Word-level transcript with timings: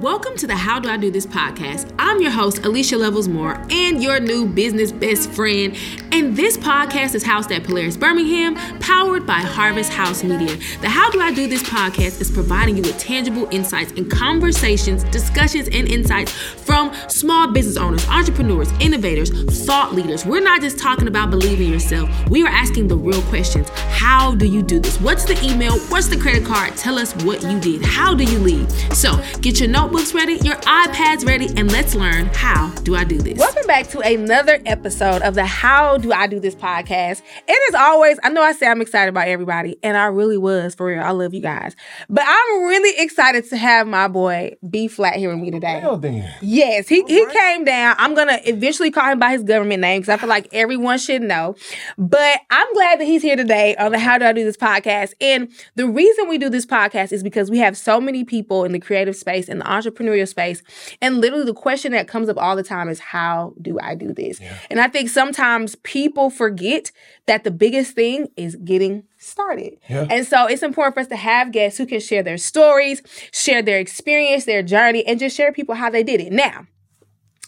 Welcome 0.00 0.36
to 0.36 0.46
the 0.46 0.54
How 0.54 0.78
Do 0.78 0.88
I 0.88 0.96
Do 0.96 1.10
This 1.10 1.26
podcast. 1.26 1.92
I'm 1.98 2.22
your 2.22 2.30
host, 2.30 2.64
Alicia 2.64 2.96
Levels 2.96 3.26
Moore, 3.26 3.60
and 3.68 4.00
your 4.00 4.20
new 4.20 4.46
business 4.46 4.92
best 4.92 5.28
friend. 5.32 5.76
And 6.12 6.36
this 6.36 6.56
podcast 6.56 7.16
is 7.16 7.24
housed 7.24 7.50
at 7.50 7.64
Polaris 7.64 7.96
Birmingham, 7.96 8.54
powered 8.78 9.26
by 9.26 9.40
Harvest 9.40 9.92
House 9.92 10.22
Media. 10.22 10.56
The 10.82 10.88
How 10.88 11.10
Do 11.10 11.20
I 11.20 11.34
Do 11.34 11.48
This 11.48 11.64
podcast 11.64 12.20
is 12.20 12.30
providing 12.30 12.76
you 12.76 12.82
with 12.82 12.96
tangible 12.96 13.48
insights 13.50 13.90
and 13.90 14.08
conversations, 14.08 15.02
discussions, 15.02 15.66
and 15.72 15.88
insights 15.88 16.30
from 16.30 16.94
small 17.08 17.50
business 17.50 17.76
owners, 17.76 18.06
entrepreneurs, 18.08 18.70
innovators, 18.78 19.30
thought 19.66 19.94
leaders. 19.96 20.24
We're 20.24 20.42
not 20.42 20.60
just 20.60 20.78
talking 20.78 21.08
about 21.08 21.30
believing 21.30 21.72
yourself, 21.72 22.08
we 22.28 22.44
are 22.44 22.48
asking 22.48 22.86
the 22.86 22.96
real 22.96 23.22
questions. 23.22 23.68
How 23.90 24.36
do 24.36 24.46
you 24.46 24.62
do 24.62 24.78
this? 24.78 25.00
What's 25.00 25.24
the 25.24 25.44
email? 25.44 25.76
What's 25.88 26.06
the 26.06 26.18
credit 26.18 26.44
card? 26.44 26.76
Tell 26.76 27.00
us 27.00 27.16
what 27.24 27.42
you 27.42 27.58
did. 27.58 27.84
How 27.84 28.14
do 28.14 28.22
you 28.22 28.38
lead? 28.38 28.70
So 28.94 29.20
get 29.40 29.58
your 29.58 29.68
notebooks 29.88 30.12
ready, 30.12 30.34
your 30.44 30.56
iPads 30.56 31.26
ready, 31.26 31.48
and 31.56 31.72
let's 31.72 31.94
learn 31.94 32.26
how 32.34 32.68
do 32.82 32.94
I 32.94 33.04
do 33.04 33.16
this. 33.16 33.38
Welcome 33.38 33.66
back 33.66 33.86
to 33.88 34.00
another 34.00 34.60
episode 34.66 35.22
of 35.22 35.34
the 35.34 35.46
How 35.46 35.96
Do 35.96 36.12
I 36.12 36.26
Do 36.26 36.38
This 36.38 36.54
podcast. 36.54 37.22
And 37.48 37.56
as 37.68 37.74
always, 37.74 38.18
I 38.22 38.28
know 38.28 38.42
I 38.42 38.52
say 38.52 38.66
I'm 38.66 38.82
excited 38.82 39.08
about 39.08 39.28
everybody, 39.28 39.78
and 39.82 39.96
I 39.96 40.04
really 40.06 40.36
was 40.36 40.74
for 40.74 40.88
real. 40.88 41.02
I 41.02 41.12
love 41.12 41.32
you 41.32 41.40
guys. 41.40 41.74
But 42.10 42.24
I'm 42.26 42.64
really 42.64 43.02
excited 43.02 43.48
to 43.48 43.56
have 43.56 43.86
my 43.86 44.08
boy 44.08 44.56
B 44.68 44.88
Flat 44.88 45.16
here 45.16 45.30
with 45.30 45.38
me 45.38 45.50
today. 45.50 45.80
Well 45.82 45.96
then. 45.96 46.30
Yes, 46.42 46.86
he, 46.86 47.02
he 47.04 47.24
came 47.24 47.64
down. 47.64 47.96
I'm 47.98 48.14
gonna 48.14 48.40
eventually 48.44 48.90
call 48.90 49.10
him 49.10 49.18
by 49.18 49.30
his 49.30 49.42
government 49.42 49.80
name 49.80 50.02
because 50.02 50.12
I 50.12 50.18
feel 50.18 50.28
like 50.28 50.48
everyone 50.52 50.98
should 50.98 51.22
know. 51.22 51.56
But 51.96 52.40
I'm 52.50 52.70
glad 52.74 53.00
that 53.00 53.06
he's 53.06 53.22
here 53.22 53.36
today 53.36 53.74
on 53.76 53.92
the 53.92 53.98
How 53.98 54.18
Do 54.18 54.26
I 54.26 54.34
Do 54.34 54.44
This 54.44 54.58
podcast. 54.58 55.14
And 55.18 55.50
the 55.76 55.88
reason 55.88 56.28
we 56.28 56.36
do 56.36 56.50
this 56.50 56.66
podcast 56.66 57.10
is 57.10 57.22
because 57.22 57.50
we 57.50 57.56
have 57.56 57.74
so 57.74 58.02
many 58.02 58.22
people 58.22 58.64
in 58.64 58.72
the 58.72 58.80
creative 58.80 59.16
space 59.16 59.48
and 59.48 59.62
the 59.62 59.67
entrepreneurial 59.68 60.26
space. 60.26 60.62
And 61.00 61.20
literally 61.20 61.44
the 61.44 61.54
question 61.54 61.92
that 61.92 62.08
comes 62.08 62.28
up 62.28 62.36
all 62.38 62.56
the 62.56 62.62
time 62.62 62.88
is 62.88 62.98
how 62.98 63.54
do 63.60 63.78
I 63.80 63.94
do 63.94 64.12
this? 64.12 64.40
And 64.70 64.80
I 64.80 64.88
think 64.88 65.08
sometimes 65.10 65.74
people 65.76 66.30
forget 66.30 66.90
that 67.26 67.44
the 67.44 67.50
biggest 67.50 67.94
thing 67.94 68.28
is 68.36 68.56
getting 68.56 69.04
started. 69.18 69.78
Yeah. 69.88 70.06
And 70.10 70.26
so 70.26 70.46
it's 70.46 70.62
important 70.62 70.94
for 70.94 71.00
us 71.00 71.08
to 71.08 71.16
have 71.16 71.52
guests 71.52 71.78
who 71.78 71.86
can 71.86 72.00
share 72.00 72.22
their 72.22 72.38
stories, 72.38 73.02
share 73.32 73.62
their 73.62 73.78
experience, 73.78 74.44
their 74.44 74.62
journey, 74.62 75.06
and 75.06 75.18
just 75.18 75.36
share 75.36 75.52
people 75.52 75.74
how 75.74 75.90
they 75.90 76.02
did 76.02 76.20
it. 76.20 76.32
Now, 76.32 76.66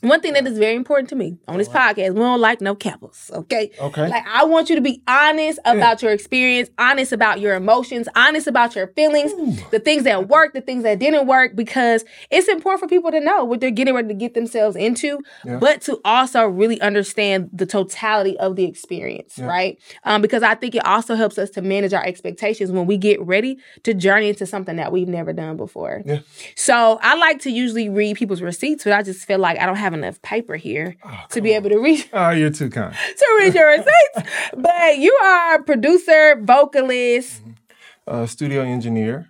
one 0.01 0.21
thing 0.21 0.33
that 0.33 0.47
is 0.47 0.59
very 0.59 0.75
important 0.77 1.09
to 1.11 1.15
me 1.17 1.37
on 1.47 1.59
this 1.59 1.69
podcast, 1.69 2.15
we 2.15 2.21
don't 2.21 2.41
like 2.41 2.61
no 2.61 2.75
cappers, 2.75 3.31
okay? 3.35 3.71
Okay. 3.81 4.09
Like 4.09 4.27
I 4.27 4.45
want 4.45 4.69
you 4.71 4.77
to 4.77 4.81
be 4.81 5.03
honest 5.07 5.59
about 5.65 6.03
your 6.03 6.13
experience, 6.13 6.71
honest 6.79 7.13
about 7.13 7.41
your 7.41 7.55
emotions, 7.55 8.09
honest 8.17 8.47
about 8.47 8.75
your 8.75 8.89
feelings, 8.89 9.33
the 9.71 9.79
things 9.79 10.05
that 10.05 10.29
worked, 10.29 10.55
the 10.55 10.61
things 10.61 10.83
that 10.85 10.99
didn't 10.99 11.27
work, 11.27 11.55
because 11.55 12.05
it's 12.31 12.49
important 12.49 12.81
for 12.81 12.89
people 12.89 13.11
to 13.11 13.21
know 13.21 13.45
what 13.45 13.61
they're 13.61 13.71
getting 13.71 13.95
ready 13.95 14.09
to 14.09 14.15
get 14.15 14.35
themselves 14.35 14.77
into, 14.77 15.21
Yeah. 15.45 15.57
but 15.59 15.83
to 15.83 16.01
also 16.05 16.47
really 16.47 16.81
understand 16.81 17.51
the 17.53 17.67
totality 17.67 18.39
of 18.39 18.57
the 18.57 18.65
experience, 18.65 19.39
right? 19.39 19.79
Um, 20.05 20.23
because 20.23 20.43
I 20.43 20.55
think 20.55 20.75
it 20.75 20.85
also 20.87 21.15
helps 21.15 21.37
us 21.39 21.51
to 21.51 21.63
manage 21.63 21.93
our 21.93 22.05
expectations 22.05 22.71
when 22.73 22.87
we 22.87 22.97
get 22.97 23.21
ready 23.21 23.59
to 23.83 23.95
journey 23.95 24.29
into 24.31 24.47
something 24.47 24.77
that 24.77 24.93
we've 24.93 25.09
never 25.09 25.33
done 25.33 25.57
before. 25.57 26.03
Yeah. 26.07 26.21
So 26.57 26.99
I 27.03 27.17
like 27.17 27.41
to 27.41 27.51
usually 27.51 27.89
read 27.89 28.17
people's 28.17 28.43
receipts, 28.43 28.85
but 28.85 28.93
I 28.93 29.03
just 29.03 29.27
feel 29.27 29.39
like 29.39 29.59
I 29.59 29.67
don't 29.67 29.77
have 29.77 29.90
enough 29.93 30.21
paper 30.23 30.57
here 30.57 30.97
to 31.31 31.41
be 31.41 31.53
able 31.53 31.71
to 31.71 31.79
read 31.79 32.05
Oh, 32.13 32.31
you're 32.31 32.51
too 32.51 32.71
kind. 32.71 32.95
to 33.17 33.37
read 33.41 33.55
your 33.55 33.69
receipts. 33.69 34.31
but 34.57 34.99
you 34.99 35.13
are 35.23 35.63
producer, 35.63 36.37
vocalist. 36.43 37.43
Uh, 38.07 38.27
studio 38.27 38.63
engineer. 38.63 39.29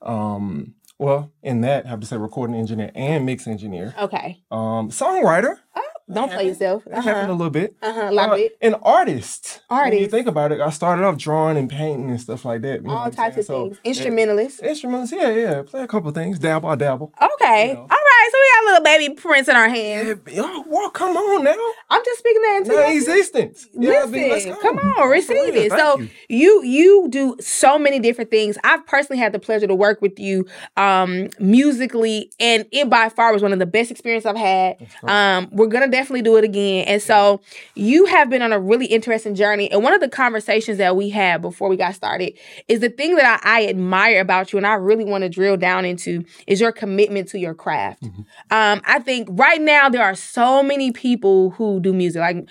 Um, 0.00 0.74
well, 0.98 1.32
in 1.42 1.60
that, 1.62 1.86
I 1.86 1.88
have 1.88 2.00
to 2.00 2.06
say 2.06 2.16
recording 2.16 2.56
engineer 2.56 2.90
and 2.94 3.24
mix 3.26 3.46
engineer. 3.46 3.94
Okay. 3.98 4.42
Um, 4.50 4.90
songwriter. 4.90 5.56
Oh, 5.74 5.82
Don't 6.12 6.30
play 6.30 6.46
yourself. 6.48 6.84
That 6.84 7.02
happened 7.04 7.08
a 7.08 7.22
Uh-huh. 7.22 7.32
little 7.32 7.50
bit. 7.50 7.76
Uh-huh. 7.82 8.08
A 8.10 8.12
lot 8.12 8.28
Uh, 8.30 8.32
of 8.34 8.38
it. 8.40 8.52
An 8.60 8.74
artist. 8.82 9.62
When 9.68 9.92
you 9.92 10.06
think 10.08 10.26
about 10.26 10.52
it, 10.52 10.60
I 10.60 10.70
started 10.70 11.04
off 11.04 11.16
drawing 11.16 11.56
and 11.56 11.70
painting 11.70 12.10
and 12.10 12.20
stuff 12.20 12.44
like 12.44 12.60
that. 12.62 12.84
All 12.86 13.10
types 13.10 13.36
of 13.38 13.44
saying? 13.46 13.68
things. 13.70 13.80
Instrumentalist. 13.84 14.60
yeah, 14.62 14.68
instruments, 14.70 15.12
yeah, 15.12 15.30
yeah. 15.30 15.62
Play 15.62 15.82
a 15.82 15.86
couple 15.86 16.10
things. 16.10 16.38
Dabble, 16.38 16.68
I 16.68 16.74
dabble. 16.74 17.12
Okay. 17.34 17.68
You 17.70 17.74
know. 17.74 17.86
Right. 18.22 18.30
So 18.30 18.38
we 18.38 18.50
got 18.54 18.72
little 18.72 18.84
baby 18.84 19.14
prints 19.14 19.48
in 19.48 19.56
our 19.56 19.68
hands. 19.68 20.20
Yeah, 20.28 20.34
yo, 20.34 20.64
well, 20.68 20.90
come 20.90 21.16
on 21.16 21.44
now. 21.44 21.56
I'm 21.90 22.04
just 22.04 22.18
speaking 22.20 22.42
that 22.42 22.56
into 22.62 22.96
existence. 22.96 23.68
Yeah, 23.74 24.02
I 24.04 24.06
mean, 24.06 24.30
Listen, 24.30 24.52
go. 24.52 24.60
come 24.60 24.78
on, 24.78 25.08
receive 25.08 25.56
it. 25.56 25.72
So 25.72 25.98
you. 25.98 26.08
you 26.28 26.62
you 26.82 27.08
do 27.08 27.36
so 27.40 27.78
many 27.78 27.98
different 27.98 28.30
things. 28.30 28.58
I've 28.64 28.84
personally 28.86 29.18
had 29.18 29.32
the 29.32 29.38
pleasure 29.38 29.66
to 29.66 29.74
work 29.74 30.00
with 30.02 30.18
you 30.18 30.46
um 30.76 31.28
musically, 31.38 32.30
and 32.40 32.66
it 32.72 32.88
by 32.88 33.08
far 33.08 33.32
was 33.32 33.42
one 33.42 33.52
of 33.52 33.58
the 33.58 33.66
best 33.66 33.90
experiences 33.90 34.26
I've 34.26 34.36
had. 34.36 34.88
Um, 35.04 35.48
we're 35.52 35.66
gonna 35.66 35.88
definitely 35.88 36.22
do 36.22 36.36
it 36.36 36.44
again. 36.44 36.86
And 36.86 37.02
so 37.02 37.40
you 37.74 38.06
have 38.06 38.30
been 38.30 38.42
on 38.42 38.52
a 38.52 38.60
really 38.60 38.86
interesting 38.86 39.34
journey. 39.34 39.70
And 39.70 39.82
one 39.82 39.92
of 39.92 40.00
the 40.00 40.08
conversations 40.08 40.78
that 40.78 40.96
we 40.96 41.10
had 41.10 41.42
before 41.42 41.68
we 41.68 41.76
got 41.76 41.94
started 41.94 42.34
is 42.68 42.80
the 42.80 42.88
thing 42.88 43.16
that 43.16 43.40
I, 43.44 43.62
I 43.62 43.66
admire 43.68 44.20
about 44.20 44.52
you, 44.52 44.56
and 44.58 44.66
I 44.66 44.74
really 44.74 45.04
want 45.04 45.22
to 45.22 45.28
drill 45.28 45.56
down 45.56 45.84
into 45.84 46.24
is 46.46 46.60
your 46.60 46.72
commitment 46.72 47.28
to 47.28 47.38
your 47.38 47.54
craft. 47.54 48.02
Mm-hmm. 48.12 48.22
Um, 48.50 48.80
I 48.84 48.98
think 48.98 49.28
right 49.32 49.60
now 49.60 49.88
there 49.88 50.02
are 50.02 50.14
so 50.14 50.62
many 50.62 50.92
people 50.92 51.50
who 51.50 51.80
do 51.80 51.92
music 51.92 52.20
like 52.20 52.48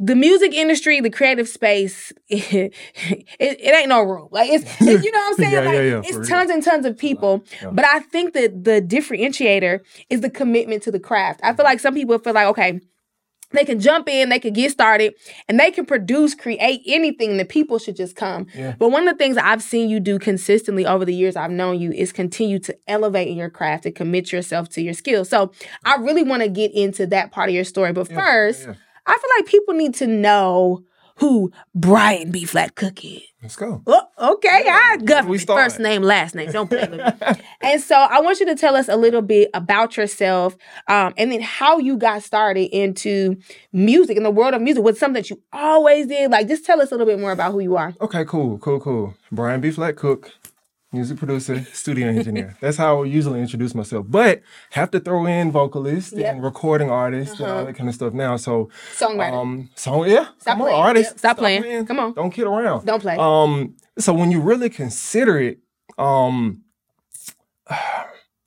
the 0.00 0.16
music 0.16 0.52
industry, 0.52 1.00
the 1.00 1.10
creative 1.10 1.48
space, 1.48 2.12
it, 2.28 2.74
it, 3.38 3.74
ain't 3.74 3.88
no 3.88 4.02
room. 4.02 4.28
Like 4.30 4.50
it's, 4.50 4.64
it's- 4.82 5.04
you 5.04 5.10
know 5.12 5.18
what 5.18 5.28
I'm 5.28 5.34
saying? 5.36 5.52
Yeah, 5.52 5.60
like 5.60 5.74
yeah, 5.74 5.82
yeah, 5.82 5.98
it's 5.98 6.12
for 6.12 6.18
real. 6.20 6.28
tons 6.28 6.50
and 6.50 6.62
tons 6.62 6.84
of 6.86 6.98
people. 6.98 7.44
But 7.72 7.84
I 7.84 8.00
think 8.00 8.34
that 8.34 8.64
the 8.64 8.82
differentiator 8.82 9.80
is 10.10 10.20
the 10.20 10.30
commitment 10.30 10.82
to 10.84 10.90
the 10.90 11.00
craft. 11.00 11.40
I 11.42 11.54
feel 11.54 11.64
like 11.64 11.80
some 11.80 11.94
people 11.94 12.18
feel 12.18 12.34
like, 12.34 12.48
okay, 12.48 12.80
they 13.50 13.64
can 13.64 13.80
jump 13.80 14.08
in, 14.08 14.28
they 14.28 14.38
can 14.38 14.52
get 14.52 14.70
started, 14.70 15.14
and 15.48 15.58
they 15.58 15.70
can 15.70 15.86
produce, 15.86 16.34
create 16.34 16.82
anything. 16.86 17.36
The 17.36 17.44
people 17.44 17.78
should 17.78 17.96
just 17.96 18.16
come. 18.16 18.46
Yeah. 18.54 18.74
But 18.78 18.90
one 18.90 19.06
of 19.06 19.14
the 19.14 19.18
things 19.18 19.36
I've 19.36 19.62
seen 19.62 19.88
you 19.88 20.00
do 20.00 20.18
consistently 20.18 20.86
over 20.86 21.04
the 21.04 21.14
years 21.14 21.36
I've 21.36 21.50
known 21.50 21.80
you 21.80 21.92
is 21.92 22.12
continue 22.12 22.58
to 22.60 22.76
elevate 22.86 23.28
in 23.28 23.36
your 23.36 23.50
craft 23.50 23.86
and 23.86 23.94
commit 23.94 24.32
yourself 24.32 24.68
to 24.70 24.82
your 24.82 24.94
skills. 24.94 25.28
So 25.28 25.52
I 25.84 25.96
really 25.96 26.22
want 26.22 26.42
to 26.42 26.48
get 26.48 26.72
into 26.72 27.06
that 27.08 27.30
part 27.30 27.48
of 27.48 27.54
your 27.54 27.64
story. 27.64 27.92
But 27.92 28.10
Yeah, 28.10 28.18
first, 28.18 28.62
yeah. 28.66 28.74
I 29.06 29.12
feel 29.18 29.30
like 29.38 29.46
people 29.46 29.74
need 29.74 29.94
to 29.96 30.06
know 30.06 30.84
who 31.16 31.52
Brian 31.74 32.30
B. 32.30 32.44
Flat 32.44 32.74
Cook 32.74 33.04
is. 33.04 33.22
Let's 33.42 33.56
go. 33.56 33.82
Oh, 33.86 34.34
okay, 34.34 34.64
I 34.70 34.96
government 34.96 35.28
we 35.28 35.38
start. 35.38 35.62
first 35.62 35.78
name, 35.78 36.02
last 36.02 36.34
name. 36.34 36.50
Don't 36.50 36.66
play 36.66 36.88
with 36.88 36.92
me. 36.92 37.42
and 37.60 37.80
so 37.80 37.94
I 37.94 38.20
want 38.20 38.40
you 38.40 38.46
to 38.46 38.54
tell 38.54 38.74
us 38.74 38.88
a 38.88 38.96
little 38.96 39.20
bit 39.20 39.50
about 39.52 39.98
yourself, 39.98 40.56
um, 40.88 41.12
and 41.18 41.30
then 41.30 41.42
how 41.42 41.78
you 41.78 41.98
got 41.98 42.22
started 42.22 42.74
into 42.74 43.36
music 43.70 44.16
in 44.16 44.22
the 44.22 44.30
world 44.30 44.54
of 44.54 44.62
music. 44.62 44.82
Was 44.82 44.98
something 44.98 45.22
that 45.22 45.28
you 45.28 45.42
always 45.52 46.06
did? 46.06 46.30
Like, 46.30 46.48
just 46.48 46.64
tell 46.64 46.80
us 46.80 46.90
a 46.90 46.94
little 46.94 47.06
bit 47.06 47.20
more 47.20 47.32
about 47.32 47.52
who 47.52 47.60
you 47.60 47.76
are. 47.76 47.94
Okay, 48.00 48.24
cool, 48.24 48.56
cool, 48.58 48.80
cool. 48.80 49.14
Brian 49.30 49.60
B. 49.60 49.70
Flat 49.70 49.96
Cook, 49.96 50.32
music 50.94 51.16
producer, 51.18 51.56
studio 51.72 52.06
engineer. 52.08 52.56
That's 52.62 52.76
how 52.78 53.02
I 53.02 53.06
usually 53.18 53.40
introduce 53.40 53.74
myself. 53.74 54.06
But 54.08 54.42
have 54.70 54.90
to 54.92 55.00
throw 55.00 55.26
in 55.26 55.50
vocalist 55.52 56.12
Yep. 56.12 56.20
Uh-huh. 56.22 56.30
and 56.32 56.42
recording 56.50 56.90
artist 56.90 57.40
and 57.40 57.50
all 57.50 57.64
that 57.66 57.76
kind 57.78 57.88
of 57.88 57.94
stuff 57.94 58.12
now. 58.14 58.36
So 58.46 58.70
Songwriter. 58.96 59.32
um 59.40 59.70
song 59.74 60.08
yeah. 60.08 60.28
Stop 60.38 60.58
playing. 60.58 60.76
artist. 60.86 61.10
Yep, 61.10 61.18
stop 61.18 61.36
playing. 61.38 61.86
Come 61.86 61.98
on. 62.00 62.14
Don't 62.14 62.30
kid 62.30 62.46
around. 62.46 62.86
Don't 62.86 63.00
play. 63.06 63.16
Um 63.18 63.74
so 63.98 64.12
when 64.20 64.30
you 64.30 64.40
really 64.40 64.70
consider 64.70 65.38
it, 65.48 65.58
um 65.98 66.62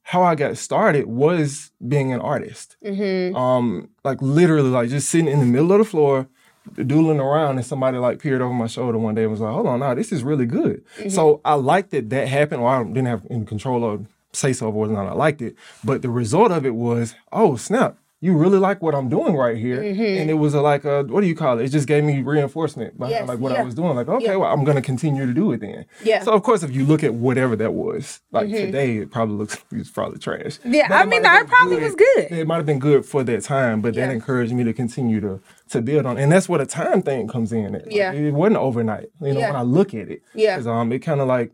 how 0.03 0.23
I 0.23 0.35
got 0.35 0.57
started 0.57 1.05
was 1.07 1.71
being 1.85 2.13
an 2.13 2.21
artist. 2.21 2.77
mm-hmm. 2.83 3.35
Um, 3.35 3.89
like 4.05 4.21
literally, 4.21 4.69
like 4.69 4.89
just 4.89 5.09
sitting 5.09 5.27
in 5.27 5.39
the 5.39 5.45
middle 5.45 5.71
of 5.73 5.79
the 5.79 5.85
floor, 5.85 6.27
doodling 6.75 7.19
around, 7.19 7.57
and 7.57 7.65
somebody 7.65 7.97
like 7.97 8.19
peered 8.19 8.41
over 8.41 8.53
my 8.53 8.67
shoulder 8.67 8.97
one 8.97 9.15
day 9.15 9.23
and 9.23 9.31
was 9.31 9.41
like, 9.41 9.53
"Hold 9.53 9.67
on, 9.67 9.79
now 9.79 9.93
this 9.93 10.11
is 10.11 10.23
really 10.23 10.45
good." 10.45 10.83
So 11.09 11.35
mm-hmm. 11.35 11.47
I 11.47 11.53
liked 11.55 11.91
that 11.91 12.09
that 12.09 12.27
happened. 12.27 12.61
Or 12.61 12.69
I 12.69 12.83
didn't 12.83 13.05
have 13.05 13.25
any 13.29 13.45
control 13.45 13.83
of 13.83 14.05
say 14.33 14.53
so 14.53 14.69
or 14.69 14.87
not 14.87 15.07
I 15.07 15.13
liked 15.13 15.41
it, 15.41 15.55
but 15.83 16.01
the 16.01 16.09
result 16.09 16.51
of 16.51 16.65
it 16.65 16.75
was, 16.75 17.15
oh 17.31 17.55
snap. 17.55 17.97
You 18.19 18.35
really 18.35 18.57
like 18.57 18.81
what 18.81 18.95
I'm 18.95 19.09
doing 19.09 19.35
right 19.35 19.55
here, 19.55 19.79
mm-hmm. 19.79 20.01
and 20.21 20.27
it 20.31 20.33
was 20.33 20.55
a, 20.55 20.61
like 20.61 20.85
a 20.85 21.03
what 21.03 21.21
do 21.21 21.27
you 21.27 21.35
call 21.35 21.59
it? 21.59 21.65
It 21.65 21.69
just 21.69 21.87
gave 21.87 22.03
me 22.03 22.23
reinforcement 22.23 22.97
behind 22.97 23.11
Yes, 23.11 23.27
like 23.27 23.37
what 23.37 23.51
yeah. 23.51 23.59
I 23.59 23.63
was 23.63 23.75
doing. 23.75 23.95
Like 23.95 24.07
okay, 24.07 24.25
Yeah. 24.25 24.35
well 24.37 24.51
I'm 24.51 24.63
gonna 24.63 24.81
continue 24.81 25.27
to 25.27 25.33
do 25.33 25.51
it 25.51 25.61
then. 25.61 25.85
Yeah. 26.03 26.23
So 26.23 26.33
of 26.33 26.41
course, 26.41 26.63
if 26.63 26.71
you 26.73 26.83
look 26.83 27.03
at 27.03 27.13
whatever 27.13 27.55
that 27.57 27.75
was, 27.75 28.21
like 28.31 28.47
mm-hmm. 28.47 28.55
today, 28.55 28.97
it 28.97 29.11
probably 29.11 29.35
looks 29.35 29.63
it's 29.71 29.91
probably 29.91 30.17
trash. 30.17 30.57
Yeah, 30.65 30.87
But 30.87 30.95
I 30.95 31.05
mean, 31.05 31.21
might 31.21 31.29
have 31.29 31.41
it 31.41 31.43
been 31.43 31.57
probably 31.57 31.83
was 31.83 31.93
good. 31.93 32.27
It 32.31 32.47
might 32.47 32.55
have 32.55 32.65
been 32.65 32.79
good 32.79 33.05
for 33.05 33.23
that 33.23 33.43
time, 33.43 33.81
but 33.81 33.93
Yeah. 33.93 34.07
that 34.07 34.13
encouraged 34.13 34.51
me 34.51 34.63
to 34.63 34.73
continue 34.73 35.21
to 35.21 35.39
to 35.69 35.81
build 35.81 36.05
on, 36.05 36.17
and 36.17 36.31
that's 36.31 36.47
where 36.49 36.59
the 36.59 36.65
time 36.65 37.01
thing 37.01 37.27
comes 37.27 37.51
in. 37.51 37.75
At. 37.75 37.85
Like, 37.85 37.95
Yeah. 37.95 38.11
it 38.11 38.33
wasn't 38.33 38.57
overnight. 38.57 39.09
You 39.21 39.33
know, 39.33 39.39
Yeah. 39.39 39.47
when 39.51 39.55
I 39.55 39.63
look 39.63 39.93
at 39.93 40.09
it, 40.09 40.21
Yeah. 40.33 40.61
um, 40.65 40.91
it 40.91 40.99
kind 40.99 41.21
of 41.21 41.27
like 41.27 41.51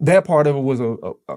that 0.00 0.24
part 0.24 0.46
of 0.46 0.56
it 0.56 0.60
was 0.62 0.80
a. 0.80 0.96
a, 1.02 1.12
a 1.28 1.36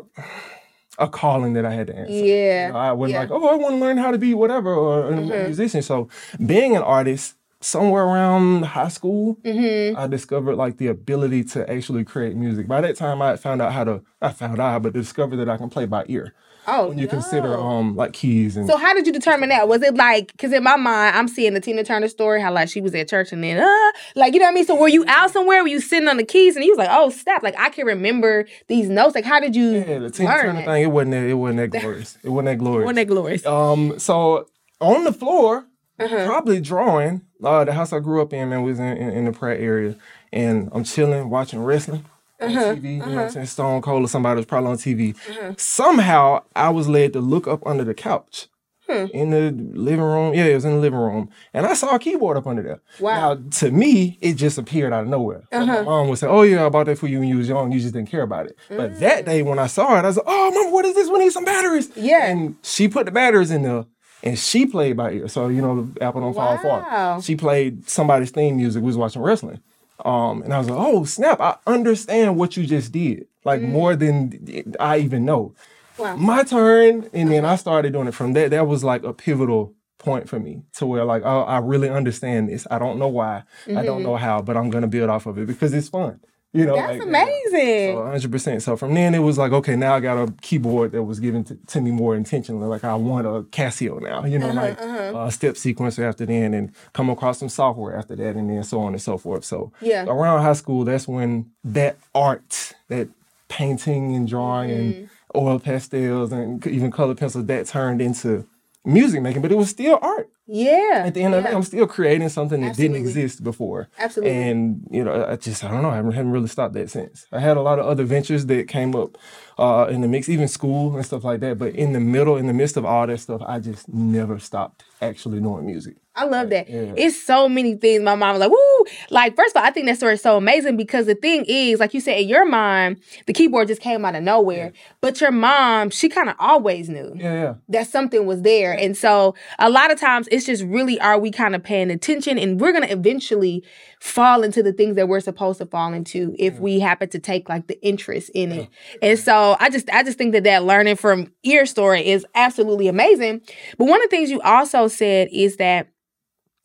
a 1.02 1.08
calling 1.08 1.54
that 1.54 1.66
I 1.66 1.72
had 1.72 1.88
to 1.88 1.96
answer. 1.96 2.12
Yeah. 2.12 2.68
You 2.68 2.74
know, 2.74 2.80
I 2.80 2.92
wasn't 2.92 3.14
Yeah. 3.14 3.20
like, 3.22 3.32
oh, 3.32 3.48
I 3.48 3.56
want 3.56 3.76
to 3.76 3.80
learn 3.80 3.96
how 3.96 4.12
to 4.12 4.18
be 4.18 4.34
whatever 4.34 4.74
or 4.76 5.08
a 5.08 5.14
Mhm. 5.14 5.46
musician. 5.46 5.82
So 5.82 6.10
being 6.46 6.76
an 6.76 6.82
artist 6.82 7.36
somewhere 7.62 8.04
around 8.04 8.64
high 8.66 8.90
school, 8.90 9.38
Mm-hmm. 9.46 9.98
I 9.98 10.08
discovered 10.08 10.58
like 10.58 10.76
the 10.76 10.88
ability 10.88 11.46
to 11.54 11.70
actually 11.72 12.04
create 12.04 12.36
music. 12.36 12.68
By 12.68 12.82
that 12.82 12.98
time, 12.98 13.22
I 13.22 13.30
had 13.30 13.40
found 13.40 13.62
out 13.62 13.72
how 13.72 13.86
to. 13.86 14.02
I 14.22 14.34
found 14.34 14.60
out, 14.60 14.82
but 14.84 14.92
discovered 14.92 15.38
that 15.38 15.48
I 15.48 15.56
can 15.56 15.70
play 15.70 15.86
by 15.86 16.04
ear. 16.10 16.34
Oh, 16.68 16.90
When 16.90 17.00
you 17.00 17.08
consider 17.08 17.58
um 17.58 17.96
like 17.96 18.14
keys 18.14 18.56
and 18.58 18.68
So 18.68 18.78
how 18.78 18.94
did 18.94 19.08
you 19.08 19.14
determine 19.14 19.50
that? 19.50 19.68
Was 19.68 19.82
it 19.82 19.96
like 19.96 20.32
because 20.34 20.52
in 20.54 20.64
my 20.64 20.76
mind 20.76 21.16
I'm 21.16 21.28
seeing 21.28 21.54
the 21.54 21.60
Tina 21.62 21.84
Turner 21.84 22.08
story, 22.08 22.42
how 22.42 22.52
like 22.54 22.70
she 22.70 22.82
was 22.82 22.94
at 22.94 23.08
church 23.10 23.32
and 23.32 23.44
then 23.44 23.58
uh 23.60 23.92
like 24.16 24.34
you 24.34 24.40
know 24.40 24.46
what 24.46 24.52
I 24.52 24.54
mean? 24.56 24.66
So 24.66 24.76
were 24.80 24.88
you 24.88 25.04
out 25.08 25.32
somewhere? 25.32 25.62
Were 25.64 25.68
you 25.70 25.80
sitting 25.80 26.08
on 26.08 26.18
the 26.18 26.24
keys 26.26 26.56
and 26.56 26.64
he 26.64 26.70
was 26.70 26.78
like, 26.78 26.90
oh 26.92 27.10
snap, 27.10 27.42
like 27.44 27.56
I 27.58 27.70
can 27.70 27.86
remember 27.88 28.46
these 28.68 28.90
notes. 28.90 29.16
Like 29.16 29.26
how 29.26 29.40
did 29.40 29.56
you 29.56 29.70
yeah, 29.72 30.00
the 30.00 30.10
Tina 30.12 30.30
Turner 30.30 30.60
it? 30.62 30.66
thing. 30.66 30.84
It 30.84 30.88
wasn't 30.88 31.12
that. 31.12 31.24
It 31.24 31.34
wasn't 31.34 31.58
that 31.72 31.80
glorious. 31.80 32.18
It 32.24 32.30
wasn't 32.30 32.46
that 32.48 32.58
glorious. 32.58 32.86
Wasn't 32.86 32.96
that 33.08 33.14
glorious? 33.14 33.46
Um, 33.46 33.98
so 33.98 34.48
on 34.82 35.04
the 35.06 35.14
floor, 35.14 35.66
Uh-huh. 36.00 36.26
probably 36.28 36.62
drawing. 36.62 37.22
Uh, 37.44 37.64
the 37.66 37.74
house 37.74 37.94
I 37.94 38.00
grew 38.00 38.22
up 38.22 38.34
in, 38.34 38.50
man, 38.50 38.64
was 38.64 38.80
in, 38.80 38.86
in, 38.98 39.10
in 39.12 39.26
the 39.26 39.32
Pratt 39.32 39.60
area, 39.62 39.96
and 40.34 40.70
I'm 40.74 40.84
chilling, 40.84 41.30
watching 41.30 41.64
wrestling 41.64 42.06
on 42.42 42.50
Uh-huh. 42.50 42.76
TV. 42.76 42.84
You 42.94 42.98
know 43.00 43.06
what 43.16 43.18
I'm 43.26 43.30
saying? 43.30 43.46
Stone 43.48 43.82
Cold 43.82 44.04
or 44.04 44.08
somebody 44.08 44.38
was 44.38 44.46
probably 44.46 44.72
on 44.72 44.78
TV. 44.78 45.60
Somehow, 45.60 46.44
I 46.56 46.70
was 46.70 46.88
led 46.88 47.14
to 47.14 47.20
look 47.22 47.48
up 47.48 47.66
under 47.66 47.84
the 47.84 47.94
couch. 47.94 48.48
Hmm. 48.88 49.06
In 49.14 49.30
the 49.30 49.52
living 49.80 50.02
room, 50.04 50.34
yeah, 50.34 50.46
it 50.46 50.56
was 50.56 50.66
in 50.66 50.72
the 50.72 50.80
living 50.80 50.98
room, 50.98 51.30
and 51.54 51.68
I 51.68 51.76
saw 51.76 51.94
a 51.94 52.00
keyboard 52.00 52.38
up 52.38 52.48
under 52.48 52.64
there. 52.64 52.82
Wow. 53.00 53.12
Uh-huh. 53.34 53.36
Now, 53.44 53.50
to 53.60 53.70
me, 53.72 54.18
it 54.20 54.34
just 54.34 54.58
appeared 54.58 54.94
out 54.94 55.04
of 55.04 55.10
nowhere. 55.10 55.44
My 55.52 55.84
mom 55.84 56.08
would 56.10 56.18
say, 56.18 56.26
"Oh 56.26 56.42
yeah, 56.42 56.66
I 56.66 56.70
bought 56.70 56.88
that 56.88 56.98
for 56.98 57.06
you 57.06 57.20
when 57.20 57.30
you 57.30 57.38
was 57.38 57.48
young. 57.48 57.72
You 57.72 57.80
just 57.80 57.94
didn't 57.94 58.10
care 58.10 58.24
about 58.24 58.48
it." 58.48 58.58
But 58.68 58.94
Mm. 58.94 59.00
that 59.00 59.26
day 59.26 59.44
when 59.44 59.60
I 59.60 59.68
saw 59.68 59.96
it, 60.00 60.06
I 60.06 60.08
was 60.08 60.18
like, 60.18 60.26
"Oh, 60.28 60.52
mom, 60.52 60.74
what 60.74 60.86
is 60.86 60.96
this? 60.96 61.08
We 61.08 61.20
need 61.20 61.32
some 61.32 61.46
batteries." 61.46 61.92
Yeah. 61.96 62.26
and 62.32 62.56
she 62.64 62.88
put 62.88 63.06
the 63.06 63.12
batteries 63.12 63.52
in 63.52 63.62
there 63.62 63.86
and 64.24 64.40
she 64.40 64.66
played 64.66 64.98
by 64.98 65.12
ear. 65.12 65.28
So, 65.28 65.50
you 65.50 65.62
know, 65.62 65.88
the 65.94 66.04
apple 66.04 66.22
don't 66.22 66.34
fall 66.34 66.58
far. 66.58 67.22
She 67.22 67.36
played 67.36 67.88
somebody's 67.88 68.32
theme 68.32 68.58
music. 68.58 68.82
We 68.82 68.88
was 68.88 68.98
watching 68.98 69.22
wrestling. 69.22 69.60
Um, 70.06 70.42
and 70.44 70.54
I 70.54 70.60
was 70.60 70.70
like, 70.70 70.80
oh, 70.80 71.04
snap, 71.06 71.40
I 71.42 71.58
understand 71.68 72.38
what 72.38 72.56
you 72.58 72.66
just 72.66 72.92
did. 72.92 73.28
Like 73.46 73.62
more 73.62 73.96
than 73.96 74.66
I 74.80 75.00
even 75.00 75.26
know. 75.26 75.56
Wow. 75.98 76.16
My 76.16 76.44
turn. 76.44 77.10
And 77.14 77.32
then 77.32 77.46
I 77.46 77.56
started 77.56 77.94
doing 77.94 78.08
it 78.08 78.14
from 78.14 78.34
that. 78.34 78.52
That 78.52 78.68
was 78.68 78.84
like 78.84 79.04
a 79.04 79.14
pivotal 79.14 79.74
point 79.98 80.30
for 80.30 80.40
me 80.40 80.64
to 80.74 80.86
where 80.86 81.04
like, 81.04 81.24
oh, 81.26 81.42
I 81.42 81.60
really 81.60 81.90
understand 81.90 82.50
this. 82.50 82.66
I 82.72 82.80
don't 82.80 83.00
know 83.00 83.08
why. 83.08 83.44
I 83.68 83.84
don't 83.84 84.04
know 84.04 84.16
how, 84.16 84.42
but 84.42 84.56
I'm 84.58 84.70
going 84.70 84.84
to 84.84 84.88
build 84.88 85.10
off 85.10 85.26
of 85.26 85.38
it 85.38 85.48
because 85.48 85.74
it's 85.74 85.90
fun. 85.90 86.20
You 86.52 86.66
know, 86.66 86.76
That's 86.76 86.98
like, 86.98 87.02
amazing. 87.04 87.94
so 87.94 88.30
100%. 88.30 88.62
So 88.64 88.76
from 88.76 88.96
then 88.96 89.14
it 89.14 89.20
was 89.20 89.38
like, 89.38 89.52
okay, 89.52 89.76
now 89.76 89.94
I 89.94 90.00
got 90.00 90.18
a 90.18 90.32
keyboard 90.42 90.94
that 90.94 91.04
was 91.04 91.20
given 91.20 91.44
to, 91.44 91.56
to 91.68 91.82
me 91.82 91.92
more 91.92 92.16
intentionally. 92.16 92.66
Like 92.66 92.84
I 92.84 92.96
want 92.96 93.28
a 93.28 93.44
Casio 93.52 94.02
now, 94.02 94.26
you 94.26 94.40
know, 94.40 94.50
uh-huh, 94.50 94.62
like 94.62 94.82
uh-huh. 94.82 95.26
a 95.28 95.32
step 95.32 95.56
sequencer 95.56 96.00
after 96.00 96.26
then 96.26 96.56
and 96.56 96.72
come 96.94 97.12
across 97.12 97.38
some 97.38 97.50
software 97.50 97.96
after 97.96 98.16
that 98.16 98.36
and 98.36 98.50
then 98.50 98.64
so 98.64 98.80
on 98.80 98.94
and 98.94 99.02
so 99.02 99.18
forth. 99.18 99.46
So 99.46 99.72
Yeah. 99.80 100.06
around 100.06 100.42
high 100.42 100.54
school, 100.54 100.86
that's 100.86 101.08
when 101.08 101.52
that 101.64 101.98
art, 102.16 102.74
that 102.88 103.10
painting 103.48 104.16
and 104.16 104.28
drawing 104.28 104.72
and 104.72 104.94
mm-hmm. 104.96 105.38
oil 105.38 105.60
pastels 105.60 106.32
and 106.32 106.66
even 106.66 106.90
color 106.90 107.14
pencils, 107.14 107.46
that 107.46 107.68
turned 107.68 108.02
into 108.02 108.48
music 108.84 109.22
making, 109.22 109.44
but 109.44 109.52
it 109.52 109.58
was 109.58 109.70
still 109.70 110.00
art. 110.02 110.30
Yeah. 110.52 111.04
At 111.06 111.14
the 111.14 111.22
end 111.22 111.36
of 111.36 111.44
the 111.44 111.50
day, 111.50 111.56
I'm 111.56 111.62
still 111.64 111.86
creating 111.86 112.28
something 112.30 112.60
that 112.62 112.70
Absolutely. 112.72 113.00
didn't 113.00 113.08
exist 113.08 113.44
before. 113.44 113.88
Absolutely. 114.00 114.36
And 114.36 114.88
you 114.90 115.04
know, 115.04 115.26
I 115.30 115.36
just 115.36 115.64
I 115.64 115.70
don't 115.70 115.84
know. 115.84 115.90
I 115.92 115.98
haven't, 115.98 116.32
really 116.32 116.48
stopped 116.48 116.74
that 116.74 116.90
since. 116.90 117.28
I 117.32 117.40
had 117.40 117.56
a 117.56 117.62
lot 117.62 117.78
of 117.78 117.86
other 117.86 118.04
ventures 118.04 118.48
that 118.48 118.68
came 118.68 118.96
up 118.96 119.18
uh, 119.60 119.88
in 119.90 120.02
the 120.02 120.08
mix, 120.08 120.28
even 120.28 120.48
school 120.48 120.96
and 120.96 121.06
stuff 121.06 121.24
like 121.24 121.40
that. 121.42 121.60
But 121.60 121.76
in 121.76 121.94
the 121.94 122.00
middle, 122.00 122.38
in 122.38 122.48
the 122.48 122.54
midst 122.54 122.78
of 122.78 122.86
all 122.86 123.06
that 123.06 123.20
stuff, 123.20 123.42
I 123.46 123.60
just 123.60 123.88
never 123.90 124.40
stopped 124.40 124.84
actually 125.02 125.40
doing 125.40 125.66
music. 125.66 125.96
I 126.16 126.26
love 126.26 126.50
that. 126.50 126.70
Yeah. 126.70 126.94
It's 126.98 127.22
so 127.22 127.48
many 127.48 127.76
things. 127.76 128.04
My 128.04 128.14
mom 128.16 128.32
was 128.34 128.42
like, 128.42 128.52
woo. 128.52 128.86
Like, 129.10 129.38
first 129.38 129.56
of 129.56 129.62
all, 129.62 129.66
I 129.68 129.72
think 129.72 129.86
that 129.86 129.96
story 129.96 130.16
is 130.16 130.22
so 130.22 130.36
amazing 130.36 130.76
because 130.76 131.06
the 131.06 131.16
thing 131.16 131.46
is, 131.48 131.80
like 131.80 131.94
you 131.94 132.02
said, 132.02 132.20
in 132.20 132.28
your 132.28 132.46
mind, 132.46 133.00
the 133.26 133.32
keyboard 133.32 133.70
just 133.70 133.82
came 133.82 134.04
out 134.04 134.16
of 134.16 134.24
nowhere. 134.24 134.74
But 135.00 135.22
your 135.22 135.32
mom, 135.32 135.92
she 135.92 136.10
kind 136.10 136.28
of 136.30 136.36
always 136.38 136.90
knew 136.90 137.14
Yeah, 137.16 137.34
yeah. 137.34 137.54
that 137.70 137.88
something 137.88 138.26
was 138.26 138.42
there. 138.42 138.74
And 138.74 138.98
so 138.98 139.34
a 139.60 139.70
lot 139.70 139.92
of 139.92 140.00
times 140.00 140.28
it's 140.30 140.39
just 140.46 140.64
really 140.64 141.00
are 141.00 141.20
we 141.20 141.32
kind 141.32 141.56
of 141.56 141.64
paying 141.64 141.92
attention 141.92 142.38
and 142.38 142.60
we're 142.60 142.72
going 142.72 142.88
to 142.88 142.92
eventually 142.92 143.64
fall 144.00 144.44
into 144.44 144.64
the 144.64 144.74
things 144.74 144.96
that 144.96 145.08
we're 145.08 145.20
supposed 145.20 145.60
to 145.60 145.66
fall 145.66 145.94
into 145.94 146.36
if 146.38 146.56
mm. 146.56 146.60
we 146.60 146.80
happen 146.80 147.10
to 147.10 147.20
take 147.20 147.50
like 147.50 147.68
the 147.68 147.82
interest 147.82 148.30
in 148.34 148.52
it. 148.52 148.70
And 149.02 149.18
so 149.18 149.56
I 149.60 149.70
just 149.70 149.90
I 149.90 150.04
just 150.04 150.18
think 150.18 150.34
that 150.34 150.44
that 150.44 150.64
learning 150.64 150.96
from 150.96 151.32
ear 151.44 151.66
story 151.66 152.08
is 152.08 152.26
absolutely 152.36 152.88
amazing. 152.88 153.42
But 153.78 153.86
one 153.86 154.04
of 154.04 154.10
the 154.10 154.16
things 154.16 154.30
you 154.32 154.42
also 154.42 154.88
said 154.88 155.30
is 155.32 155.58
that 155.58 155.90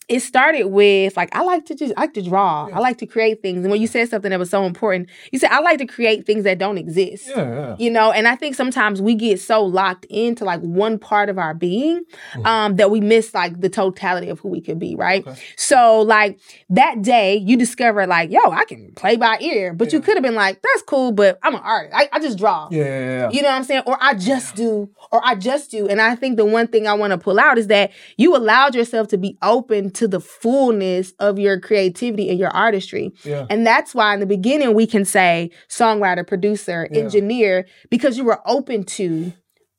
it 0.08 0.20
started 0.20 0.64
with 0.66 1.16
like 1.16 1.34
I 1.34 1.42
like 1.42 1.64
to 1.66 1.74
just 1.74 1.94
I 1.96 2.02
like 2.02 2.14
to 2.14 2.22
draw. 2.22 2.68
I 2.72 2.78
like 2.78 2.98
to 2.98 3.06
create 3.06 3.40
things. 3.42 3.64
And 3.64 3.70
when 3.70 3.80
you 3.80 3.86
said 3.86 4.08
something 4.08 4.30
that 4.30 4.38
was 4.38 4.50
so 4.50 4.64
important, 4.64 5.08
you 5.32 5.38
said 5.38 5.50
I 5.50 5.60
like 5.60 5.78
to 5.78 5.86
create 5.86 6.26
things 6.26 6.44
that 6.44 6.58
don't 6.58 6.76
exist 6.78 7.28
Yeah, 7.28 7.36
yeah. 7.42 7.76
you 7.78 7.90
know 7.90 8.12
and 8.12 8.28
i 8.28 8.36
think 8.36 8.54
sometimes 8.54 9.00
we 9.00 9.14
get 9.14 9.40
so 9.40 9.64
locked 9.64 10.04
into 10.06 10.44
like 10.44 10.60
one 10.60 10.98
part 10.98 11.28
of 11.28 11.38
our 11.38 11.54
being 11.54 12.02
Mm-hmm. 12.04 12.46
um 12.46 12.76
that 12.76 12.90
we 12.90 13.00
miss 13.00 13.32
like 13.34 13.60
the 13.60 13.68
totality 13.68 14.28
of 14.28 14.40
who 14.40 14.48
we 14.48 14.60
could 14.60 14.78
be 14.78 14.94
right 14.94 15.26
so 15.56 16.00
like 16.00 16.38
that 16.70 17.02
day 17.02 17.36
you 17.36 17.56
discovered 17.56 18.06
like 18.08 18.30
yo 18.30 18.40
i 18.50 18.64
can 18.64 18.92
play 18.94 19.16
by 19.16 19.38
ear 19.40 19.72
but 19.72 19.92
you 19.92 20.00
could 20.00 20.14
have 20.16 20.22
been 20.22 20.34
like 20.34 20.60
that's 20.62 20.82
cool 20.82 21.12
but 21.12 21.38
i'm 21.42 21.54
an 21.54 21.60
artist 21.62 21.94
i, 21.96 22.08
I 22.12 22.18
just 22.20 22.38
draw 22.38 22.68
Yeah, 22.70 22.84
yeah, 22.84 23.00
yeah. 23.00 23.30
you 23.30 23.42
know 23.42 23.48
what 23.48 23.54
I'm 23.56 23.64
saying? 23.64 23.82
Or 23.86 23.96
I 24.00 24.14
just 24.14 24.54
do, 24.56 24.90
or 25.12 25.20
I 25.24 25.34
just 25.34 25.70
do. 25.70 25.86
And 25.88 26.00
I 26.00 26.14
think 26.16 26.36
the 26.36 26.44
one 26.44 26.66
thing 26.66 26.86
I 26.86 26.94
want 26.94 27.12
to 27.12 27.18
pull 27.18 27.38
out 27.38 27.58
is 27.58 27.66
that 27.68 27.90
you 28.16 28.36
allowed 28.36 28.74
yourself 28.74 29.08
to 29.08 29.18
be 29.18 29.36
open 29.42 29.90
to 29.94 30.08
the 30.08 30.20
fullness 30.20 31.12
of 31.18 31.38
your 31.38 31.58
creativity 31.60 32.28
and 32.30 32.38
your 32.38 32.50
artistry. 32.50 33.12
Yeah. 33.24 33.46
And 33.50 33.66
that's 33.66 33.94
why 33.94 34.14
in 34.14 34.20
the 34.20 34.26
beginning 34.26 34.74
we 34.74 34.86
can 34.86 35.04
say 35.04 35.50
songwriter, 35.68 36.26
producer, 36.26 36.88
Yeah. 36.90 37.00
engineer, 37.02 37.66
because 37.90 38.16
you 38.18 38.24
were 38.24 38.40
open 38.46 38.84
to 38.84 39.32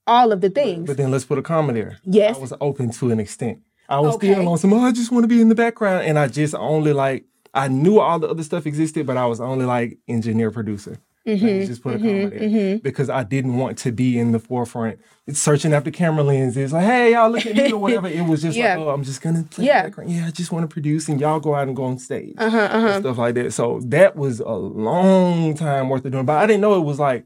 all 0.08 0.32
of 0.32 0.42
the 0.42 0.50
things. 0.50 0.88
But 0.88 0.98
then 0.98 1.12
let's 1.12 1.26
put 1.26 1.38
a 1.38 1.42
comma 1.42 1.74
there. 1.74 1.98
Yes. 2.04 2.38
I 2.38 2.40
was 2.40 2.54
open 2.62 2.92
to 2.92 3.12
an 3.12 3.20
extent. 3.20 3.60
I 3.90 4.00
was 4.00 4.16
Okay. 4.16 4.34
still 4.34 4.48
on 4.50 4.58
some, 4.58 4.74
oh, 4.74 4.80
I 4.82 4.92
just 4.92 5.12
want 5.12 5.24
to 5.24 5.28
be 5.28 5.42
in 5.42 5.50
the 5.50 5.56
background. 5.56 6.06
And 6.06 6.18
I 6.18 6.28
just 6.28 6.56
only 6.56 6.94
like, 6.94 7.26
I 7.54 7.68
knew 7.68 8.00
all 8.00 8.20
the 8.20 8.28
other 8.28 8.44
stuff 8.44 8.66
existed, 8.66 9.06
but 9.06 9.18
I 9.18 9.26
was 9.26 9.40
only 9.40 9.66
like 9.66 9.98
engineer 10.08 10.52
producer. 10.52 10.98
Like, 11.26 11.40
Mm-hmm, 11.42 11.66
just 11.66 11.82
put 11.82 11.96
a 11.96 11.98
comma 11.98 12.30
there. 12.30 12.78
Because 12.78 13.10
I 13.10 13.24
didn't 13.24 13.56
want 13.58 13.80
to 13.80 13.92
be 13.92 14.20
in 14.20 14.32
the 14.32 14.38
forefront 14.40 15.00
It's 15.26 15.40
searching 15.40 15.74
after 15.74 15.90
camera 15.90 16.24
lenses. 16.24 16.72
Like, 16.72 16.86
hey, 16.86 17.14
y'all 17.14 17.32
look 17.32 17.46
at 17.48 17.56
me 17.56 17.72
or 17.72 17.78
whatever. 17.86 18.08
It 18.08 18.22
was 18.28 18.44
just 18.44 18.56
Yeah. 18.56 18.76
like, 18.78 18.86
oh, 18.86 18.90
I'm 18.92 19.04
just 19.04 19.22
going 19.24 19.36
to 19.36 19.50
play 19.50 19.66
Yeah. 19.66 19.84
background. 19.84 20.12
Yeah, 20.12 20.28
I 20.28 20.32
just 20.32 20.52
want 20.52 20.70
to 20.70 20.72
produce 20.72 21.10
and 21.10 21.20
y'all 21.20 21.40
go 21.40 21.56
out 21.56 21.68
and 21.68 21.76
go 21.76 21.86
on 21.86 21.98
stage. 21.98 22.36
Uh-huh, 22.38 22.56
uh-huh. 22.58 22.88
and 22.90 23.04
stuff 23.04 23.18
like 23.18 23.34
that. 23.36 23.54
So 23.54 23.80
that 23.86 24.16
was 24.16 24.40
a 24.40 24.52
long 24.54 25.56
time 25.56 25.90
worth 25.90 26.06
of 26.06 26.12
doing. 26.12 26.26
But 26.26 26.38
I 26.38 26.46
didn't 26.46 26.62
know 26.62 26.76
it 26.78 26.86
was 26.86 27.00
like 27.00 27.26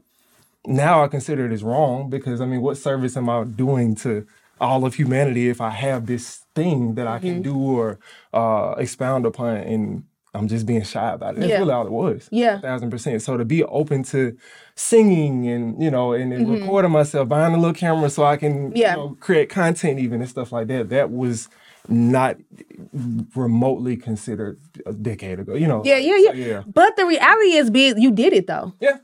now 0.66 1.04
I 1.04 1.08
consider 1.08 1.44
it 1.44 1.52
as 1.52 1.62
wrong 1.62 2.08
because 2.08 2.40
I 2.40 2.46
mean, 2.46 2.62
what 2.62 2.78
service 2.78 3.16
am 3.18 3.28
I 3.28 3.44
doing 3.44 3.94
to 3.96 4.26
all 4.60 4.84
of 4.86 4.94
humanity 4.94 5.48
if 5.48 5.60
I 5.60 5.70
have 5.70 6.06
this 6.06 6.44
thing 6.54 6.94
that 6.94 7.06
I 7.06 7.16
Mm-hmm. 7.18 7.26
can 7.26 7.42
do 7.42 7.56
or 7.58 7.98
uh, 8.32 8.74
expound 8.78 9.26
upon 9.26 9.56
and 9.58 10.04
I'm 10.32 10.46
just 10.46 10.64
being 10.64 10.82
shy 10.84 11.12
about 11.12 11.34
it. 11.34 11.40
That's 11.40 11.50
Yeah. 11.50 11.58
really 11.58 11.72
all 11.72 11.86
it 11.86 11.92
was. 11.92 12.28
Yeah. 12.30 12.58
A 12.58 12.60
thousand 12.60 12.90
percent. 12.90 13.20
So 13.22 13.36
to 13.36 13.44
be 13.44 13.64
open 13.64 14.04
to 14.04 14.36
singing 14.76 15.48
and, 15.48 15.82
you 15.82 15.90
know, 15.90 16.12
and, 16.12 16.32
and 16.32 16.46
Mm-hmm. 16.46 16.62
recording 16.62 16.92
myself, 16.92 17.28
buying 17.28 17.52
a 17.52 17.56
little 17.56 17.74
camera 17.74 18.08
so 18.10 18.24
I 18.24 18.36
can 18.36 18.72
Yeah. 18.74 18.92
you 18.92 18.96
know, 18.96 19.16
create 19.20 19.48
content 19.48 19.98
even 19.98 20.20
and 20.20 20.30
stuff 20.30 20.52
like 20.52 20.68
that, 20.68 20.88
that 20.90 21.10
was 21.10 21.48
not 21.88 22.36
remotely 23.34 23.96
considered 23.96 24.60
a 24.86 24.92
decade 24.92 25.40
ago. 25.40 25.54
You 25.54 25.66
know. 25.66 25.82
Yeah, 25.84 25.96
yeah, 25.96 26.12
so, 26.12 26.32
yeah. 26.34 26.46
yeah. 26.46 26.62
But 26.72 26.96
the 26.96 27.06
reality 27.06 27.52
is, 27.54 27.70
be 27.70 27.92
you 27.96 28.10
did 28.10 28.32
it 28.32 28.46
though. 28.46 28.72
Yeah. 28.80 28.98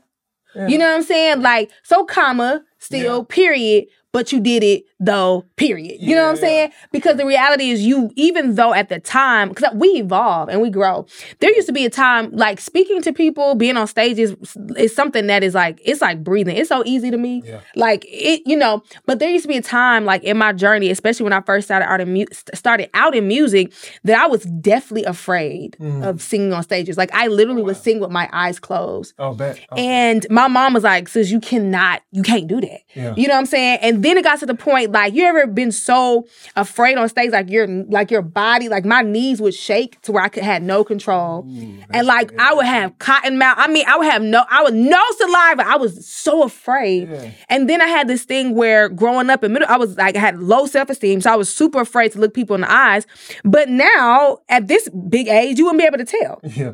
You 0.67 0.77
know 0.79 0.85
what 0.89 0.95
I'm 0.95 1.03
saying? 1.03 1.41
Like, 1.41 1.69
so 1.83 2.03
comma, 2.03 2.63
still, 2.79 3.17
Yeah. 3.19 3.35
period, 3.35 3.85
but 4.13 4.31
you 4.31 4.39
did 4.39 4.63
it 4.63 4.83
though, 4.99 5.45
period. 5.57 5.97
You 5.99 6.15
know 6.15 6.23
what 6.23 6.29
I'm 6.29 6.35
Yeah. 6.35 6.41
saying? 6.41 6.71
Because 6.91 7.17
the 7.17 7.25
reality 7.25 7.69
is 7.69 7.85
you, 7.85 8.09
even 8.15 8.55
though 8.55 8.73
at 8.73 8.89
the 8.89 8.99
time, 8.99 9.49
because 9.49 9.71
we 9.75 9.89
evolve 9.89 10.49
and 10.49 10.59
we 10.59 10.71
grow, 10.71 11.05
there 11.39 11.53
used 11.53 11.67
to 11.67 11.73
be 11.73 11.85
a 11.85 11.89
time 11.89 12.31
like 12.31 12.59
speaking 12.59 13.01
to 13.03 13.13
people, 13.13 13.53
being 13.53 13.77
on 13.77 13.85
stages 13.85 14.31
is, 14.41 14.57
is 14.75 14.95
something 14.95 15.27
that 15.27 15.43
is 15.43 15.53
like, 15.53 15.79
it's 15.85 16.01
like 16.01 16.23
breathing. 16.23 16.57
It's 16.57 16.69
so 16.69 16.81
easy 16.83 17.11
to 17.11 17.17
me. 17.17 17.43
Yeah. 17.45 17.59
Like 17.75 18.05
it, 18.07 18.41
you 18.47 18.55
know, 18.57 18.81
but 19.05 19.19
there 19.19 19.29
used 19.29 19.43
to 19.43 19.49
be 19.49 19.57
a 19.57 19.61
time 19.61 20.03
like 20.05 20.23
in 20.23 20.35
my 20.37 20.51
journey, 20.51 20.89
especially 20.89 21.25
when 21.25 21.33
I 21.33 21.41
first 21.41 21.67
started 21.67 21.85
out 21.87 22.01
in 22.01 22.11
mu- 22.11 22.25
started 22.55 22.89
out 22.95 23.13
in 23.13 23.27
music, 23.27 23.71
that 24.03 24.17
I 24.19 24.25
was 24.25 24.43
definitely 24.45 25.03
afraid 25.03 25.75
Mm. 25.79 26.03
of 26.07 26.23
singing 26.23 26.53
on 26.53 26.63
stages. 26.63 26.97
Like 26.97 27.13
I 27.13 27.27
literally 27.27 27.61
would 27.61 27.77
sing 27.77 27.99
with 27.99 28.09
my 28.09 28.27
eyes 28.33 28.57
closed. 28.59 29.13
Oh, 29.19 29.33
bet. 29.33 29.59
Oh, 29.71 29.75
And 29.75 30.25
my 30.31 30.47
mom 30.47 30.73
was 30.73 30.83
like, 30.83 31.07
"Sis, 31.07 31.29
you 31.29 31.39
cannot, 31.39 32.01
you 32.11 32.23
can't 32.23 32.47
do 32.47 32.59
that. 32.61 32.66
Yeah. 32.93 33.13
You 33.17 33.27
know 33.27 33.33
what 33.33 33.39
I'm 33.39 33.45
saying? 33.45 33.79
And 33.81 34.03
then 34.03 34.17
it 34.17 34.23
got 34.23 34.39
to 34.39 34.45
the 34.45 34.55
point 34.55 34.91
like 34.91 35.13
you 35.13 35.23
ever 35.25 35.47
been 35.47 35.71
so 35.71 36.27
afraid 36.55 36.97
on 36.97 37.07
stage 37.09 37.31
like 37.31 37.49
your 37.49 37.67
like 37.67 38.11
your 38.11 38.21
body 38.21 38.69
like 38.69 38.85
my 38.85 39.01
knees 39.01 39.41
would 39.41 39.53
shake 39.53 40.01
to 40.03 40.11
where 40.11 40.23
I 40.23 40.29
could 40.29 40.43
had 40.43 40.63
no 40.63 40.83
control. 40.83 41.45
and 41.91 42.07
like 42.07 42.31
I 42.39 42.53
would 42.53 42.65
have 42.65 42.97
cotton 42.99 43.37
mouth. 43.37 43.57
I 43.59 43.67
mean, 43.67 43.85
I 43.87 43.97
would 43.97 44.07
have 44.07 44.21
no 44.21 44.43
I 44.49 44.63
would 44.63 44.73
no 44.73 45.01
saliva. 45.17 45.67
I 45.67 45.77
was 45.77 46.07
so 46.07 46.43
afraid. 46.43 47.09
Yeah. 47.09 47.31
And 47.49 47.69
then 47.69 47.81
I 47.81 47.87
had 47.87 48.07
this 48.07 48.23
thing 48.23 48.55
where 48.55 48.89
growing 48.89 49.29
up 49.29 49.43
in 49.43 49.53
middle, 49.53 49.67
I 49.69 49.77
was 49.77 49.97
like 49.97 50.15
I 50.15 50.19
had 50.19 50.39
low 50.39 50.65
self-esteem. 50.65 51.21
So 51.21 51.31
I 51.31 51.35
was 51.35 51.53
super 51.53 51.81
afraid 51.81 52.11
to 52.13 52.19
look 52.19 52.33
people 52.33 52.55
in 52.55 52.61
the 52.61 52.71
eyes. 52.71 53.05
But 53.43 53.69
now 53.69 54.39
at 54.49 54.67
this 54.67 54.89
big 55.09 55.27
age, 55.27 55.57
you 55.57 55.65
wouldn't 55.65 55.79
be 55.81 55.85
able 55.85 55.97
to 55.99 56.05
tell. 56.05 56.41
Yeah. 56.57 56.71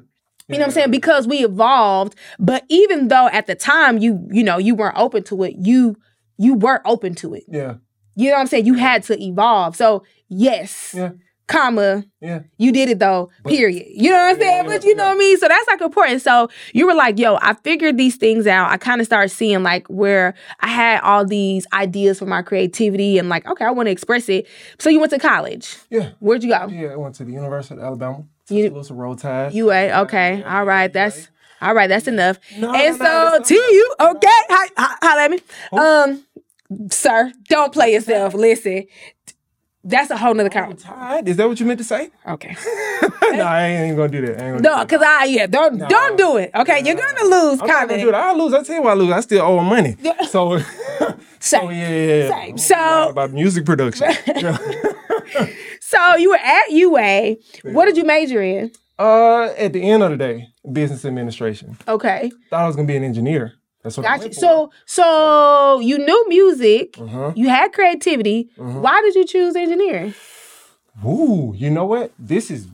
You 0.50 0.56
know 0.56 0.62
what 0.64 0.66
I'm 0.68 0.72
saying? 0.72 0.92
Because 0.92 1.28
we 1.28 1.38
evolved, 1.46 2.16
but 2.40 2.64
even 2.70 3.08
though 3.08 3.28
at 3.28 3.48
the 3.48 3.56
time 3.56 3.98
you, 3.98 4.28
you 4.32 4.44
know, 4.44 4.58
you 4.58 4.76
weren't 4.76 4.98
open 4.98 5.24
to 5.24 5.44
it, 5.44 5.56
you 5.58 5.96
you 6.38 6.56
were 6.56 6.82
open 6.86 7.16
to 7.16 7.34
it. 7.34 7.44
Yeah. 7.48 7.76
You 8.16 8.30
know 8.30 8.36
what 8.36 8.42
I'm 8.42 8.48
saying? 8.48 8.66
You 8.66 8.74
had 8.74 9.04
to 9.04 9.22
evolve. 9.22 9.76
So 9.76 10.04
yes, 10.30 10.94
Yeah. 10.96 11.12
comma, 11.48 12.04
Yeah. 12.22 12.42
you 12.58 12.72
did 12.72 12.90
it 12.90 13.00
though, 13.00 13.30
period. 13.46 13.86
You 13.90 14.10
know 14.10 14.18
what 14.18 14.36
I'm 14.36 14.40
saying? 14.40 14.66
yeah, 14.66 14.72
but 14.72 14.84
you 14.84 14.96
know 14.96 15.06
what 15.06 15.16
I 15.16 15.18
mean? 15.18 15.38
So 15.38 15.48
that's 15.48 15.68
like 15.68 15.82
important. 15.82 16.22
So 16.22 16.50
you 16.74 16.88
were 16.88 16.94
like, 16.96 17.20
yo, 17.20 17.38
I 17.42 17.54
figured 17.64 17.98
these 17.98 18.16
things 18.18 18.48
out. 18.48 18.70
I 18.72 18.78
kind 18.78 19.00
of 19.02 19.06
started 19.08 19.30
seeing 19.30 19.62
like 19.64 19.88
where 19.88 20.34
I 20.62 20.68
had 20.68 21.02
all 21.02 21.26
these 21.26 21.66
ideas 21.74 22.20
for 22.20 22.26
my 22.26 22.42
creativity 22.42 23.18
and 23.18 23.30
like, 23.30 23.46
okay, 23.48 23.66
I 23.66 23.72
want 23.72 23.88
to 23.88 23.92
express 23.92 24.28
it. 24.30 24.48
So 24.80 24.90
you 24.90 25.00
went 25.00 25.12
to 25.12 25.20
college. 25.20 25.78
Yeah. 25.90 26.10
Where'd 26.20 26.44
you 26.44 26.50
go? 26.50 26.68
Yeah. 26.68 26.90
I 26.90 26.96
went 26.98 27.16
to 27.16 27.24
the 27.26 27.32
University 27.34 27.76
of 27.80 27.84
Alabama. 27.84 28.26
You- 28.50 28.64
Tuscaloosa 28.64 28.94
Roll 28.94 29.16
Tide. 29.16 29.54
UA. 29.54 30.02
Okay. 30.04 30.44
All 30.44 30.66
right. 30.66 30.92
That's 30.92 31.30
all 31.62 31.74
right. 31.74 31.88
That's 31.88 32.08
enough. 32.08 32.40
No, 32.58 32.74
and 32.74 32.98
no, 33.00 33.06
so 33.06 33.38
that's 33.38 33.48
to 33.50 33.56
not- 33.56 33.72
you, 33.72 33.96
okay. 34.00 34.28
Hi, 34.50 34.70
hi, 34.78 34.96
holla 35.02 35.22
at 35.24 35.32
me. 35.32 35.40
Um, 35.72 36.90
sir, 36.92 37.32
don't 37.50 37.72
play 37.72 37.94
yourself. 37.94 38.34
Listen, 38.34 38.86
that's 39.86 40.10
a 40.12 40.18
whole 40.18 40.34
nother 40.34 40.50
Roll 40.50 40.64
conversation. 40.66 40.94
Tide? 40.94 41.28
Is 41.30 41.38
that 41.38 41.48
what 41.48 41.60
you 41.60 41.66
meant 41.66 41.78
to 41.80 41.84
say? 41.86 42.10
Okay. 42.28 42.56
no, 43.32 43.44
I 43.46 43.66
ain't 43.68 43.96
gonna 43.96 44.10
do 44.10 44.26
that. 44.26 44.42
I 44.42 44.46
ain't 44.50 44.62
gonna 44.64 44.78
No, 44.78 44.86
cause 44.86 45.02
I 45.06 45.26
yeah, 45.26 45.46
don't 45.48 45.76
No. 45.76 45.88
don't 45.88 46.18
do 46.18 46.38
it. 46.38 46.52
Okay, 46.54 46.82
you're 46.86 46.96
gonna 46.96 47.24
lose, 47.24 47.62
I'm 47.62 47.68
not 47.68 47.88
gonna 47.90 48.02
do 48.02 48.10
it. 48.10 48.16
I 48.16 48.34
lose. 48.34 48.54
I 48.54 48.64
tell 48.64 48.76
you 48.76 48.82
why 48.82 48.92
I 48.92 48.96
lose. 48.96 49.12
I 49.12 49.20
still 49.22 49.42
owe 49.46 49.60
him 49.60 49.66
money. 49.66 49.96
So, 50.30 50.58
so 51.00 51.16
Same. 51.40 51.72
yeah, 51.72 51.90
yeah, 51.90 52.16
yeah. 52.16 52.30
Same. 52.30 52.52
I'm 52.52 52.58
So- 52.58 53.10
about 53.10 53.32
music 53.32 53.66
production. 53.66 54.12
So 55.94 56.16
you 56.16 56.30
were 56.30 56.38
at 56.38 56.72
UA. 56.72 57.36
What 57.74 57.86
did 57.86 57.98
you 57.98 58.04
major 58.06 58.42
in? 58.42 58.72
uh, 59.00 59.46
at 59.58 59.74
the 59.74 59.82
end 59.82 60.04
of 60.04 60.12
the 60.12 60.18
day, 60.18 60.48
business 60.72 61.04
administration. 61.06 61.78
Okay, 61.88 62.32
Thought 62.50 62.64
I 62.64 62.68
was 62.68 62.76
gonna 62.76 62.88
be 62.88 62.96
an 62.96 63.04
engineer. 63.04 63.54
That's 63.84 63.98
what 63.98 64.06
I 64.06 64.18
gotcha. 64.18 64.34
So 64.34 64.72
so 64.86 65.80
you 65.82 65.98
knew 65.98 66.30
music. 66.30 66.96
Uh-huh. 67.00 67.34
You 67.36 67.50
had 67.50 67.74
creativity. 67.74 68.50
Why 68.56 69.02
did 69.02 69.16
you 69.16 69.26
choose 69.26 69.56
engineering? 69.56 70.14
Ooh, 71.06 71.54
you 71.56 71.70
know 71.70 71.86
what? 71.86 72.12
This 72.20 72.50
is 72.52 72.68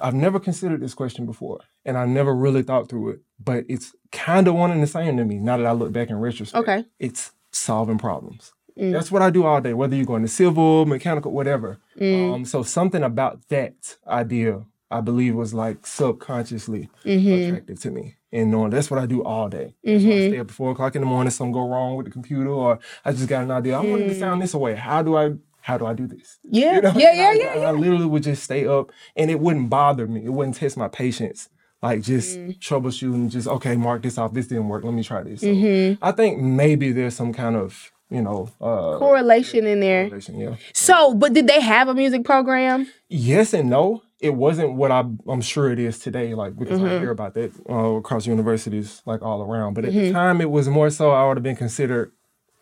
I've 0.00 0.14
never 0.14 0.40
considered 0.40 0.80
this 0.80 0.94
question 0.94 1.26
before, 1.26 1.60
and 1.84 1.96
I 1.96 2.04
never 2.06 2.34
really 2.34 2.62
thought 2.62 2.88
through 2.88 3.10
it. 3.10 3.20
But 3.42 3.64
it's 3.68 3.94
kind 4.10 4.46
of 4.48 4.54
one 4.54 4.70
and 4.72 4.82
the 4.82 4.86
same 4.86 5.16
to 5.16 5.24
me. 5.24 5.38
Now 5.38 5.56
that 5.56 5.66
I 5.66 5.72
look 5.72 5.92
back 5.92 6.10
in 6.10 6.16
retrospect, 6.16 6.62
Okay. 6.68 6.84
it's 6.98 7.30
solving 7.52 7.98
problems. 7.98 8.52
That's 8.76 9.10
what 9.12 9.22
I 9.22 9.30
do 9.30 9.44
all 9.44 9.60
day, 9.60 9.74
whether 9.74 9.94
you're 9.96 10.06
going 10.06 10.22
to 10.22 10.28
civil, 10.28 10.86
mechanical, 10.86 11.32
whatever. 11.32 11.78
Um, 12.00 12.44
so 12.44 12.62
something 12.62 13.02
about 13.02 13.46
that 13.48 13.96
idea, 14.06 14.64
I 14.90 15.00
believe, 15.00 15.34
was 15.34 15.52
like 15.54 15.86
subconsciously 15.86 16.88
attractive 17.04 17.80
to 17.82 17.90
me. 17.90 18.16
And 18.34 18.50
knowing 18.50 18.70
that's 18.70 18.90
what 18.90 18.98
I 18.98 19.04
do 19.06 19.22
all 19.22 19.48
day. 19.50 19.74
That's 19.84 20.02
why 20.04 20.10
I 20.10 20.28
stay 20.28 20.38
up 20.38 20.48
at 20.48 20.54
four 20.54 20.70
o'clock 20.72 20.94
in 20.96 21.02
the 21.02 21.06
morning, 21.06 21.30
something 21.30 21.52
go 21.52 21.68
wrong 21.68 21.96
with 21.96 22.06
the 22.06 22.12
computer, 22.12 22.48
or 22.48 22.78
I 23.04 23.12
just 23.12 23.28
got 23.28 23.42
an 23.44 23.50
idea. 23.50 23.76
I 23.76 23.80
want 23.80 24.02
it 24.02 24.08
to 24.08 24.14
sound 24.14 24.40
this 24.40 24.54
way. 24.54 24.74
How 24.74 25.02
do 25.02 25.16
I 25.16 25.34
how 25.60 25.78
do 25.78 25.86
I 25.86 25.92
do 25.94 26.06
this? 26.08 26.38
Yeah, 26.50 26.76
You 26.76 26.80
know? 26.82 26.92
yeah, 26.96 27.12
yeah, 27.12 27.28
I, 27.28 27.32
yeah, 27.60 27.68
I, 27.68 27.70
literally 27.72 28.06
would 28.06 28.22
just 28.24 28.42
stay 28.42 28.66
up 28.66 28.90
and 29.14 29.30
it 29.30 29.38
wouldn't 29.38 29.68
bother 29.70 30.08
me. 30.08 30.24
It 30.24 30.30
wouldn't 30.32 30.56
test 30.56 30.76
my 30.76 30.88
patience. 30.88 31.48
Like 31.82 32.00
just 32.02 32.38
Mm. 32.38 32.58
troubleshooting, 32.58 33.28
just 33.30 33.46
okay, 33.46 33.76
mark 33.76 34.02
this 34.02 34.16
off. 34.18 34.32
This 34.32 34.46
didn't 34.48 34.68
work. 34.68 34.82
Let 34.82 34.94
me 34.94 35.02
try 35.04 35.22
this. 35.22 35.42
So 35.42 35.48
Mm-hmm. 35.48 36.02
I 36.04 36.10
think 36.12 36.40
maybe 36.40 36.90
there's 36.90 37.14
some 37.14 37.32
kind 37.32 37.54
of, 37.54 37.91
you 38.14 38.22
know, 38.22 38.48
uh 38.60 38.98
Correlation 38.98 39.66
in 39.66 39.80
there. 39.80 40.04
correlation, 40.04 40.38
yeah. 40.38 40.56
So, 40.74 41.14
but 41.14 41.32
did 41.32 41.46
they 41.46 41.60
have 41.60 41.88
a 41.88 41.94
music 41.94 42.24
program? 42.24 42.86
Yes 43.08 43.54
and 43.54 43.70
no. 43.70 44.02
It 44.20 44.34
wasn't 44.36 44.74
what 44.74 44.92
I, 44.92 45.00
I'm 45.28 45.40
sure 45.40 45.72
it 45.72 45.80
is 45.80 45.98
today, 45.98 46.34
like 46.34 46.56
because 46.56 46.78
Mm-hmm. 46.78 46.94
I 46.96 47.00
hear 47.00 47.10
about 47.10 47.34
that 47.34 47.50
uh, 47.68 47.96
across 47.98 48.24
universities, 48.26 49.02
like 49.04 49.20
all 49.20 49.42
around. 49.42 49.74
But 49.74 49.84
at 49.84 49.90
Mm-hmm. 49.92 50.00
the 50.06 50.12
time, 50.12 50.40
it 50.40 50.48
was 50.50 50.68
more 50.68 50.90
so 50.90 51.10
I 51.10 51.26
would 51.26 51.36
have 51.36 51.42
been 51.42 51.56
considered 51.56 52.12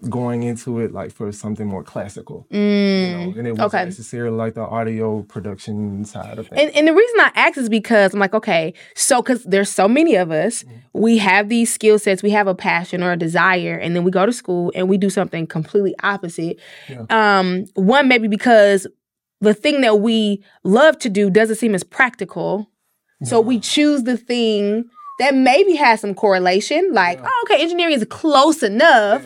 going 0.09 0.43
into 0.43 0.79
it 0.81 0.93
like 0.93 1.13
for 1.13 1.31
something 1.33 1.67
more 1.67 1.83
classical, 1.83 2.47
you 2.51 2.59
know, 2.59 3.35
and 3.37 3.47
it 3.47 3.53
wasn't 3.53 3.59
Mm, 3.59 3.65
okay. 3.67 3.85
necessarily 3.85 4.37
like 4.37 4.55
the 4.55 4.63
audio 4.63 5.23
production 5.23 6.05
side 6.05 6.39
of 6.39 6.49
things. 6.49 6.61
And, 6.61 6.71
and 6.75 6.89
the 6.89 6.95
reason 6.95 7.21
I 7.21 7.31
ask 7.35 7.59
is 7.59 7.69
because 7.69 8.15
I'm 8.15 8.21
like, 8.21 8.33
okay, 8.35 8.73
so 8.95 9.21
because 9.21 9.45
there's 9.45 9.69
so 9.71 9.87
many 9.89 10.15
of 10.17 10.31
us, 10.31 10.65
we 10.95 11.19
have 11.19 11.49
these 11.49 11.73
skill 11.73 11.99
sets, 11.99 12.23
we 12.23 12.31
have 12.31 12.47
a 12.47 12.55
passion 12.55 13.03
or 13.03 13.13
a 13.13 13.17
desire, 13.17 13.75
and 13.77 13.95
then 13.95 14.03
we 14.05 14.11
go 14.11 14.25
to 14.25 14.33
school 14.33 14.73
and 14.75 14.89
we 14.89 14.97
do 14.97 15.11
something 15.11 15.47
completely 15.47 15.95
opposite. 16.03 16.59
Yeah. 16.89 17.05
Um, 17.11 17.67
one 17.75 18.09
maybe 18.09 18.29
because 18.29 18.87
the 19.43 19.55
thing 19.55 19.81
that 19.83 20.01
we 20.01 20.43
love 20.65 20.99
to 21.01 21.09
do 21.09 21.29
doesn't 21.31 21.57
seem 21.57 21.75
as 21.75 21.83
practical, 21.85 22.71
so 23.23 23.39
we 23.41 23.61
choose 23.61 24.05
the 24.05 24.17
thing 24.17 24.85
that 25.19 25.35
maybe 25.35 25.75
has 25.77 26.01
some 26.01 26.15
correlation. 26.15 26.91
Like, 26.95 27.21
oh, 27.23 27.45
okay, 27.45 27.61
engineering 27.63 27.93
is 27.95 28.07
close 28.09 28.63
enough. 28.63 29.23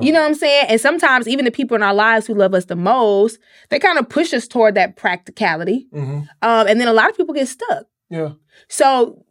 You 0.00 0.12
know 0.12 0.20
what 0.20 0.26
I'm 0.28 0.34
saying? 0.34 0.66
And 0.68 0.80
sometimes 0.80 1.28
even 1.28 1.44
the 1.44 1.50
people 1.50 1.74
in 1.74 1.82
our 1.82 1.94
lives 1.94 2.26
who 2.26 2.34
love 2.34 2.54
us 2.54 2.66
the 2.66 2.76
most, 2.76 3.38
they 3.70 3.78
kind 3.78 3.98
of 3.98 4.08
push 4.08 4.32
us 4.32 4.46
toward 4.48 4.74
that 4.76 4.96
practicality. 4.96 5.88
Mhm. 5.92 6.28
Um, 6.42 6.66
and 6.66 6.80
then 6.80 6.88
a 6.88 6.92
lot 6.92 7.10
of 7.10 7.16
people 7.16 7.34
get 7.34 7.48
stuck. 7.48 7.86
Yeah. 8.10 8.30
So, 8.68 9.24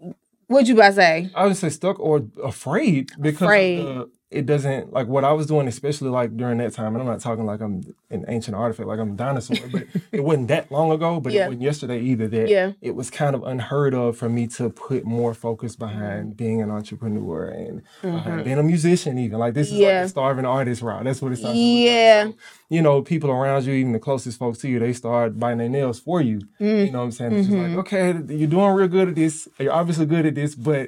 what'd 0.48 0.68
you 0.68 0.76
about 0.76 0.94
say? 0.96 1.30
I 1.36 1.46
would 1.48 1.58
say 1.58 1.70
stuck 1.70 2.00
or 2.00 2.22
afraid 2.44 3.12
because 3.20 3.42
Afraid. 3.44 3.80
the- 3.86 4.10
it 4.32 4.46
doesn't 4.46 4.94
like 4.94 5.08
what 5.08 5.26
I 5.26 5.34
was 5.34 5.46
doing, 5.48 5.68
especially 5.68 6.10
like 6.10 6.38
during 6.38 6.58
that 6.60 6.72
time. 6.74 6.96
And 6.96 7.02
I'm 7.02 7.06
not 7.08 7.20
talking 7.20 7.46
like 7.46 7.60
I'm 7.60 7.82
an 8.10 8.24
ancient 8.30 8.56
artifact, 8.56 8.88
like 8.88 8.98
I'm 9.00 9.12
a 9.12 9.16
dinosaur, 9.16 9.58
but 9.72 9.84
it 10.14 10.24
wasn't 10.24 10.48
that 10.48 10.72
long 10.72 10.90
ago. 10.92 11.20
But 11.20 11.34
Yeah. 11.34 11.44
it 11.44 11.48
wasn't 11.48 11.64
yesterday 11.64 12.00
either. 12.00 12.28
That 12.30 12.48
Yeah. 12.48 12.72
it 12.82 12.96
was 12.96 13.10
kind 13.12 13.36
of 13.36 13.44
unheard 13.44 13.94
of 13.94 14.18
for 14.18 14.30
me 14.30 14.48
to 14.48 14.70
put 14.70 15.04
more 15.04 15.34
focus 15.34 15.76
behind 15.76 16.38
being 16.38 16.62
an 16.62 16.72
entrepreneur 16.72 17.46
and 17.50 17.82
behind 18.02 18.46
being 18.46 18.58
a 18.58 18.64
musician. 18.64 19.18
Even 19.18 19.38
like 19.38 19.54
this 19.54 19.68
is 19.68 19.74
Mm-hmm. 19.74 19.82
Yeah. 19.82 19.94
like 19.98 20.04
the 20.04 20.10
starving 20.10 20.46
artist 20.46 20.82
route. 20.82 21.04
That's 21.04 21.22
what 21.22 21.34
it 21.34 21.38
starts. 21.38 21.58
Yeah. 21.58 22.28
So, 22.28 22.34
you 22.70 22.82
know, 22.82 23.02
people 23.02 23.30
around 23.32 23.66
you, 23.66 23.74
even 23.74 23.92
the 23.92 24.00
closest 24.00 24.40
folks 24.40 24.60
to 24.60 24.70
you, 24.70 24.80
they 24.80 24.94
start 24.94 25.38
biting 25.38 25.58
their 25.58 25.68
nails 25.70 26.00
for 26.00 26.22
you. 26.22 26.40
Mm. 26.60 26.86
You 26.86 26.92
know 26.94 27.00
what 27.00 27.04
I'm 27.06 27.12
saying? 27.12 27.34
It's 27.34 27.48
just 27.48 27.58
Mm-hmm. 27.58 27.76
like, 27.76 27.94
okay, 27.94 28.34
you're 28.34 28.48
doing 28.48 28.72
real 28.72 28.88
good 28.88 29.10
at 29.10 29.16
this. 29.16 29.50
You're 29.60 29.74
obviously 29.74 30.06
good 30.06 30.26
at 30.26 30.36
this, 30.36 30.56
but 30.56 30.88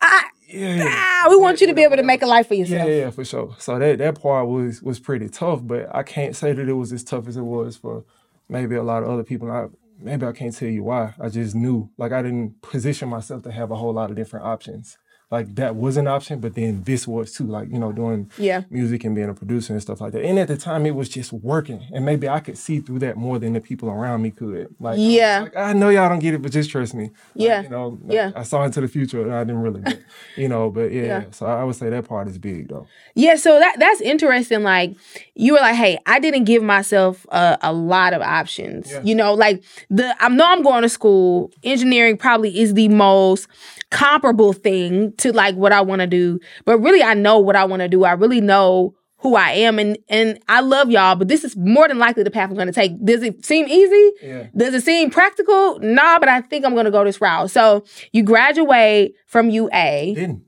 I, 0.00 0.24
yeah. 0.52 0.84
ah, 0.86 1.26
we 1.30 1.36
want 1.36 1.60
you 1.60 1.66
to 1.66 1.74
be 1.74 1.82
able 1.82 1.96
to 1.96 2.02
make 2.02 2.22
a 2.22 2.26
life 2.26 2.48
for 2.48 2.54
yourself. 2.54 2.88
Yeah, 2.88 2.94
yeah, 2.94 3.10
for 3.10 3.24
sure. 3.24 3.54
So 3.58 3.78
that 3.78 3.98
that 3.98 4.20
part 4.20 4.48
was 4.48 4.82
was 4.82 5.00
pretty 5.00 5.28
tough, 5.28 5.60
but 5.62 5.94
I 5.94 6.02
can't 6.02 6.36
say 6.36 6.52
that 6.52 6.68
it 6.68 6.74
was 6.74 6.92
as 6.92 7.04
tough 7.04 7.28
as 7.28 7.36
it 7.36 7.42
was 7.42 7.76
for 7.76 8.04
maybe 8.48 8.76
a 8.76 8.82
lot 8.82 9.02
of 9.02 9.08
other 9.08 9.24
people. 9.24 9.50
I 9.50 9.68
maybe 10.00 10.26
I 10.26 10.32
can't 10.32 10.54
tell 10.54 10.68
you 10.68 10.84
why. 10.84 11.14
I 11.20 11.28
just 11.28 11.54
knew, 11.54 11.90
like, 11.96 12.12
I 12.12 12.22
didn't 12.22 12.60
position 12.62 13.08
myself 13.08 13.42
to 13.44 13.52
have 13.52 13.70
a 13.70 13.76
whole 13.76 13.92
lot 13.92 14.10
of 14.10 14.16
different 14.16 14.46
options. 14.46 14.98
Like 15.32 15.54
that 15.56 15.74
was 15.76 15.96
an 15.96 16.06
option, 16.06 16.40
but 16.40 16.54
then 16.54 16.82
this 16.84 17.08
was 17.08 17.32
too. 17.32 17.44
Like 17.46 17.70
you 17.70 17.78
know, 17.78 17.90
doing 17.90 18.30
Yeah. 18.38 18.62
music 18.70 19.02
and 19.04 19.14
being 19.16 19.30
a 19.30 19.34
producer 19.34 19.72
and 19.72 19.80
stuff 19.80 20.00
like 20.02 20.12
that. 20.12 20.22
And 20.24 20.38
at 20.38 20.46
the 20.46 20.58
time, 20.58 20.84
it 20.84 20.94
was 20.94 21.08
just 21.08 21.32
working, 21.32 21.80
and 21.92 22.04
maybe 22.04 22.28
I 22.28 22.38
could 22.40 22.58
see 22.58 22.80
through 22.80 22.98
that 23.00 23.16
more 23.16 23.38
than 23.38 23.54
the 23.54 23.60
people 23.60 23.88
around 23.88 24.20
me 24.22 24.30
could. 24.30 24.74
Like, 24.78 24.98
I 24.98 25.00
Yeah. 25.02 25.40
like, 25.44 25.56
I 25.56 25.72
know 25.72 25.88
y'all 25.88 26.08
don't 26.10 26.18
get 26.18 26.34
it, 26.34 26.42
but 26.42 26.52
just 26.52 26.68
trust 26.70 26.94
me. 26.94 27.04
Like, 27.04 27.12
Yeah. 27.34 27.62
you 27.62 27.68
know, 27.70 27.98
Yeah. 28.08 28.32
I 28.36 28.42
saw 28.42 28.62
into 28.64 28.82
the 28.82 28.88
future, 28.88 29.22
and 29.22 29.32
I 29.34 29.42
didn't 29.44 29.62
really, 29.62 29.80
but, 29.80 29.98
you 30.36 30.48
know, 30.48 30.70
but 30.70 30.92
yeah, 30.92 31.02
Yeah. 31.04 31.24
So 31.30 31.46
I 31.46 31.64
would 31.64 31.76
say 31.76 31.88
that 31.88 32.06
part 32.06 32.28
is 32.28 32.36
big 32.36 32.68
though. 32.68 32.86
Yeah, 33.14 33.36
so 33.36 33.58
that 33.58 33.76
that's 33.78 34.02
interesting. 34.02 34.62
Like 34.62 34.94
you 35.34 35.54
were 35.54 35.60
like, 35.60 35.76
hey, 35.76 35.98
I 36.04 36.20
didn't 36.20 36.44
give 36.44 36.62
myself 36.62 37.26
a, 37.30 37.56
a 37.62 37.72
lot 37.72 38.12
of 38.12 38.20
options. 38.20 38.90
Yeah. 38.90 39.00
You 39.02 39.14
know, 39.14 39.32
like 39.32 39.62
the 39.88 40.14
I 40.22 40.28
know 40.28 40.44
I'm 40.44 40.62
going 40.62 40.82
to 40.82 40.90
school. 40.90 41.50
Engineering 41.62 42.18
probably 42.18 42.60
is 42.60 42.74
the 42.74 42.88
most 42.88 43.48
comparable 43.92 44.52
thing 44.52 45.12
to 45.18 45.32
like 45.32 45.54
what 45.54 45.72
I 45.72 45.80
want 45.82 46.00
to 46.00 46.06
do. 46.08 46.40
But 46.64 46.78
really, 46.78 47.02
I 47.02 47.14
know 47.14 47.38
what 47.38 47.54
I 47.56 47.64
want 47.64 47.80
to 47.80 47.88
do. 47.88 48.04
I 48.04 48.12
really 48.12 48.40
know 48.40 48.94
who 49.18 49.36
I 49.36 49.50
am, 49.50 49.78
and 49.78 49.96
and 50.08 50.40
I 50.48 50.60
love 50.62 50.90
y'all. 50.90 51.14
But 51.14 51.28
this 51.28 51.44
is 51.44 51.56
more 51.56 51.86
than 51.86 51.98
likely 51.98 52.24
the 52.24 52.30
path 52.30 52.50
I'm 52.50 52.56
going 52.56 52.66
to 52.66 52.72
take. 52.72 52.92
Does 53.04 53.22
it 53.22 53.44
seem 53.44 53.68
easy? 53.68 54.10
Yeah. 54.20 54.46
Does 54.56 54.74
it 54.74 54.82
seem 54.82 55.10
practical? 55.10 55.78
Nah, 55.78 56.18
but 56.18 56.28
I 56.28 56.40
think 56.40 56.64
I'm 56.64 56.72
going 56.72 56.86
to 56.86 56.90
go 56.90 57.04
this 57.04 57.20
route. 57.20 57.50
So 57.50 57.84
you 58.12 58.24
graduate 58.24 59.14
from 59.28 59.48
UA. 59.50 60.14
Then 60.16 60.44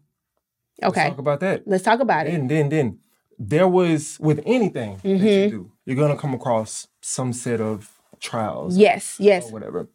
let's 0.82 0.96
Okay, 0.98 1.08
talk 1.10 1.18
about 1.18 1.38
that. 1.40 1.62
let's 1.66 1.84
talk 1.84 2.00
about 2.00 2.26
it. 2.26 2.32
Then, 2.32 2.48
then, 2.48 2.68
then 2.70 2.98
there 3.38 3.68
was 3.68 4.18
with 4.20 4.40
anything 4.44 4.96
that 4.96 5.04
Mm-hmm. 5.08 5.26
you 5.26 5.50
do, 5.50 5.72
you're 5.86 5.96
gonna 5.96 6.16
come 6.16 6.34
across 6.34 6.88
some 7.00 7.32
set 7.32 7.60
of 7.60 7.90
trials 8.20 8.76
Yes, 8.76 9.16
yes. 9.20 9.48
or 9.48 9.52
whatever. 9.52 9.88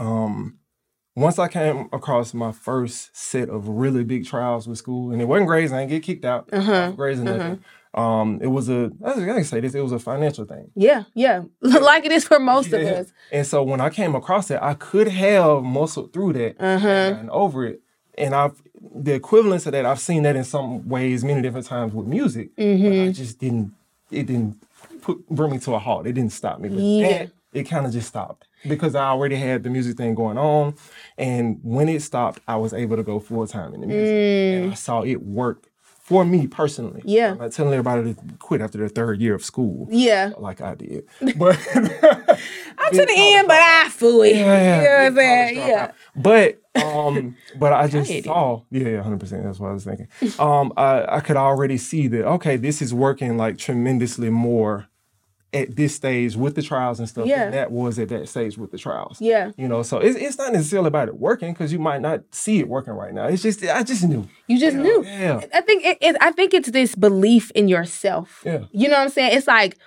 Um, 0.00 0.58
once 1.18 1.38
I 1.38 1.48
came 1.48 1.88
across 1.92 2.32
my 2.34 2.52
first 2.52 3.16
set 3.16 3.48
of 3.48 3.68
really 3.68 4.04
big 4.04 4.26
trials 4.26 4.66
with 4.68 4.78
school, 4.78 5.10
and 5.12 5.20
it 5.20 5.26
wasn't 5.26 5.48
grades, 5.48 5.72
I 5.72 5.78
didn't 5.80 5.90
get 5.90 6.02
kicked 6.02 6.24
out, 6.24 6.48
uh-huh. 6.52 6.92
grades 6.92 7.20
or 7.20 7.24
nothing. 7.24 7.64
Um, 7.94 8.38
it 8.42 8.46
was 8.48 8.68
a 8.68 8.92
I 9.04 9.12
can 9.14 9.44
say 9.44 9.60
this, 9.60 9.74
it 9.74 9.80
was 9.80 9.92
a 9.92 9.98
financial 9.98 10.44
thing. 10.44 10.70
Yeah, 10.74 11.04
yeah, 11.14 11.42
like 11.60 12.04
it 12.04 12.12
is 12.12 12.24
for 12.24 12.38
most 12.38 12.68
Yeah. 12.70 12.78
of 12.78 12.98
us. 13.06 13.12
And 13.32 13.46
so 13.46 13.62
when 13.62 13.80
I 13.80 13.90
came 13.90 14.14
across 14.14 14.50
it, 14.50 14.58
I 14.60 14.74
could 14.74 15.08
have 15.08 15.62
muscled 15.62 16.12
through 16.12 16.34
that 16.34 16.56
Uh-huh. 16.60 16.86
and 16.88 17.30
over 17.30 17.64
it. 17.66 17.80
And 18.16 18.34
I've 18.34 18.60
the 18.94 19.14
equivalence 19.14 19.66
of 19.66 19.72
that, 19.72 19.84
I've 19.86 19.98
seen 20.00 20.22
that 20.24 20.36
in 20.36 20.44
some 20.44 20.88
ways 20.88 21.24
many 21.24 21.42
different 21.42 21.66
times 21.66 21.92
with 21.94 22.06
music. 22.06 22.50
But 22.56 22.62
Mm-hmm. 22.64 23.08
I 23.08 23.12
just 23.12 23.38
didn't 23.38 23.72
it 24.10 24.26
didn't 24.26 24.62
put 25.02 25.26
bring 25.28 25.50
me 25.52 25.58
to 25.60 25.74
a 25.74 25.78
halt. 25.78 26.06
It 26.06 26.12
didn't 26.12 26.32
stop 26.32 26.60
me. 26.60 26.68
But 26.68 26.78
Yeah. 26.78 27.08
that, 27.18 27.30
it 27.52 27.64
kind 27.64 27.86
of 27.86 27.92
just 27.92 28.08
stopped. 28.08 28.46
Because 28.66 28.94
I 28.94 29.04
already 29.04 29.36
had 29.36 29.62
the 29.62 29.70
music 29.70 29.96
thing 29.96 30.14
going 30.14 30.38
on. 30.38 30.74
And 31.16 31.60
when 31.62 31.88
it 31.88 32.02
stopped, 32.02 32.40
I 32.48 32.56
was 32.56 32.72
able 32.72 32.96
to 32.96 33.02
go 33.02 33.20
full 33.20 33.46
time 33.46 33.74
in 33.74 33.80
the 33.82 33.86
music. 33.86 34.62
And 34.64 34.72
I 34.72 34.74
saw 34.74 35.02
it 35.02 35.22
work 35.22 35.66
for 35.80 36.24
me 36.24 36.46
personally. 36.46 37.00
Mm. 37.02 37.04
Yeah. 37.06 37.30
I'm 37.32 37.38
not 37.38 37.52
telling 37.52 37.74
everybody 37.74 38.14
to 38.14 38.20
quit 38.38 38.60
after 38.62 38.78
their 38.78 38.88
third 38.88 39.20
year 39.20 39.34
of 39.34 39.44
school. 39.44 39.86
Yeah, 39.90 40.32
Like 40.38 40.60
I 40.60 40.74
did. 40.74 41.04
But 41.36 41.58
I'm 41.74 41.82
to 42.92 43.04
the 43.06 43.14
end, 43.16 43.46
but 43.48 43.58
I 43.60 43.88
fully. 43.90 44.30
yeah, 44.32 44.38
yeah. 44.40 44.76
You 44.76 44.82
know 44.82 44.94
what 44.94 45.06
I'm 45.06 45.16
saying? 45.16 45.56
Yeah. 45.68 45.90
But 46.16 46.62
um, 46.82 47.36
but 47.58 47.72
I 47.72 47.88
just 47.88 48.10
it. 48.10 48.24
saw, 48.24 48.62
yeah, 48.70 48.88
yeah, 48.88 49.02
hundred 49.02 49.20
percent. 49.20 49.44
That's 49.44 49.58
what 49.58 49.68
I 49.70 49.72
was 49.74 49.84
thinking. 49.84 50.08
Um, 50.38 50.72
I 50.76 51.16
I 51.16 51.20
could 51.20 51.36
already 51.36 51.76
see 51.76 52.08
that. 52.08 52.24
Okay, 52.24 52.56
this 52.56 52.80
is 52.80 52.94
working 52.94 53.36
like 53.36 53.58
tremendously 53.58 54.30
more 54.30 54.86
at 55.54 55.76
this 55.76 55.94
stage 55.94 56.36
with 56.36 56.54
the 56.54 56.62
trials 56.62 56.98
and 56.98 57.08
stuff 57.08 57.26
Yeah. 57.26 57.44
than 57.44 57.52
that 57.52 57.70
was 57.72 57.98
at 57.98 58.10
that 58.10 58.28
stage 58.28 58.58
with 58.58 58.70
the 58.70 58.76
trials. 58.78 59.18
Yeah. 59.20 59.52
You 59.56 59.66
know, 59.66 59.82
so 59.82 59.98
it's, 59.98 60.16
it's 60.18 60.36
not 60.36 60.52
necessarily 60.52 60.88
about 60.88 61.08
it 61.08 61.16
working 61.16 61.52
because 61.54 61.72
you 61.72 61.78
might 61.78 62.02
not 62.02 62.20
see 62.32 62.58
it 62.58 62.68
working 62.68 62.92
right 62.92 63.14
now. 63.14 63.26
It's 63.28 63.42
just 63.42 63.64
I 63.64 63.82
just 63.82 64.04
knew. 64.04 64.28
You 64.46 64.58
just 64.60 64.76
knew. 64.76 65.04
Yeah. 65.04 65.40
I 65.54 65.62
think 65.62 65.84
it, 65.86 65.98
it. 66.02 66.16
I 66.20 66.32
think 66.32 66.52
it's 66.52 66.70
this 66.70 66.94
belief 66.94 67.50
in 67.52 67.66
yourself. 67.68 68.42
Yeah. 68.44 68.64
You 68.72 68.88
know 68.88 68.96
what 68.96 69.04
I'm 69.04 69.08
saying? 69.10 69.36
It's 69.38 69.46
like 69.46 69.78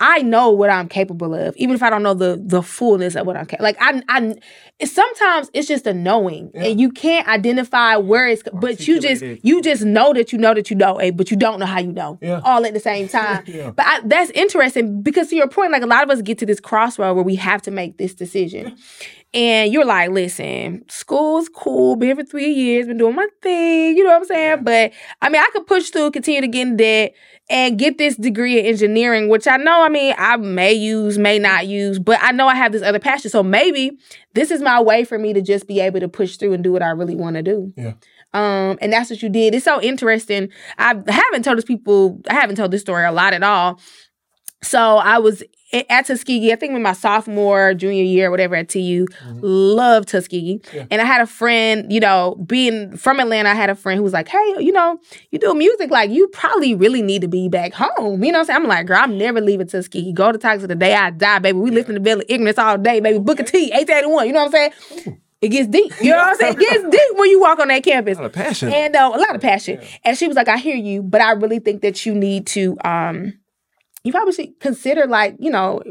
I 0.00 0.22
know 0.22 0.50
what 0.50 0.70
I'm 0.70 0.88
capable 0.88 1.34
of, 1.34 1.54
even 1.56 1.74
if 1.74 1.82
I 1.82 1.90
don't 1.90 2.02
know 2.02 2.14
the 2.14 2.40
the 2.42 2.62
fullness 2.62 3.14
of 3.16 3.26
what 3.26 3.36
I'm 3.36 3.46
capable. 3.46 3.64
Like 3.64 3.76
I, 3.80 4.02
I. 4.08 4.34
Sometimes 4.82 5.50
it's 5.52 5.68
just 5.68 5.86
a 5.86 5.92
knowing, 5.92 6.50
and 6.54 6.80
you 6.80 6.90
can't 6.90 7.28
identify 7.28 7.96
where 7.96 8.26
it's. 8.26 8.42
But 8.50 8.88
you 8.88 8.98
just 8.98 9.22
you 9.22 9.60
just 9.60 9.84
know 9.84 10.14
that 10.14 10.32
you 10.32 10.38
know 10.38 10.54
that 10.54 10.70
you 10.70 10.76
know, 10.76 10.96
eh, 10.96 11.10
but 11.10 11.30
you 11.30 11.36
don't 11.36 11.60
know 11.60 11.66
how 11.66 11.80
you 11.80 11.92
know. 11.92 12.18
Yeah. 12.22 12.40
All 12.44 12.64
at 12.64 12.72
the 12.72 12.80
same 12.80 13.08
time. 13.08 13.44
Yeah. 13.50 13.70
But 13.70 13.84
I, 13.86 14.00
that's 14.04 14.30
interesting 14.30 15.02
because 15.02 15.28
to 15.28 15.36
your 15.36 15.48
point, 15.48 15.72
like 15.72 15.82
a 15.82 15.86
lot 15.86 16.04
of 16.04 16.10
us 16.10 16.22
get 16.22 16.38
to 16.38 16.46
this 16.46 16.60
crossroad 16.60 17.14
where 17.14 17.24
we 17.24 17.34
have 17.34 17.60
to 17.62 17.70
make 17.70 17.98
this 17.98 18.14
decision. 18.14 18.76
And 19.32 19.72
you're 19.72 19.84
like, 19.84 20.10
listen, 20.10 20.84
school's 20.88 21.48
cool, 21.48 21.94
been 21.94 22.08
here 22.08 22.16
for 22.16 22.24
three 22.24 22.50
years, 22.50 22.88
been 22.88 22.98
doing 22.98 23.14
my 23.14 23.28
thing, 23.42 23.96
you 23.96 24.02
know 24.02 24.10
what 24.10 24.22
I'm 24.22 24.24
saying? 24.24 24.64
But 24.64 24.92
I 25.22 25.28
mean, 25.28 25.40
I 25.40 25.48
could 25.52 25.68
push 25.68 25.90
through, 25.90 26.10
continue 26.10 26.40
to 26.40 26.48
get 26.48 26.66
in 26.66 26.76
debt, 26.76 27.14
and 27.48 27.78
get 27.78 27.96
this 27.96 28.16
degree 28.16 28.58
in 28.58 28.66
engineering, 28.66 29.28
which 29.28 29.46
I 29.46 29.56
know, 29.56 29.82
I 29.82 29.88
mean, 29.88 30.14
I 30.18 30.36
may 30.36 30.72
use, 30.72 31.16
may 31.16 31.38
not 31.38 31.68
use, 31.68 31.98
but 31.98 32.18
I 32.20 32.32
know 32.32 32.48
I 32.48 32.56
have 32.56 32.72
this 32.72 32.82
other 32.82 32.98
passion. 32.98 33.30
So 33.30 33.42
maybe 33.42 33.92
this 34.34 34.50
is 34.50 34.62
my 34.62 34.80
way 34.80 35.04
for 35.04 35.18
me 35.18 35.32
to 35.32 35.42
just 35.42 35.68
be 35.68 35.80
able 35.80 36.00
to 36.00 36.08
push 36.08 36.36
through 36.36 36.52
and 36.52 36.64
do 36.64 36.72
what 36.72 36.82
I 36.82 36.90
really 36.90 37.16
want 37.16 37.36
to 37.36 37.42
do. 37.42 37.72
Yeah. 37.76 37.94
Um, 38.32 38.78
and 38.80 38.92
that's 38.92 39.10
what 39.10 39.22
you 39.22 39.28
did. 39.28 39.54
It's 39.54 39.64
so 39.64 39.80
interesting. 39.80 40.48
I 40.78 40.94
haven't 41.08 41.44
told 41.44 41.58
this 41.58 41.64
people, 41.64 42.20
I 42.28 42.34
haven't 42.34 42.56
told 42.56 42.70
this 42.70 42.82
story 42.82 43.04
a 43.04 43.12
lot 43.12 43.32
at 43.32 43.42
all. 43.42 43.80
So 44.62 44.98
I 44.98 45.18
was 45.18 45.42
at 45.72 46.06
Tuskegee, 46.06 46.52
I 46.52 46.56
think 46.56 46.74
in 46.74 46.82
my 46.82 46.92
sophomore, 46.92 47.74
junior 47.74 48.02
year, 48.02 48.30
whatever 48.30 48.56
at 48.56 48.68
TU, 48.68 49.06
loved 49.40 50.08
Tuskegee. 50.08 50.60
Yeah. 50.72 50.86
And 50.90 51.00
I 51.00 51.04
had 51.04 51.20
a 51.20 51.26
friend, 51.26 51.92
you 51.92 52.00
know, 52.00 52.36
being 52.46 52.96
from 52.96 53.20
Atlanta, 53.20 53.50
I 53.50 53.54
had 53.54 53.70
a 53.70 53.74
friend 53.74 53.96
who 53.96 54.02
was 54.02 54.12
like, 54.12 54.28
hey, 54.28 54.56
you 54.58 54.72
know, 54.72 54.98
you 55.30 55.38
do 55.38 55.54
music, 55.54 55.90
like 55.90 56.10
you 56.10 56.26
probably 56.28 56.74
really 56.74 57.02
need 57.02 57.22
to 57.22 57.28
be 57.28 57.48
back 57.48 57.72
home. 57.72 58.24
You 58.24 58.32
know 58.32 58.38
what 58.38 58.40
I'm 58.40 58.46
saying? 58.46 58.62
I'm 58.62 58.66
like, 58.68 58.86
girl, 58.86 59.00
I'm 59.00 59.16
never 59.16 59.40
leaving 59.40 59.68
Tuskegee. 59.68 60.12
Go 60.12 60.32
to 60.32 60.38
Texas 60.38 60.66
the 60.66 60.74
day 60.74 60.94
I 60.94 61.10
die, 61.10 61.38
baby. 61.38 61.58
We 61.58 61.70
live 61.70 61.88
in 61.88 61.94
the 61.94 62.00
belly 62.00 62.24
of 62.24 62.30
ignorance 62.30 62.58
all 62.58 62.76
day, 62.76 63.00
baby. 63.00 63.18
Booker 63.18 63.44
T, 63.44 63.66
881. 63.66 64.26
You 64.26 64.32
know 64.32 64.44
what 64.44 64.54
I'm 64.54 64.72
saying? 64.72 65.20
It 65.40 65.48
gets 65.48 65.68
deep. 65.68 65.92
You 66.02 66.10
know 66.10 66.18
what 66.18 66.28
I'm 66.30 66.36
saying? 66.36 66.54
It 66.54 66.58
gets 66.58 66.82
deep 66.90 67.18
when 67.18 67.30
you 67.30 67.40
walk 67.40 67.60
on 67.60 67.68
that 67.68 67.82
campus. 67.82 68.18
A 68.18 68.22
lot 68.22 68.26
of 68.26 68.32
passion. 68.32 68.72
And 68.72 68.94
uh, 68.94 69.10
a 69.14 69.18
lot 69.18 69.34
of 69.34 69.40
passion. 69.40 69.80
And 70.04 70.18
she 70.18 70.26
was 70.26 70.36
like, 70.36 70.48
I 70.48 70.58
hear 70.58 70.76
you, 70.76 71.02
but 71.02 71.20
I 71.20 71.32
really 71.32 71.60
think 71.60 71.80
that 71.82 72.04
you 72.04 72.14
need 72.14 72.46
to 72.48 72.76
um 72.84 73.34
you 74.04 74.12
probably 74.12 74.32
should 74.32 74.58
consider 74.60 75.06
like, 75.06 75.36
you 75.38 75.50
know, 75.50 75.82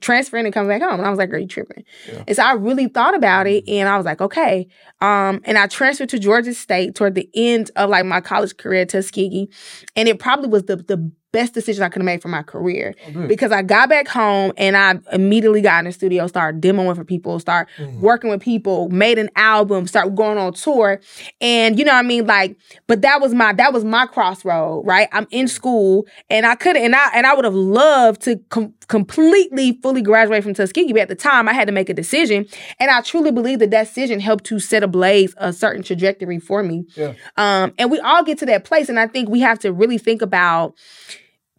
transferring 0.00 0.44
and 0.46 0.54
coming 0.54 0.68
back 0.68 0.82
home. 0.82 0.98
And 0.98 1.06
I 1.06 1.10
was 1.10 1.18
like, 1.18 1.30
girl, 1.30 1.40
you 1.40 1.46
tripping. 1.46 1.84
And 2.26 2.36
so 2.36 2.42
I 2.42 2.52
really 2.52 2.88
thought 2.88 3.14
about 3.14 3.46
it 3.46 3.68
and 3.68 3.88
I 3.88 3.96
was 3.96 4.06
like, 4.06 4.20
okay. 4.20 4.68
Um, 5.00 5.40
and 5.44 5.58
I 5.58 5.66
transferred 5.66 6.08
to 6.10 6.18
Georgia 6.18 6.54
State 6.54 6.94
toward 6.94 7.14
the 7.14 7.28
end 7.34 7.70
of 7.76 7.90
like 7.90 8.04
my 8.06 8.20
college 8.20 8.56
career 8.56 8.82
at 8.82 8.90
Tuskegee. 8.90 9.48
And 9.94 10.08
it 10.08 10.18
probably 10.18 10.48
was 10.48 10.64
the 10.64 10.76
the 10.76 11.10
best 11.32 11.52
decision 11.52 11.82
I 11.82 11.90
could 11.90 12.00
have 12.00 12.06
made 12.06 12.22
for 12.22 12.28
my 12.28 12.42
career 12.42 12.94
good. 13.12 13.28
because 13.28 13.52
I 13.52 13.60
got 13.60 13.90
back 13.90 14.08
home 14.08 14.52
and 14.56 14.74
I 14.74 14.94
immediately 15.12 15.60
got 15.60 15.80
in 15.80 15.84
the 15.84 15.92
studio, 15.92 16.26
started 16.28 16.62
demoing 16.62 16.96
for 16.96 17.04
people, 17.04 17.38
start 17.40 17.68
working 18.00 18.30
with 18.30 18.40
people, 18.40 18.88
made 18.88 19.18
an 19.18 19.28
album, 19.36 19.86
start 19.86 20.14
going 20.14 20.38
on 20.38 20.54
tour. 20.54 20.98
And 21.42 21.78
you 21.78 21.84
know 21.84 21.92
what 21.92 21.98
I 21.98 22.08
mean? 22.08 22.26
Like, 22.26 22.56
but 22.86 23.02
that 23.02 23.20
was 23.20 23.34
my 23.34 23.52
that 23.52 23.74
was 23.74 23.84
my 23.84 24.06
crossroad, 24.06 24.86
right? 24.86 25.08
I'm 25.12 25.26
in 25.30 25.46
school 25.46 26.06
and 26.30 26.46
I 26.46 26.54
could 26.54 26.74
and 26.74 26.96
I 26.96 27.10
and 27.12 27.26
I 27.26 27.34
would 27.34 27.44
have 27.44 27.54
loved 27.54 28.22
to 28.22 28.36
com- 28.48 28.72
completely 28.88 29.78
fully 29.82 30.02
graduate 30.02 30.42
from 30.42 30.54
Tuskegee, 30.54 30.92
but 30.92 31.02
at 31.02 31.08
the 31.08 31.14
time 31.14 31.48
I 31.48 31.52
had 31.52 31.66
to 31.66 31.72
make 31.72 31.88
a 31.88 31.94
decision. 31.94 32.46
And 32.78 32.90
I 32.90 33.00
truly 33.00 33.30
believe 33.32 33.58
that 33.58 33.70
that 33.70 33.88
decision 33.88 34.20
helped 34.20 34.44
to 34.44 34.58
set 34.58 34.82
ablaze 34.82 35.34
a 35.38 35.52
certain 35.52 35.82
trajectory 35.82 36.38
for 36.38 36.62
me. 36.62 36.86
Yeah. 36.94 37.14
Um, 37.36 37.74
and 37.78 37.90
we 37.90 37.98
all 38.00 38.22
get 38.22 38.38
to 38.38 38.46
that 38.46 38.64
place, 38.64 38.88
and 38.88 38.98
I 39.00 39.06
think 39.06 39.28
we 39.28 39.40
have 39.40 39.58
to 39.60 39.72
really 39.72 39.98
think 39.98 40.22
about. 40.22 40.74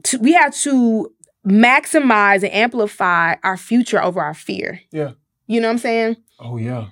To, 0.04 0.18
we 0.20 0.34
have 0.34 0.56
to 0.58 1.12
maximize 1.46 2.44
and 2.44 2.54
amplify 2.54 3.36
our 3.44 3.58
future 3.58 4.02
over 4.04 4.22
our 4.22 4.34
fear. 4.34 4.82
Yeah. 4.92 5.12
You 5.48 5.62
know 5.62 5.68
what 5.70 5.74
I'm 5.74 5.78
saying? 5.80 6.18
Oh 6.40 6.58
yeah. 6.58 6.88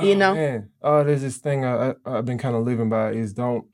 You 0.00 0.12
Oh, 0.14 0.16
know? 0.16 0.34
man. 0.34 0.70
Oh, 0.82 1.04
there's 1.04 1.20
this 1.20 1.36
thing 1.36 1.64
I, 1.64 1.90
I, 1.90 1.94
I've 2.06 2.24
been 2.24 2.38
kind 2.38 2.56
of 2.56 2.64
living 2.64 2.88
by 2.88 3.12
is 3.12 3.32
don't. 3.34 3.66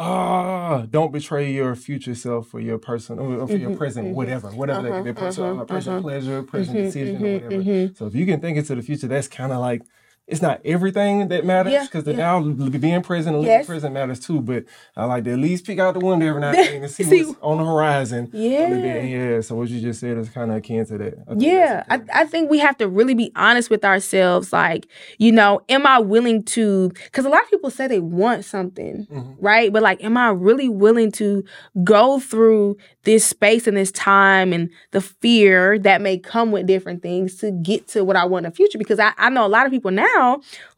Ah, 0.00 0.86
don't 0.88 1.12
betray 1.12 1.50
your 1.50 1.74
future 1.74 2.14
self 2.14 2.46
for 2.48 2.60
your 2.60 2.78
person 2.78 3.18
or 3.18 3.48
for 3.48 3.58
your 3.58 3.70
Mhm, 3.70 3.72
present, 3.72 4.10
mhm. 4.12 4.12
whatever, 4.12 4.54
whatever 4.54 4.80
that 4.82 4.92
Uh-huh, 4.92 4.94
could 4.94 5.04
be, 5.04 5.12
personal, 5.12 5.50
uh-huh, 5.50 5.64
present 5.64 5.96
uh-huh. 5.96 5.98
pleasure, 5.98 6.40
present 6.44 6.78
Mhm, 6.78 6.80
decision, 6.80 7.24
or 7.24 7.28
whatever. 7.28 7.66
mhm. 7.66 7.94
So 7.94 8.06
if 8.06 8.14
you 8.14 8.24
can 8.24 8.40
think 8.40 8.56
into 8.58 8.76
the 8.76 8.82
future, 8.82 9.08
that's 9.08 9.26
kind 9.26 9.52
of 9.52 9.58
like 9.58 9.82
it's 10.28 10.42
not 10.42 10.60
everything 10.64 11.28
that 11.28 11.44
matters 11.44 11.86
because 11.86 12.04
the 12.04 12.12
yeah. 12.12 12.38
now 12.38 12.40
being 12.42 13.02
present 13.02 13.34
and 13.34 13.42
living 13.42 13.58
Yes. 13.58 13.66
present 13.66 13.94
matters 13.94 14.20
too. 14.20 14.40
But 14.40 14.64
I 14.96 15.06
like 15.06 15.24
to 15.24 15.32
at 15.32 15.38
least 15.38 15.66
peek 15.66 15.78
out 15.78 15.94
the 15.94 16.00
window 16.00 16.26
every 16.26 16.40
now 16.40 16.48
and 16.50 16.58
then 16.58 16.82
and 16.82 16.90
see, 16.90 17.04
See- 17.04 17.24
what's 17.24 17.38
on 17.40 17.58
the 17.58 17.64
horizon. 17.64 18.28
Yeah. 18.32 18.68
Yeah. 19.02 19.40
So 19.40 19.54
what 19.56 19.68
you 19.70 19.80
just 19.80 20.00
said 20.00 20.18
is 20.18 20.28
kind 20.28 20.50
of 20.50 20.58
akin 20.58 20.84
to 20.86 20.98
that. 20.98 21.14
I 21.28 21.32
Yeah, 21.38 21.84
I. 21.90 22.00
I 22.12 22.24
think 22.26 22.50
we 22.50 22.58
have 22.58 22.76
to 22.78 22.88
really 22.88 23.14
be 23.14 23.32
honest 23.36 23.70
with 23.70 23.84
ourselves. 23.84 24.52
Like, 24.52 24.86
you 25.18 25.32
know, 25.32 25.60
am 25.70 25.86
I 25.86 25.98
willing 25.98 26.42
to? 26.56 26.90
Because 27.04 27.24
a 27.24 27.28
lot 27.30 27.42
of 27.42 27.50
people 27.50 27.70
say 27.70 27.86
they 27.86 28.00
want 28.00 28.44
something, 28.44 29.06
Mhm. 29.10 29.36
right? 29.40 29.72
But 29.72 29.82
like, 29.82 30.04
am 30.04 30.16
I 30.18 30.28
really 30.28 30.68
willing 30.68 31.10
to 31.12 31.42
go 31.84 32.20
through 32.20 32.76
this 33.04 33.24
space 33.24 33.66
and 33.66 33.76
this 33.78 33.90
time 33.92 34.52
and 34.52 34.68
the 34.90 35.00
fear 35.00 35.78
that 35.78 36.02
may 36.02 36.18
come 36.18 36.50
with 36.52 36.66
different 36.66 37.02
things 37.02 37.36
to 37.36 37.50
get 37.50 37.88
to 37.88 38.04
what 38.04 38.16
I 38.16 38.24
want 38.26 38.44
in 38.44 38.50
the 38.52 38.56
future? 38.56 38.76
Because 38.78 38.98
I, 38.98 39.12
I 39.16 39.30
know 39.30 39.46
a 39.46 39.48
lot 39.48 39.64
of 39.64 39.72
people 39.72 39.90
now 39.90 40.17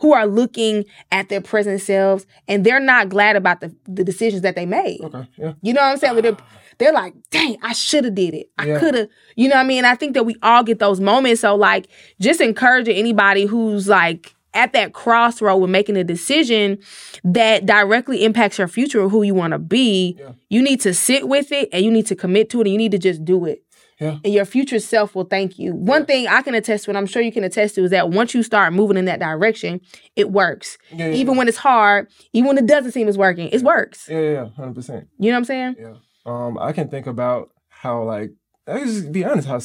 who 0.01 0.13
are 0.13 0.27
looking 0.27 0.85
at 1.13 1.29
their 1.29 1.41
present 1.41 1.81
selves 1.81 2.27
and 2.49 2.65
they're 2.65 2.81
not 2.81 3.09
glad 3.09 3.37
about 3.37 3.61
the, 3.61 3.75
the 3.87 4.05
decisions 4.05 4.43
that 4.43 4.55
they 4.57 4.67
made. 4.67 5.01
Okay. 5.03 5.27
Yeah. 5.37 5.53
You 5.63 5.73
know 5.73 5.81
what 5.83 5.93
I'm 5.93 5.97
saying? 5.99 6.21
They're, 6.23 6.37
they're 6.79 6.93
like, 6.93 7.15
dang, 7.31 7.57
I 7.63 7.73
should 7.73 8.05
have 8.05 8.15
did 8.15 8.35
it. 8.35 8.51
I 8.59 8.67
Yeah. 8.67 8.79
could 8.79 8.95
have, 8.95 9.09
you 9.37 9.49
know 9.49 9.57
what 9.57 9.65
I 9.65 9.67
mean? 9.69 9.85
I 9.85 9.95
think 9.95 10.15
that 10.15 10.25
we 10.25 10.37
all 10.43 10.63
get 10.63 10.79
those 10.79 11.01
moments. 11.01 11.41
So 11.43 11.55
like 11.55 11.89
just 12.21 12.41
encouraging 12.41 12.97
anybody 12.97 13.45
who's 13.47 13.89
like 13.89 14.35
at 14.53 14.73
that 14.73 14.93
crossroad 14.95 15.59
with 15.59 15.71
making 15.71 15.97
a 15.97 16.03
decision 16.05 16.79
that 17.23 17.67
directly 17.67 18.25
impacts 18.25 18.59
your 18.59 18.67
future 18.67 19.01
or 19.01 19.09
who 19.09 19.23
you 19.23 19.35
want 19.35 19.53
to 19.53 19.59
be, 19.59 20.17
Yeah. 20.19 20.33
you 20.49 20.61
need 20.63 20.81
to 20.81 20.93
sit 20.95 21.29
with 21.29 21.53
it 21.53 21.69
and 21.73 21.85
you 21.85 21.91
need 21.91 22.07
to 22.07 22.17
commit 22.17 22.51
to 22.51 22.59
it 22.61 22.67
and 22.67 22.73
you 22.73 22.79
need 22.79 22.91
to 22.93 22.99
just 22.99 23.25
do 23.25 23.45
it. 23.45 23.63
Yeah. 24.01 24.19
And 24.25 24.33
your 24.33 24.45
future 24.45 24.79
self 24.79 25.15
will 25.15 25.25
thank 25.25 25.59
you. 25.59 25.75
One 25.75 26.07
thing 26.07 26.27
I 26.27 26.41
can 26.43 26.55
attest 26.55 26.85
to, 26.85 26.91
and 26.91 26.99
I'm 26.99 27.07
sure 27.07 27.21
you 27.21 27.31
can 27.31 27.45
attest 27.45 27.75
to, 27.75 27.85
is 27.85 27.91
that 27.91 28.11
once 28.11 28.35
you 28.35 28.43
start 28.43 28.73
moving 28.73 28.97
in 28.97 29.05
that 29.05 29.21
direction, 29.21 29.81
it 30.17 30.31
works. 30.31 30.79
Yeah, 30.91 31.09
yeah, 31.09 31.15
even 31.15 31.35
yeah. 31.35 31.39
when 31.39 31.49
it's 31.49 31.59
hard, 31.59 32.09
even 32.33 32.49
when 32.49 32.59
it 32.59 32.67
doesn't 32.67 32.93
seem 32.93 33.09
it's 33.09 33.19
working, 33.19 33.49
it 33.51 33.63
works. 33.63 34.09
Yeah, 34.09 34.21
yeah, 34.21 34.49
hundred 34.57 34.75
percent. 34.75 35.09
You 35.19 35.31
know 35.31 35.37
what 35.37 35.39
I'm 35.39 35.45
saying? 35.45 35.77
Yeah. 35.79 35.95
Um, 36.27 36.59
I 36.59 36.73
can 36.73 36.89
think 36.89 37.07
about 37.07 37.51
how 37.69 38.03
like 38.03 38.33
I 38.67 38.81
just 38.81 39.13
be 39.13 39.25
honest, 39.25 39.49
how 39.49 39.61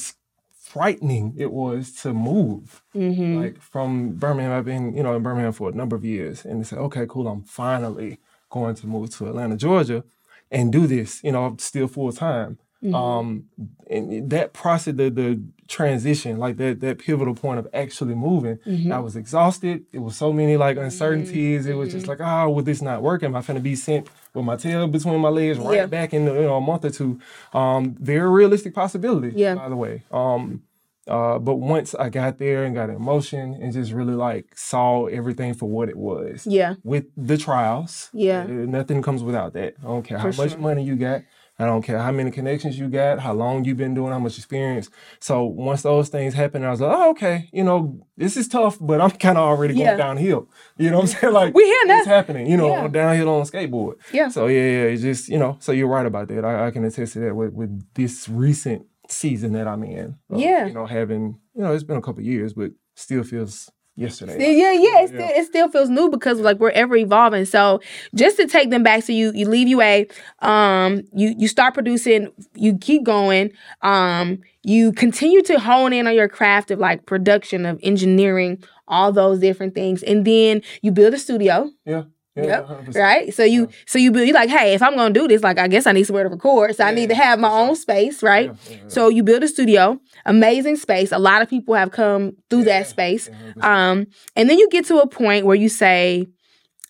frightening 0.60 1.34
it 1.38 1.52
was 1.52 1.94
to 2.02 2.14
move. 2.14 2.84
Mm-hmm. 2.94 3.42
Like 3.42 3.62
from 3.62 4.16
Birmingham, 4.16 4.52
I've 4.52 4.66
been, 4.66 4.96
you 4.96 5.04
know, 5.04 5.16
in 5.16 5.24
Birmingham 5.24 5.54
for 5.54 5.70
a 5.70 5.74
number 5.74 5.96
of 5.96 6.04
years. 6.04 6.44
And 6.44 6.60
they 6.60 6.66
said, 6.66 6.80
okay, 6.80 7.06
cool, 7.08 7.28
I'm 7.28 7.44
finally 7.44 8.20
going 8.50 8.76
to 8.76 8.88
move 8.88 9.16
to 9.16 9.28
Atlanta, 9.28 9.56
Georgia 9.56 10.04
and 10.52 10.72
do 10.72 10.88
this, 10.88 11.24
you 11.24 11.32
know, 11.32 11.56
still 11.60 11.88
full 11.88 12.12
time. 12.12 12.58
Um, 12.94 13.46
and 13.90 14.30
that 14.30 14.54
process, 14.54 14.96
the 14.96 15.10
the 15.10 15.42
transition, 15.68 16.38
like 16.38 16.58
that 16.58 16.80
that 16.82 17.00
pivotal 17.00 17.34
point 17.36 17.60
of 17.60 17.68
actually 17.74 18.16
moving, 18.16 18.60
I 18.92 19.00
was 19.00 19.16
exhausted. 19.16 19.86
It 19.92 20.00
was 20.00 20.16
so 20.16 20.32
many 20.34 20.58
like 20.58 20.78
uncertainties. 20.78 21.66
It 21.66 21.74
was 21.76 21.92
just 21.92 22.08
like, 22.08 22.20
oh, 22.22 22.50
will 22.50 22.64
this 22.64 22.82
not 22.82 23.02
work? 23.02 23.24
Am 23.24 23.36
I 23.36 23.42
going 23.42 23.56
to 23.56 23.62
be 23.64 23.76
sent 23.76 24.08
with 24.34 24.46
my 24.46 24.56
tail 24.56 24.88
between 24.88 25.20
my 25.20 25.30
legs 25.30 25.58
right 25.60 25.76
Yeah. 25.78 25.86
back 25.86 26.14
in 26.14 26.26
the, 26.26 26.34
you 26.34 26.42
know, 26.42 26.56
a 26.58 26.62
month 26.62 26.86
or 26.86 26.90
two? 26.92 27.20
Um, 27.54 27.96
very 28.00 28.30
realistic 28.30 28.74
possibility. 28.74 29.32
Yeah. 29.36 29.56
By 29.56 29.70
the 29.70 29.76
way. 29.76 30.04
Um, 30.12 30.64
uh, 31.08 31.38
but 31.38 31.56
once 31.58 31.94
I 31.94 32.10
got 32.10 32.40
there 32.40 32.64
and 32.64 32.74
got 32.74 32.90
in 32.90 33.00
motion 33.00 33.54
and 33.62 33.72
just 33.72 33.92
really 33.92 34.16
like 34.16 34.58
saw 34.58 35.06
everything 35.06 35.54
for 35.54 35.68
what 35.70 35.88
it 35.88 35.98
was, 35.98 36.48
Yeah. 36.48 36.76
with 36.84 37.06
the 37.16 37.38
trials, 37.38 38.10
Yeah. 38.12 38.42
uh, 38.44 38.48
nothing 38.48 39.04
comes 39.04 39.22
without 39.22 39.54
that. 39.54 39.76
I 39.84 39.86
don't 39.86 40.02
care 40.04 40.18
how 40.18 40.32
For 40.32 40.42
much 40.44 40.58
money 40.58 40.84
you 40.84 40.96
got. 40.96 41.22
I 41.58 41.66
don't 41.66 41.82
care 41.82 42.00
how 42.00 42.12
many 42.12 42.32
connections 42.32 42.78
you 42.78 42.90
got, 42.90 43.20
how 43.20 43.34
long 43.34 43.64
you've 43.64 43.78
been 43.78 43.94
doing, 43.94 44.12
how 44.12 44.20
much 44.20 44.38
experience. 44.38 44.90
So 45.22 45.46
once 45.46 45.84
those 45.84 46.10
things 46.10 46.34
happen, 46.34 46.64
I 46.66 46.72
was 46.72 46.82
like, 46.82 46.96
oh, 46.98 47.12
okay, 47.12 47.50
you 47.54 47.64
know, 47.64 48.06
this 48.18 48.36
is 48.36 48.48
tough, 48.50 48.78
but 48.82 49.00
I'm 49.00 49.12
kind 49.26 49.38
of 49.38 49.44
already 49.46 49.74
going 49.74 49.86
Yeah. 49.86 49.96
downhill. 49.96 50.50
You 50.78 50.92
know 50.92 50.98
what 50.98 51.16
I'm 51.16 51.20
saying? 51.22 51.34
Like 51.34 51.54
We 51.54 51.64
hear 51.64 51.88
that. 51.88 52.00
it's 52.00 52.08
happening. 52.08 52.48
You 52.48 52.58
know, 52.58 52.68
Yeah. 52.70 52.88
Downhill 52.90 53.30
on 53.30 53.42
a 53.42 53.46
skateboard. 53.46 53.96
Yeah. 54.12 54.28
So 54.30 54.48
yeah, 54.48 54.60
yeah, 54.60 54.84
it's 54.94 55.02
just 55.02 55.30
you 55.30 55.38
know. 55.38 55.56
So 55.60 55.72
you're 55.72 55.88
right 55.88 56.06
about 56.06 56.28
that. 56.28 56.44
I, 56.44 56.68
I 56.68 56.72
can 56.72 56.84
attest 56.84 57.14
to 57.14 57.20
that 57.20 57.36
with 57.36 57.54
with 57.54 57.86
this 57.94 58.28
recent 58.28 58.86
season 59.08 59.54
that 59.54 59.68
I'm 59.68 59.84
in. 59.84 60.18
Uh, 60.34 60.38
Yeah. 60.38 60.66
You 60.66 60.74
know, 60.74 60.86
having 60.86 61.40
you 61.56 61.64
know, 61.64 61.74
it's 61.74 61.84
been 61.86 61.96
a 61.98 62.02
couple 62.02 62.22
years, 62.22 62.54
but 62.54 62.72
still 62.96 63.24
feels 63.24 63.70
yesterday. 63.96 64.56
Yeah, 64.56 64.72
yeah, 64.74 65.02
it 65.02 65.08
still, 65.10 65.30
it 65.30 65.46
still 65.46 65.70
feels 65.70 65.90
new 65.90 66.10
because 66.10 66.40
like 66.40 66.60
we're 66.60 66.72
ever 66.72 66.96
evolving. 66.96 67.46
So 67.46 67.82
just 68.14 68.38
to 68.38 68.48
take 68.48 68.70
them 68.70 68.84
back, 68.84 69.04
so 69.04 69.14
you 69.14 69.32
you 69.34 69.48
leave 69.48 69.68
UA, 69.68 70.06
um, 70.40 71.04
you 71.14 71.34
you 71.38 71.48
start 71.48 71.74
producing, 71.74 72.32
you 72.54 72.78
keep 72.78 73.04
going, 73.04 73.52
um, 73.82 74.40
you 74.64 74.92
continue 74.92 75.42
to 75.44 75.60
hone 75.60 75.94
in 75.94 76.08
on 76.08 76.16
your 76.16 76.30
craft 76.30 76.72
of 76.72 76.80
like 76.80 77.06
production 77.06 77.66
of 77.66 77.80
engineering, 77.84 78.64
all 78.88 79.12
those 79.12 79.40
different 79.40 79.76
things, 79.76 80.04
and 80.04 80.26
then 80.26 80.62
you 80.82 80.92
build 80.92 81.14
a 81.14 81.20
studio. 81.20 81.72
Yeah. 81.86 82.04
Yeah. 82.36 82.44
Yep. 82.44 82.68
100%. 82.68 82.96
Right. 82.96 83.34
So 83.34 83.44
you 83.44 83.70
so 83.86 83.98
you 83.98 84.12
build 84.12 84.28
you 84.28 84.34
like, 84.34 84.50
hey, 84.50 84.74
if 84.74 84.82
I'm 84.82 84.96
gonna 84.96 85.14
do 85.14 85.28
this, 85.28 85.42
like 85.42 85.58
I 85.58 85.68
guess 85.68 85.88
I 85.88 85.94
need 85.94 86.04
somewhere 86.06 86.24
to 86.26 86.30
record. 86.30 86.76
So 86.76 86.84
I 86.84 86.92
need 86.92 87.10
to 87.10 87.16
have 87.16 87.40
my 87.40 87.50
own 87.50 87.76
space, 87.76 88.22
right? 88.22 88.48
Yeah, 88.48 88.56
yeah, 88.70 88.76
yeah. 88.84 88.88
So 88.90 89.08
you 89.08 89.24
build 89.24 89.44
a 89.44 89.48
studio, 89.48 90.00
amazing 90.26 90.76
space. 90.76 91.12
A 91.14 91.20
lot 91.20 91.42
of 91.42 91.50
people 91.50 91.76
have 91.76 91.92
come 91.92 92.36
through 92.50 92.60
Yeah, 92.60 92.80
that 92.80 92.88
space. 92.88 93.30
yeah, 93.56 93.90
Um, 93.92 94.08
and 94.36 94.50
then 94.50 94.60
you 94.60 94.68
get 94.70 94.86
to 94.86 94.98
a 95.00 95.08
point 95.08 95.46
where 95.46 95.56
you 95.56 95.70
say, 95.70 96.28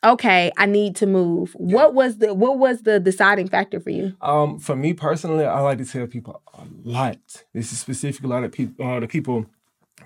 okay, 0.03 0.51
I 0.57 0.65
need 0.65 0.95
to 0.97 1.05
move. 1.05 1.53
What 1.59 1.93
was 1.93 2.17
the 2.17 2.33
what 2.33 2.57
was 2.57 2.81
the 2.81 2.99
deciding 2.99 3.47
factor 3.47 3.79
for 3.79 3.91
you? 3.91 4.15
Um, 4.21 4.57
for 4.57 4.75
me 4.75 4.93
personally, 4.93 5.45
I 5.45 5.59
like 5.61 5.77
to 5.77 5.85
tell 5.85 6.07
people 6.07 6.41
a 6.55 6.63
lot. 6.83 7.19
This 7.53 7.71
is 7.71 7.79
specifically 7.79 8.29
a 8.29 8.33
lot 8.33 8.43
of 8.43 8.51
people, 8.51 8.83
uh, 8.87 8.99
the 8.99 9.07
people 9.07 9.45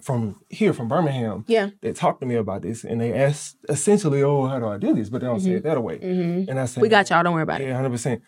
from 0.01 0.41
here, 0.49 0.73
from 0.73 0.87
Birmingham, 0.87 1.45
Yeah. 1.47 1.69
that 1.81 1.95
talked 1.95 2.21
to 2.21 2.25
me 2.27 2.35
about 2.35 2.61
this, 2.61 2.83
and 2.83 2.99
they 3.01 3.13
asked 3.13 3.57
essentially, 3.67 4.21
"Oh, 4.23 4.45
how 4.47 4.59
do 4.59 4.67
I 4.67 4.77
do 4.77 4.93
this?" 4.93 5.09
But 5.09 5.21
they 5.21 5.27
don't 5.27 5.39
say 5.39 5.51
it 5.51 5.63
that 5.63 5.81
way. 5.83 5.99
Mm-hmm. 5.99 6.49
And 6.49 6.59
I 6.59 6.65
said, 6.65 6.81
We 6.81 6.89
got 6.89 7.09
y'all, 7.09 7.23
don't 7.23 7.33
worry 7.33 7.43
about 7.43 7.61
it. 7.61 7.67
Yeah, 7.67 7.75
hundred 7.75 7.91
percent. 7.91 8.21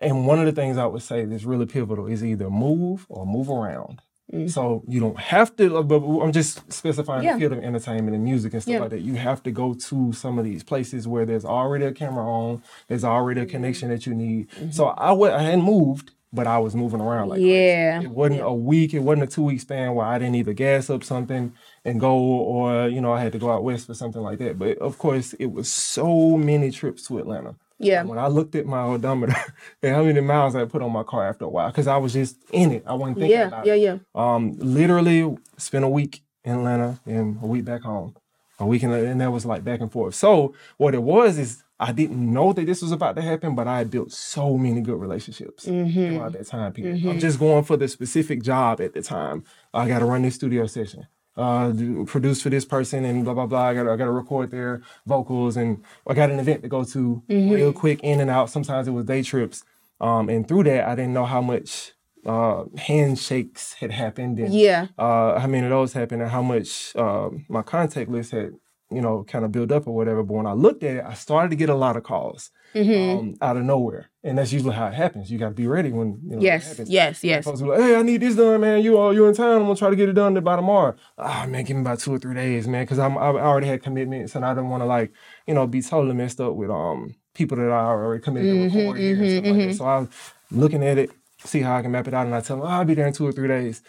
And 0.00 0.26
one 0.26 0.38
of 0.38 0.46
the 0.46 0.52
things 0.52 0.76
I 0.76 0.86
would 0.86 1.02
say 1.02 1.24
that's 1.24 1.44
really 1.44 1.66
pivotal 1.66 2.06
is 2.06 2.24
either 2.24 2.50
move 2.50 3.06
or 3.08 3.24
move 3.26 3.48
around. 3.48 4.00
So 4.48 4.82
you 4.88 4.98
don't 5.00 5.18
have 5.20 5.54
to. 5.56 5.76
uh, 5.76 5.82
But 5.82 5.96
I'm 6.02 6.32
just 6.32 6.72
specifying. 6.72 7.22
Yeah. 7.24 7.34
the 7.34 7.40
field 7.40 7.52
of 7.52 7.58
entertainment 7.60 8.16
and 8.16 8.24
music 8.24 8.52
and 8.54 8.62
stuff 8.62 8.72
Yeah. 8.72 8.80
like 8.80 8.90
that. 8.90 9.02
You 9.02 9.14
have 9.14 9.42
to 9.44 9.52
go 9.52 9.74
to 9.74 10.12
some 10.12 10.38
of 10.40 10.44
these 10.44 10.64
places 10.64 11.06
where 11.06 11.24
there's 11.24 11.44
already 11.44 11.84
a 11.84 11.92
camera 11.92 12.24
on. 12.28 12.62
There's 12.88 13.04
already 13.04 13.42
Mm-hmm. 13.42 13.48
a 13.48 13.52
connection 13.52 13.88
that 13.90 14.06
you 14.06 14.14
need. 14.14 14.48
So 14.72 14.86
I 14.86 15.12
wa- 15.12 15.28
I 15.28 15.42
hadn't 15.42 15.62
moved, 15.64 16.10
but 16.34 16.46
I 16.46 16.58
was 16.58 16.74
moving 16.74 17.00
around 17.00 17.28
like 17.28 17.38
crazy. 17.38 17.50
Yeah. 17.52 18.02
It 18.02 18.10
wasn't 18.10 18.42
a 18.42 18.52
week. 18.52 18.92
It 18.94 19.00
wasn't 19.00 19.24
a 19.24 19.26
two 19.26 19.42
week 19.44 19.60
span 19.60 19.94
where 19.94 20.06
I 20.06 20.18
didn't 20.18 20.34
either 20.34 20.52
gas 20.52 20.90
up 20.90 21.04
something 21.04 21.52
and 21.84 22.00
go, 22.00 22.14
or 22.16 22.88
you 22.88 23.00
know, 23.00 23.12
I 23.12 23.20
had 23.20 23.32
to 23.32 23.38
go 23.38 23.50
out 23.50 23.64
west 23.64 23.86
for 23.86 23.94
something 23.94 24.20
like 24.22 24.38
that. 24.40 24.58
But 24.58 24.78
of 24.78 24.98
course, 24.98 25.32
it 25.34 25.46
was 25.46 25.72
so 25.72 26.36
many 26.36 26.70
trips 26.70 27.06
to 27.08 27.18
Atlanta. 27.18 27.54
Yeah. 27.78 28.04
When 28.04 28.18
I 28.18 28.28
looked 28.28 28.54
at 28.54 28.66
my 28.66 28.82
odometer 28.82 29.34
and 29.82 29.94
how 29.94 30.04
many 30.04 30.20
miles 30.20 30.54
I 30.54 30.64
put 30.64 30.80
on 30.82 30.92
my 30.92 31.02
car 31.02 31.28
after 31.28 31.44
a 31.44 31.48
while, 31.48 31.68
because 31.70 31.86
I 31.88 31.96
was 31.96 32.12
just 32.12 32.36
in 32.52 32.70
it. 32.72 32.84
I 32.86 32.94
wasn't 32.94 33.18
thinking 33.18 33.32
Yeah. 33.38 33.46
about 33.48 33.66
Yeah. 33.66 33.74
it. 33.74 33.80
Yeah. 33.80 33.96
Um, 34.14 34.54
literally 34.58 35.36
spent 35.56 35.84
a 35.84 35.88
week 35.88 36.22
in 36.44 36.52
Atlanta 36.56 37.00
and 37.06 37.38
a 37.42 37.46
week 37.46 37.64
back 37.64 37.82
home. 37.82 38.14
A 38.60 38.66
week 38.66 38.84
in 38.84 38.92
and 38.92 39.20
that 39.20 39.32
was 39.32 39.44
like 39.44 39.64
back 39.64 39.80
and 39.80 39.90
forth. 39.90 40.14
So 40.14 40.54
what 40.76 40.94
it 40.94 41.02
was 41.02 41.36
is 41.38 41.63
I 41.80 41.90
didn't 41.92 42.32
know 42.32 42.52
that 42.52 42.66
this 42.66 42.82
was 42.82 42.92
about 42.92 43.16
to 43.16 43.22
happen, 43.22 43.54
but 43.56 43.66
I 43.66 43.78
had 43.78 43.90
built 43.90 44.12
so 44.12 44.56
many 44.56 44.80
good 44.80 44.98
relationships 45.00 45.66
Mm-hmm. 45.66 46.08
throughout 46.16 46.32
that 46.34 46.46
time 46.46 46.72
period. 46.72 47.04
I'm 47.06 47.18
just 47.18 47.38
going 47.38 47.64
for 47.64 47.76
the 47.76 47.88
specific 47.88 48.42
job 48.42 48.80
at 48.80 48.94
the 48.94 49.02
time. 49.02 49.44
I 49.72 49.88
got 49.88 49.98
to 49.98 50.04
run 50.04 50.22
this 50.22 50.36
studio 50.36 50.66
session, 50.66 51.08
uh, 51.36 51.72
produce 52.06 52.40
for 52.42 52.50
this 52.50 52.64
person, 52.64 53.04
and 53.04 53.24
blah 53.24 53.34
blah 53.34 53.46
blah. 53.46 53.64
I 53.70 53.74
got 53.74 53.88
I 53.88 53.96
got 53.96 54.04
to 54.04 54.12
record 54.12 54.50
their 54.52 54.82
vocals, 55.04 55.56
and 55.56 55.82
I 56.06 56.14
got 56.14 56.30
an 56.30 56.38
event 56.38 56.62
to 56.62 56.68
go 56.68 56.84
to 56.84 57.22
Mm-hmm. 57.28 57.50
real 57.52 57.72
quick, 57.72 58.00
in 58.04 58.20
and 58.20 58.30
out. 58.30 58.50
Sometimes 58.50 58.86
it 58.86 58.92
was 58.92 59.04
day 59.06 59.22
trips, 59.22 59.64
um, 60.00 60.28
and 60.28 60.46
through 60.46 60.64
that, 60.64 60.86
I 60.88 60.94
didn't 60.94 61.12
know 61.14 61.24
how 61.26 61.40
much 61.42 61.92
uh, 62.24 62.64
handshakes 62.78 63.74
had 63.74 63.90
happened, 63.90 64.38
and 64.38 64.54
Yeah. 64.54 64.86
uh, 64.96 65.38
how 65.40 65.46
many 65.48 65.66
of 65.66 65.70
those 65.70 65.92
happened, 65.92 66.22
and 66.22 66.30
how 66.30 66.40
much 66.42 66.94
uh, 66.96 67.30
my 67.48 67.62
contact 67.62 68.08
list 68.10 68.30
had, 68.30 68.52
you 68.94 69.02
know, 69.02 69.24
kind 69.24 69.44
of 69.44 69.52
build 69.52 69.72
up 69.72 69.86
or 69.86 69.94
whatever. 69.94 70.22
But 70.22 70.34
when 70.34 70.46
I 70.46 70.52
looked 70.52 70.82
at 70.82 70.96
it, 70.96 71.04
I 71.04 71.14
started 71.14 71.50
to 71.50 71.56
get 71.56 71.68
a 71.68 71.74
lot 71.74 71.96
of 71.96 72.02
calls 72.02 72.50
Mm-hmm. 72.74 73.18
um, 73.18 73.34
out 73.40 73.56
of 73.56 73.62
nowhere, 73.62 74.10
and 74.24 74.36
that's 74.36 74.52
usually 74.52 74.74
how 74.74 74.88
it 74.88 74.94
happens. 74.94 75.30
You 75.30 75.38
got 75.38 75.50
to 75.50 75.54
be 75.54 75.68
ready 75.68 75.92
when 75.92 76.18
you 76.28 76.34
know, 76.34 76.42
Yes. 76.42 76.80
Yes. 76.86 77.22
Yes. 77.22 77.44
Folks 77.44 77.60
like, 77.60 77.78
hey, 77.78 77.94
I 77.94 78.02
need 78.02 78.20
this 78.20 78.34
done, 78.34 78.60
man. 78.62 78.82
You 78.82 78.98
are 78.98 79.14
you 79.14 79.26
in 79.26 79.34
town? 79.36 79.58
I'm 79.58 79.62
gonna 79.62 79.76
try 79.76 79.90
to 79.90 79.94
get 79.94 80.08
it 80.08 80.14
done 80.14 80.34
by 80.42 80.56
tomorrow. 80.56 80.96
Ah, 81.16 81.46
man, 81.48 81.62
give 81.62 81.76
me 81.76 81.82
about 81.82 82.00
two 82.00 82.12
or 82.12 82.18
three 82.18 82.34
days, 82.34 82.66
man, 82.66 82.82
because 82.82 82.98
I'm 82.98 83.16
I 83.16 83.26
already 83.26 83.68
had 83.68 83.80
commitments, 83.80 84.34
and 84.34 84.44
I 84.44 84.54
didn't 84.54 84.70
want 84.70 84.80
to 84.80 84.86
like, 84.86 85.12
you 85.46 85.54
know, 85.54 85.68
be 85.68 85.82
totally 85.82 86.14
messed 86.16 86.40
up 86.40 86.54
with 86.54 86.68
um 86.68 87.14
people 87.32 87.56
that 87.58 87.70
I 87.70 87.84
already 87.86 88.20
committed 88.20 88.72
to 88.72 88.76
record 88.78 88.98
here 88.98 89.16
and 89.22 89.30
stuff 89.30 89.44
like 89.44 89.68
that. 89.68 89.74
So 89.76 89.84
I 89.84 89.98
was 90.00 90.08
looking 90.50 90.82
at 90.84 90.98
it, 90.98 91.10
see 91.44 91.60
how 91.60 91.76
I 91.76 91.82
can 91.82 91.92
map 91.92 92.08
it 92.08 92.14
out, 92.14 92.26
and 92.26 92.34
I 92.34 92.40
tell 92.40 92.56
them, 92.56 92.66
oh, 92.66 92.70
I'll 92.70 92.84
be 92.84 92.94
there 92.94 93.06
in 93.06 93.12
two 93.12 93.24
or 93.28 93.30
three 93.30 93.46
days. 93.46 93.82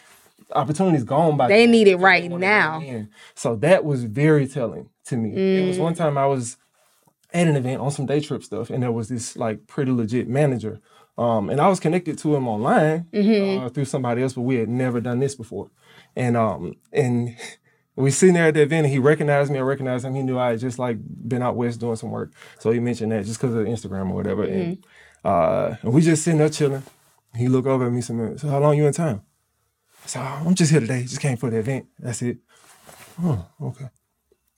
Opportunity's 0.51 1.03
gone 1.03 1.37
by. 1.37 1.47
They 1.47 1.67
need 1.67 1.87
it 1.87 1.97
right 1.97 2.29
now. 2.29 2.81
So 3.33 3.55
that 3.57 3.83
was 3.83 4.03
very 4.03 4.47
telling 4.47 4.89
to 5.05 5.17
me. 5.17 5.31
It 5.63 5.67
was 5.67 5.79
one 5.79 5.93
time 5.95 6.17
I 6.17 6.25
was 6.27 6.57
at 7.33 7.47
an 7.47 7.55
event 7.55 7.81
on 7.81 7.91
some 7.91 8.05
day 8.05 8.19
trip 8.19 8.43
stuff, 8.43 8.69
and 8.69 8.81
there 8.83 8.91
was 8.91 9.09
this 9.09 9.35
like 9.35 9.67
pretty 9.67 9.91
legit 9.91 10.27
manager. 10.27 10.79
Um, 11.17 11.49
and 11.49 11.61
I 11.61 11.67
was 11.69 11.79
connected 11.79 12.17
to 12.19 12.35
him 12.35 12.47
online 12.47 13.07
uh, 13.59 13.69
through 13.69 13.85
somebody 13.85 14.21
else, 14.21 14.33
but 14.33 14.41
we 14.41 14.55
had 14.55 14.67
never 14.69 14.99
done 14.99 15.19
this 15.19 15.33
before. 15.35 15.71
And 16.15 16.35
um, 16.37 16.75
and 16.91 17.35
we 17.95 18.11
sitting 18.11 18.35
there 18.35 18.47
at 18.47 18.53
the 18.53 18.61
event, 18.61 18.85
and 18.85 18.93
he 18.93 18.99
recognized 18.99 19.51
me. 19.51 19.57
I 19.59 19.61
recognized 19.61 20.05
him. 20.05 20.13
He 20.13 20.23
knew 20.23 20.37
I 20.37 20.51
had 20.51 20.59
just 20.59 20.77
like 20.77 20.97
been 21.27 21.41
out 21.41 21.55
west 21.55 21.79
doing 21.79 21.95
some 21.95 22.11
work, 22.11 22.33
so 22.59 22.71
he 22.71 22.79
mentioned 22.79 23.11
that 23.13 23.25
just 23.25 23.39
because 23.39 23.55
of 23.55 23.65
Instagram 23.65 24.09
or 24.11 24.15
whatever. 24.15 24.43
And 24.43 24.85
uh, 25.23 25.75
and 25.81 25.93
we 25.93 26.01
just 26.01 26.23
sitting 26.23 26.37
there 26.39 26.49
chilling. 26.49 26.83
He 27.35 27.47
looked 27.47 27.67
over 27.67 27.85
at 27.85 27.91
me 27.91 27.97
and 27.97 28.05
said, 28.05 28.39
"So 28.41 28.49
how 28.49 28.59
long 28.59 28.77
you 28.77 28.85
in 28.85 28.93
town?" 28.93 29.21
I 30.05 30.07
said, 30.07 30.21
oh, 30.21 30.47
"I'm 30.47 30.55
just 30.55 30.71
here 30.71 30.79
today. 30.79 31.01
Just 31.01 31.19
came 31.19 31.35
for 31.35 31.49
the 31.49 31.57
event. 31.57 31.87
That's 31.99 32.21
it." 32.21 32.37
Oh, 33.21 33.45
okay. 33.61 33.89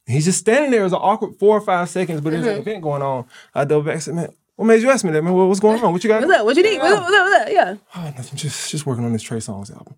He's 0.05 0.25
just 0.25 0.39
standing 0.39 0.71
there. 0.71 0.81
It 0.81 0.85
was 0.85 0.93
an 0.93 0.99
awkward 1.01 1.35
four 1.37 1.57
or 1.57 1.61
five 1.61 1.89
seconds, 1.89 2.21
but 2.21 2.31
there's 2.31 2.45
an 2.45 2.53
mm-hmm. 2.53 2.61
event 2.61 2.81
going 2.81 3.01
on. 3.01 3.25
I 3.53 3.65
dove 3.65 3.85
back 3.85 3.95
and 3.95 4.03
said, 4.03 4.15
man, 4.15 4.29
what 4.55 4.65
made 4.65 4.81
you 4.81 4.89
ask 4.89 5.03
me 5.03 5.11
that, 5.11 5.23
man? 5.23 5.33
What- 5.33 5.47
What's 5.47 5.59
going 5.59 5.83
on? 5.83 5.91
What 5.91 6.03
you 6.03 6.09
got? 6.09 6.21
What's 6.21 6.33
up? 6.33 6.45
What 6.45 6.55
you 6.55 6.63
need? 6.63 6.79
What's 6.79 6.95
up? 6.95 7.03
What's 7.03 7.15
up? 7.15 7.25
What's 7.25 7.41
up? 7.41 7.49
Yeah. 7.51 7.75
Oh, 7.95 8.13
nothing. 8.15 8.37
Just 8.37 8.71
just 8.71 8.85
working 8.85 9.03
on 9.03 9.13
this 9.13 9.21
Trey 9.21 9.39
Songz 9.39 9.71
album. 9.71 9.95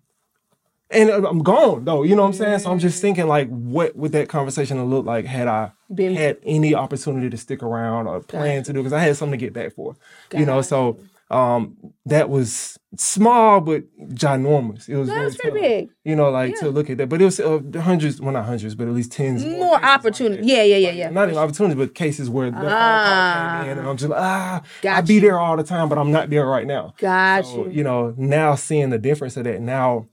And 0.92 1.08
I'm 1.10 1.44
gone 1.44 1.84
though. 1.84 2.02
You 2.02 2.16
know 2.16 2.22
what 2.22 2.28
I'm 2.28 2.34
saying? 2.34 2.58
So 2.58 2.72
I'm 2.72 2.80
just 2.80 3.00
thinking 3.00 3.28
like, 3.28 3.48
what 3.48 3.94
would 3.94 4.10
that 4.12 4.28
conversation 4.28 4.78
have 4.78 4.88
looked 4.88 5.06
like 5.06 5.24
had 5.24 5.46
I 5.46 5.70
Been- 5.94 6.16
had 6.16 6.38
any 6.44 6.74
opportunity 6.74 7.30
to 7.30 7.36
stick 7.36 7.62
around 7.62 8.08
or 8.08 8.20
plan 8.20 8.64
to 8.64 8.72
do? 8.72 8.80
Because 8.80 8.92
I 8.92 9.00
had 9.00 9.16
something 9.16 9.38
to 9.38 9.44
get 9.44 9.52
back 9.52 9.74
for. 9.74 9.94
You 10.34 10.44
know, 10.44 10.60
so 10.62 10.98
um, 11.30 11.76
that 12.06 12.28
was 12.28 12.78
small 12.96 13.60
but 13.60 13.84
ginormous. 14.08 14.88
It 14.88 14.96
was 14.96 15.08
No, 15.08 15.14
very 15.14 15.26
it's 15.28 15.36
pretty 15.36 15.60
telling, 15.60 15.78
big. 15.86 15.90
You 16.04 16.16
know, 16.16 16.30
like 16.30 16.56
to 16.56 16.70
look 16.70 16.90
at 16.90 16.98
that. 16.98 17.08
But 17.08 17.22
it 17.22 17.24
was 17.24 17.38
uh, 17.40 17.60
hundreds, 17.80 18.20
well 18.20 18.32
not 18.32 18.46
hundreds, 18.46 18.74
but 18.74 18.88
at 18.88 18.94
least 18.94 19.12
tens. 19.12 19.44
More 19.44 19.54
cases 19.54 19.72
like 19.72 19.84
opportunity. 19.84 20.42
that. 20.42 20.48
yeah. 20.48 20.62
Yeah. 20.64 20.76
Yeah. 20.76 20.90
Yeah. 20.92 21.10
Not 21.10 21.28
even 21.28 21.38
opportunities, 21.38 21.76
but 21.76 21.94
cases 21.94 22.28
where 22.28 22.50
phone 22.50 23.62
came 23.62 23.70
in, 23.72 23.78
and 23.78 23.88
I'm 23.88 23.96
just 23.96 24.10
like, 24.10 24.20
ah, 24.20 24.62
I 24.62 24.80
Got 24.82 25.06
be 25.06 25.18
there 25.20 25.38
all 25.38 25.56
the 25.56 25.62
time, 25.62 25.88
but 25.88 25.98
I'm 25.98 26.10
not 26.10 26.30
there 26.30 26.46
right 26.46 26.66
now. 26.66 26.94
Got 26.98 27.46
So, 27.46 27.66
you. 27.66 27.70
you 27.78 27.84
know, 27.84 28.12
now 28.16 28.56
seeing 28.56 28.90
the 28.90 28.98
difference 28.98 29.36
of 29.36 29.44
that, 29.44 29.60
now 29.60 30.06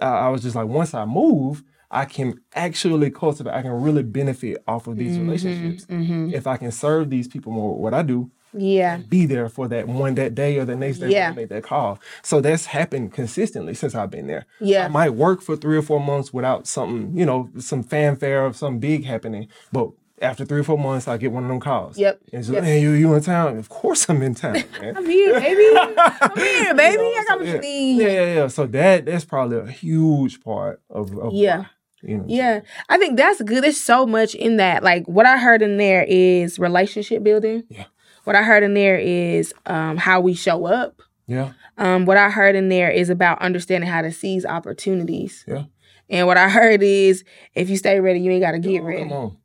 I, 0.00 0.06
I 0.08 0.28
was 0.28 0.42
just 0.42 0.56
like, 0.56 0.68
once 0.68 0.94
I 0.94 1.04
move, 1.04 1.62
I 1.90 2.06
can 2.06 2.40
actually 2.54 3.10
cultivate, 3.10 3.52
I 3.52 3.60
can 3.60 3.72
really 3.72 4.02
benefit 4.02 4.62
off 4.66 4.86
of 4.86 4.94
Mm-hmm, 4.96 5.04
these 5.04 5.18
relationships. 5.18 5.86
If 6.34 6.46
I 6.46 6.56
can 6.56 6.72
serve 6.72 7.10
these 7.10 7.28
people 7.28 7.52
more 7.52 7.74
with 7.74 7.82
what 7.82 7.92
I 7.94 8.02
do, 8.02 8.30
Yeah. 8.54 8.98
be 9.08 9.26
there 9.26 9.48
for 9.48 9.68
that 9.68 9.88
one 9.88 10.14
that 10.16 10.34
day 10.34 10.58
or 10.58 10.64
the 10.64 10.76
next 10.76 10.98
day 10.98 11.08
Yeah. 11.10 11.28
when 11.30 11.32
I 11.32 11.36
make 11.42 11.48
that 11.50 11.62
call. 11.64 11.98
So 12.22 12.40
that's 12.40 12.66
happened 12.66 13.12
consistently 13.12 13.74
since 13.74 13.94
I've 13.94 14.10
been 14.10 14.26
there. 14.26 14.46
Yeah. 14.60 14.84
I 14.84 14.88
might 14.88 15.10
work 15.10 15.40
for 15.42 15.56
three 15.56 15.76
or 15.76 15.82
four 15.82 16.00
months 16.00 16.32
without 16.32 16.66
something, 16.66 17.16
you 17.16 17.24
know, 17.26 17.48
some 17.58 17.82
fanfare 17.82 18.44
of 18.44 18.56
some 18.56 18.78
big 18.78 19.04
happening. 19.04 19.48
But 19.72 19.90
after 20.20 20.44
three 20.44 20.60
or 20.60 20.64
four 20.64 20.78
months, 20.78 21.08
I 21.08 21.16
get 21.16 21.32
one 21.32 21.42
of 21.42 21.48
them 21.48 21.58
calls. 21.58 21.98
Yep. 21.98 22.20
And 22.32 22.44
so, 22.44 22.52
Yep. 22.52 22.62
man, 22.62 22.80
you 22.80 22.90
you 22.90 23.12
in 23.14 23.22
town? 23.22 23.56
Of 23.58 23.68
course 23.68 24.08
I'm 24.08 24.22
in 24.22 24.34
town, 24.36 24.62
man. 24.80 24.96
I'm 24.96 25.06
here, 25.06 25.40
baby. 25.40 25.76
I'm 25.98 26.36
here, 26.36 26.74
baby. 26.74 27.02
I 27.02 27.24
got 27.26 27.38
what 27.40 27.48
yeah. 27.48 27.54
you 27.54 27.60
need. 27.60 28.02
Yeah, 28.02 28.08
yeah, 28.08 28.34
yeah. 28.34 28.46
So 28.48 28.66
that 28.66 29.06
that's 29.06 29.24
probably 29.24 29.58
a 29.58 29.66
huge 29.66 30.40
part 30.42 30.80
of, 30.90 31.18
of 31.18 31.32
Yeah. 31.32 31.64
you 32.02 32.18
know. 32.18 32.24
Yeah, 32.28 32.60
I 32.88 32.98
think 32.98 33.16
that's 33.16 33.42
good. 33.42 33.64
There's 33.64 33.80
so 33.80 34.06
much 34.06 34.36
in 34.36 34.58
that. 34.58 34.84
Like 34.84 35.06
what 35.08 35.26
I 35.26 35.38
heard 35.38 35.60
in 35.60 35.76
there 35.76 36.04
is 36.08 36.56
relationship 36.58 37.24
building. 37.24 37.64
Yeah. 37.68 37.84
What 38.24 38.36
I 38.36 38.42
heard 38.42 38.62
in 38.62 38.74
there 38.74 38.98
is 38.98 39.52
um, 39.66 39.96
how 39.96 40.20
we 40.20 40.34
show 40.34 40.66
up. 40.66 41.02
Yeah. 41.26 41.52
Um, 41.78 42.04
what 42.04 42.16
I 42.16 42.30
heard 42.30 42.54
in 42.54 42.68
there 42.68 42.90
is 42.90 43.10
about 43.10 43.40
understanding 43.40 43.88
how 43.88 44.02
to 44.02 44.12
seize 44.12 44.44
opportunities. 44.44 45.44
Yeah. 45.48 45.64
And 46.08 46.26
what 46.26 46.36
I 46.36 46.48
heard 46.48 46.82
is 46.82 47.24
if 47.54 47.70
you 47.70 47.76
stay 47.76 47.98
ready, 48.00 48.20
you 48.20 48.30
ain't 48.30 48.42
got 48.42 48.52
to 48.52 48.58
get 48.58 48.82
ready. 48.82 49.04
Come 49.04 49.12
on. 49.12 49.36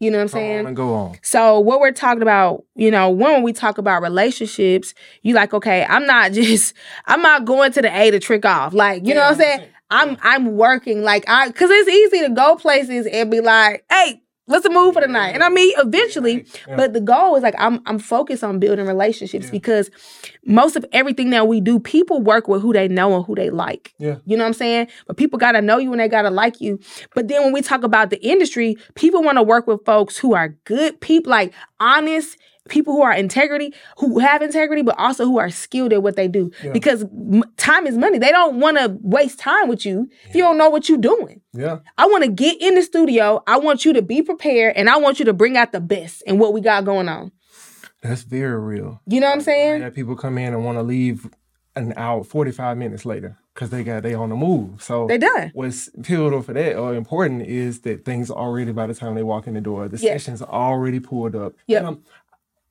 You 0.00 0.12
know 0.12 0.18
what 0.18 0.22
I'm 0.22 0.28
saying? 0.28 0.60
on 0.60 0.66
and 0.66 0.76
go 0.76 0.94
on. 0.94 1.18
So 1.22 1.58
what 1.58 1.80
we're 1.80 1.92
talking 1.92 2.22
about, 2.22 2.64
you 2.76 2.90
know, 2.90 3.10
when 3.10 3.42
we 3.42 3.52
talk 3.52 3.78
about 3.78 4.02
relationships, 4.02 4.94
you 5.22 5.34
like, 5.34 5.52
okay, 5.52 5.84
I'm 5.88 6.06
not 6.06 6.32
just, 6.32 6.74
I'm 7.06 7.22
not 7.22 7.44
going 7.44 7.72
to 7.72 7.82
the 7.82 7.96
A 7.96 8.10
to 8.10 8.20
trick 8.20 8.44
off. 8.44 8.74
Like, 8.74 9.06
you 9.06 9.14
know 9.14 9.22
what 9.22 9.32
I'm 9.32 9.38
saying? 9.38 9.68
I'm 9.90 10.18
I'm 10.20 10.56
working 10.56 11.02
like 11.02 11.24
I, 11.28 11.50
cause 11.50 11.70
it's 11.70 11.88
easy 11.88 12.26
to 12.26 12.34
go 12.34 12.56
places 12.56 13.06
and 13.06 13.30
be 13.30 13.40
like, 13.40 13.86
hey, 13.90 14.20
let's 14.48 14.68
move 14.68 14.94
for 14.94 15.00
the 15.02 15.06
night. 15.08 15.34
And 15.34 15.44
I 15.44 15.48
mean, 15.48 15.72
eventually, 15.78 16.44
Yeah. 16.66 16.76
but 16.76 16.92
the 16.94 17.00
goal 17.00 17.36
is 17.36 17.42
like 17.42 17.54
I'm 17.58 17.80
I'm 17.86 17.98
focused 17.98 18.42
on 18.42 18.58
building 18.58 18.86
relationships 18.86 19.46
Yeah. 19.46 19.50
because 19.52 19.90
most 20.44 20.74
of 20.76 20.84
everything 20.92 21.30
that 21.30 21.46
we 21.46 21.60
do, 21.60 21.78
people 21.78 22.20
work 22.20 22.48
with 22.48 22.62
who 22.62 22.72
they 22.72 22.88
know 22.88 23.14
and 23.16 23.24
who 23.24 23.34
they 23.34 23.50
like. 23.50 23.92
Yeah. 23.98 24.16
You 24.24 24.36
know 24.36 24.44
what 24.44 24.48
I'm 24.48 24.54
saying? 24.54 24.88
But 25.06 25.16
people 25.16 25.38
gotta 25.38 25.60
know 25.62 25.78
you 25.78 25.92
and 25.92 26.00
they 26.00 26.08
gotta 26.08 26.30
like 26.30 26.60
you. 26.60 26.80
But 27.14 27.28
then 27.28 27.44
when 27.44 27.52
we 27.52 27.62
talk 27.62 27.82
about 27.84 28.10
the 28.10 28.20
industry, 28.26 28.76
people 28.94 29.22
want 29.22 29.36
to 29.38 29.42
work 29.42 29.66
with 29.66 29.84
folks 29.84 30.16
who 30.16 30.34
are 30.34 30.48
good 30.64 31.00
people, 31.00 31.30
like 31.30 31.52
honest 31.80 32.36
people 32.68 32.92
who 32.94 33.02
are 33.02 33.12
integrity, 33.12 33.74
who 33.98 34.18
have 34.18 34.42
integrity, 34.42 34.82
but 34.82 34.98
also 34.98 35.24
who 35.24 35.38
are 35.38 35.50
skilled 35.50 35.92
at 35.92 36.02
what 36.02 36.16
they 36.16 36.28
do. 36.28 36.50
Yeah. 36.62 36.72
Because 36.72 37.02
m- 37.04 37.42
time 37.56 37.86
is 37.86 37.96
money. 37.98 38.18
They 38.18 38.30
don't 38.30 38.60
want 38.60 38.76
to 38.78 38.96
waste 39.02 39.38
time 39.38 39.68
with 39.68 39.84
you 39.84 40.08
if 40.28 40.34
you 40.34 40.42
don't 40.42 40.58
know 40.58 40.68
what 40.70 40.88
you're 40.88 40.98
doing. 40.98 41.40
Yeah. 41.52 41.78
I 41.96 42.06
want 42.06 42.24
to 42.24 42.30
get 42.30 42.60
in 42.60 42.74
the 42.74 42.82
studio. 42.82 43.42
I 43.46 43.58
want 43.58 43.84
you 43.84 43.92
to 43.94 44.02
be 44.02 44.22
prepared, 44.22 44.76
and 44.76 44.88
I 44.88 44.96
want 44.98 45.18
you 45.18 45.24
to 45.24 45.32
bring 45.32 45.56
out 45.56 45.72
the 45.72 45.80
best 45.80 46.22
in 46.22 46.38
what 46.38 46.52
we 46.52 46.60
got 46.60 46.84
going 46.84 47.08
on. 47.08 47.32
That's 48.02 48.22
very 48.22 48.58
real. 48.60 49.00
You 49.06 49.20
know 49.20 49.26
what 49.26 49.34
I'm 49.34 49.40
saying? 49.40 49.90
people 49.92 50.14
come 50.14 50.38
in 50.38 50.54
and 50.54 50.64
want 50.64 50.78
to 50.78 50.82
leave 50.82 51.28
an 51.74 51.94
hour, 51.96 52.22
45 52.24 52.76
minutes 52.76 53.04
later 53.04 53.36
because 53.54 53.70
they 53.70 53.82
got 53.84 54.02
they 54.04 54.14
on 54.14 54.28
the 54.28 54.36
move. 54.36 54.80
So 54.82 55.06
They 55.08 55.18
done. 55.18 55.50
what's 55.54 55.88
pivotal 56.02 56.42
for 56.42 56.52
that 56.52 56.76
or 56.76 56.94
important 56.94 57.42
is 57.42 57.80
that 57.80 58.04
things 58.04 58.30
already 58.30 58.70
by 58.72 58.86
the 58.86 58.94
time 58.94 59.14
they 59.14 59.22
walk 59.24 59.46
in 59.48 59.54
the 59.54 59.60
door. 59.60 59.88
The 59.88 59.96
Yeah. 59.96 60.12
sessions 60.12 60.42
already 60.42 61.00
pulled 61.00 61.34
up. 61.36 61.54
Yep. 61.66 61.84
I'm- 61.84 62.02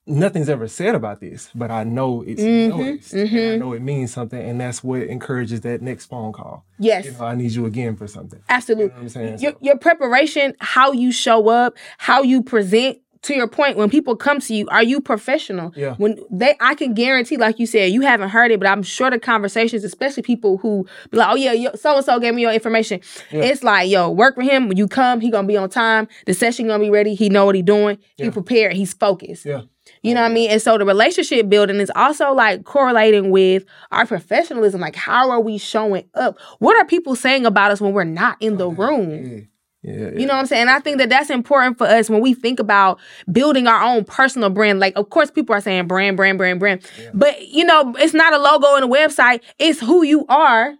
nothing's 0.08 0.48
ever 0.48 0.66
said 0.68 0.94
about 0.94 1.20
this, 1.20 1.50
but 1.54 1.70
I 1.70 1.84
know 1.84 2.22
it's 2.22 2.40
Mm-hmm, 2.42 2.78
noticed. 2.78 3.12
And 3.12 3.52
I 3.52 3.56
know 3.56 3.72
it 3.74 3.82
means 3.82 4.12
something, 4.12 4.40
and 4.40 4.60
that's 4.60 4.82
what 4.82 5.02
encourages 5.02 5.60
that 5.62 5.82
next 5.82 6.06
phone 6.06 6.32
call. 6.32 6.64
Yes. 6.78 7.04
You 7.06 7.12
know, 7.12 7.24
I 7.24 7.34
need 7.34 7.52
you 7.52 7.66
again 7.66 7.96
for 7.96 8.06
something. 8.06 8.40
Absolutely. 8.48 8.84
You 8.84 8.88
know 8.90 8.94
what 8.96 9.02
I'm 9.02 9.08
saying? 9.10 9.38
your, 9.40 9.52
So- 9.52 9.58
your 9.60 9.78
preparation, 9.78 10.54
how 10.60 10.92
you 10.92 11.12
show 11.12 11.48
up, 11.48 11.76
how 11.98 12.22
you 12.22 12.42
present. 12.42 12.98
To 13.22 13.34
your 13.34 13.48
point, 13.48 13.76
when 13.76 13.90
people 13.90 14.14
come 14.16 14.40
to 14.40 14.54
you, 14.54 14.68
are 14.68 14.82
you 14.82 15.00
professional? 15.00 15.72
Yeah. 15.74 15.94
When 15.96 16.18
they, 16.30 16.56
I 16.60 16.74
can 16.74 16.94
guarantee, 16.94 17.36
like 17.36 17.58
you 17.58 17.66
said, 17.66 17.90
you 17.90 18.02
haven't 18.02 18.28
heard 18.28 18.50
it, 18.50 18.60
but 18.60 18.68
I'm 18.68 18.82
sure 18.82 19.10
the 19.10 19.18
conversations, 19.18 19.82
especially 19.84 20.22
people 20.22 20.58
who 20.58 20.86
be 21.10 21.18
like, 21.18 21.28
"Oh 21.30 21.34
yeah, 21.34 21.70
so 21.74 21.96
and 21.96 22.04
so 22.04 22.20
gave 22.20 22.34
me 22.34 22.42
your 22.42 22.52
information." 22.52 23.00
Yeah. 23.30 23.42
It's 23.42 23.62
like, 23.62 23.90
yo, 23.90 24.10
work 24.10 24.36
with 24.36 24.48
him. 24.48 24.68
When 24.68 24.76
you 24.76 24.88
come, 24.88 25.20
he 25.20 25.30
gonna 25.30 25.48
be 25.48 25.56
on 25.56 25.68
time. 25.68 26.08
The 26.26 26.34
session 26.34 26.68
gonna 26.68 26.82
be 26.82 26.90
ready. 26.90 27.14
He 27.14 27.28
know 27.28 27.46
what 27.46 27.54
he 27.54 27.62
doing. 27.62 27.98
He 28.16 28.30
prepared. 28.30 28.74
He's 28.74 28.92
focused. 28.94 29.44
yeah. 29.44 29.62
You 30.02 30.14
know 30.14 30.22
what 30.22 30.30
I 30.30 30.34
mean? 30.34 30.50
And 30.50 30.62
so 30.62 30.78
the 30.78 30.84
relationship 30.84 31.48
building 31.48 31.76
is 31.76 31.90
also 31.94 32.32
like 32.32 32.64
correlating 32.64 33.30
with 33.30 33.64
our 33.90 34.06
professionalism. 34.06 34.80
Like, 34.80 34.96
how 34.96 35.30
are 35.30 35.40
we 35.40 35.58
showing 35.58 36.04
up? 36.14 36.38
What 36.58 36.76
are 36.76 36.84
people 36.84 37.16
saying 37.16 37.46
about 37.46 37.70
us 37.70 37.80
when 37.80 37.92
we're 37.92 38.04
not 38.04 38.36
in 38.40 38.54
oh, 38.54 38.56
the 38.56 38.68
room? 38.68 39.48
Yeah. 39.82 39.92
Yeah. 39.94 40.18
You 40.18 40.26
know 40.26 40.34
what 40.34 40.40
I'm 40.40 40.46
saying? 40.46 40.68
I 40.68 40.80
think 40.80 40.98
that 40.98 41.08
that's 41.08 41.30
important 41.30 41.78
for 41.78 41.86
us 41.86 42.10
when 42.10 42.20
we 42.20 42.34
think 42.34 42.58
about 42.58 42.98
building 43.30 43.66
our 43.66 43.82
own 43.82 44.04
personal 44.04 44.50
brand. 44.50 44.80
Like, 44.80 44.96
of 44.96 45.10
course, 45.10 45.30
people 45.30 45.54
are 45.54 45.60
saying 45.60 45.86
brand, 45.86 46.16
brand, 46.16 46.36
brand, 46.36 46.58
brand. 46.58 46.82
But, 47.14 47.48
you 47.48 47.64
know, 47.64 47.94
it's 47.98 48.14
not 48.14 48.32
a 48.32 48.38
logo 48.38 48.74
and 48.74 48.84
a 48.84 48.88
website. 48.88 49.40
It's 49.58 49.80
who 49.80 50.02
you 50.02 50.26
are 50.28 50.74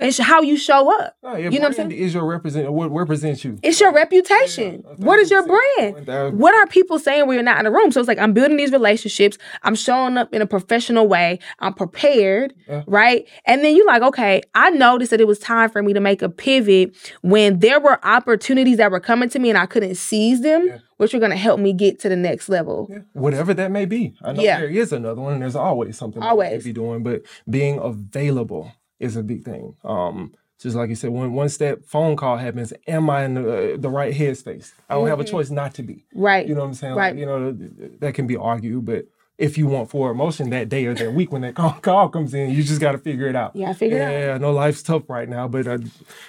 Yeah. 0.00 0.10
sh- 0.10 0.18
how 0.18 0.42
you 0.42 0.56
show 0.56 0.92
up. 1.00 1.14
Oh, 1.22 1.32
no, 1.32 1.36
your 1.36 1.52
You 1.52 1.58
know 1.58 1.64
what 1.68 1.78
I'm 1.80 1.90
saying? 1.90 1.92
Is 1.92 2.14
your 2.14 2.24
represent 2.24 2.72
what 2.72 2.90
represents 2.92 3.44
you? 3.44 3.58
It's 3.62 3.80
your 3.80 3.92
reputation. 3.92 4.82
Yeah, 4.86 4.94
what 5.06 5.18
is 5.18 5.30
your 5.30 5.46
brand? 5.46 6.38
What 6.38 6.54
are 6.54 6.66
people 6.66 6.98
saying 6.98 7.26
when 7.26 7.34
you're 7.34 7.42
not 7.42 7.58
in 7.58 7.64
the 7.64 7.70
room? 7.70 7.90
So 7.92 8.00
it's 8.00 8.08
like 8.08 8.18
I'm 8.18 8.32
building 8.32 8.56
these 8.56 8.72
relationships. 8.72 9.38
I'm 9.62 9.74
showing 9.74 10.16
up 10.16 10.32
in 10.32 10.42
a 10.42 10.46
professional 10.46 11.06
way. 11.08 11.38
I'm 11.58 11.74
prepared, 11.74 12.54
Yeah. 12.68 12.82
right? 12.86 13.28
And 13.46 13.64
then 13.64 13.74
you're 13.76 13.86
like, 13.86 14.02
okay, 14.02 14.42
I 14.54 14.70
noticed 14.70 15.10
that 15.10 15.20
it 15.20 15.26
was 15.26 15.38
time 15.38 15.70
for 15.70 15.82
me 15.82 15.92
to 15.92 16.00
make 16.00 16.22
a 16.22 16.28
pivot 16.28 16.94
when 17.22 17.58
there 17.60 17.80
were 17.80 17.98
opportunities 18.06 18.76
that 18.78 18.90
were 18.90 19.00
coming 19.00 19.28
to 19.30 19.38
me 19.38 19.48
and 19.50 19.58
I 19.58 19.66
couldn't 19.66 19.96
seize 19.96 20.40
them, 20.42 20.66
Yeah. 20.66 20.78
which 20.98 21.14
are 21.14 21.18
going 21.18 21.30
to 21.30 21.36
help 21.36 21.58
me 21.60 21.72
get 21.72 21.98
to 22.00 22.08
the 22.08 22.16
next 22.16 22.48
level. 22.48 22.88
Yeah, 22.90 22.98
whatever 23.14 23.52
that 23.54 23.70
may 23.70 23.84
be. 23.86 24.14
I 24.22 24.32
know 24.32 24.42
Yeah. 24.42 24.60
there 24.60 24.68
is 24.68 24.92
another 24.92 25.20
one, 25.20 25.34
and 25.34 25.42
there's 25.42 25.56
always 25.56 25.96
something 25.96 26.20
that 26.20 26.26
Always. 26.28 26.62
could 26.62 26.64
be 26.64 26.72
doing, 26.72 27.02
but 27.02 27.22
being 27.48 27.78
available 27.78 28.70
is 28.98 29.16
a 29.16 29.22
big 29.22 29.44
thing. 29.44 29.74
Um, 29.84 30.32
just 30.58 30.74
like 30.74 30.88
you 30.88 30.94
said, 30.94 31.10
when 31.10 31.32
once 31.34 31.58
that 31.58 31.84
phone 31.84 32.16
call 32.16 32.38
happens, 32.38 32.72
am 32.86 33.10
I 33.10 33.24
in 33.24 33.34
the, 33.34 33.74
uh, 33.74 33.76
the 33.76 33.90
right 33.90 34.14
headspace? 34.14 34.72
I 34.88 34.94
don't 34.94 35.06
have 35.08 35.20
a 35.20 35.24
choice 35.24 35.50
not 35.50 35.74
to 35.74 35.82
be. 35.82 36.06
Right. 36.14 36.46
You 36.48 36.54
know 36.54 36.62
what 36.62 36.68
I'm 36.68 36.74
saying? 36.74 36.92
Mm-hmm. 36.92 36.98
Right. 36.98 37.10
Like, 37.14 37.20
you 37.20 37.26
know, 37.26 37.52
that 38.00 38.14
can 38.14 38.26
be 38.26 38.36
argued, 38.36 38.86
but 38.86 39.04
if 39.36 39.58
you 39.58 39.66
want 39.66 39.90
forward 39.90 40.14
motion 40.14 40.48
that 40.48 40.70
day 40.70 40.86
or 40.86 40.94
that 40.94 41.12
week 41.12 41.30
when 41.30 41.42
that 41.42 41.54
call, 41.56 41.72
call 41.74 42.08
comes 42.08 42.32
in, 42.32 42.50
you 42.52 42.62
just 42.62 42.80
got 42.80 42.92
to 42.92 42.98
figure 42.98 43.26
it 43.28 43.36
out. 43.36 43.54
Yeah, 43.54 43.74
figure 43.74 43.98
it 43.98 44.02
out. 44.02 44.10
Yeah, 44.12 44.34
I 44.34 44.38
know 44.38 44.50
life's 44.50 44.82
tough 44.82 45.02
right 45.10 45.28
now, 45.28 45.46
but 45.46 45.66
uh, 45.66 45.76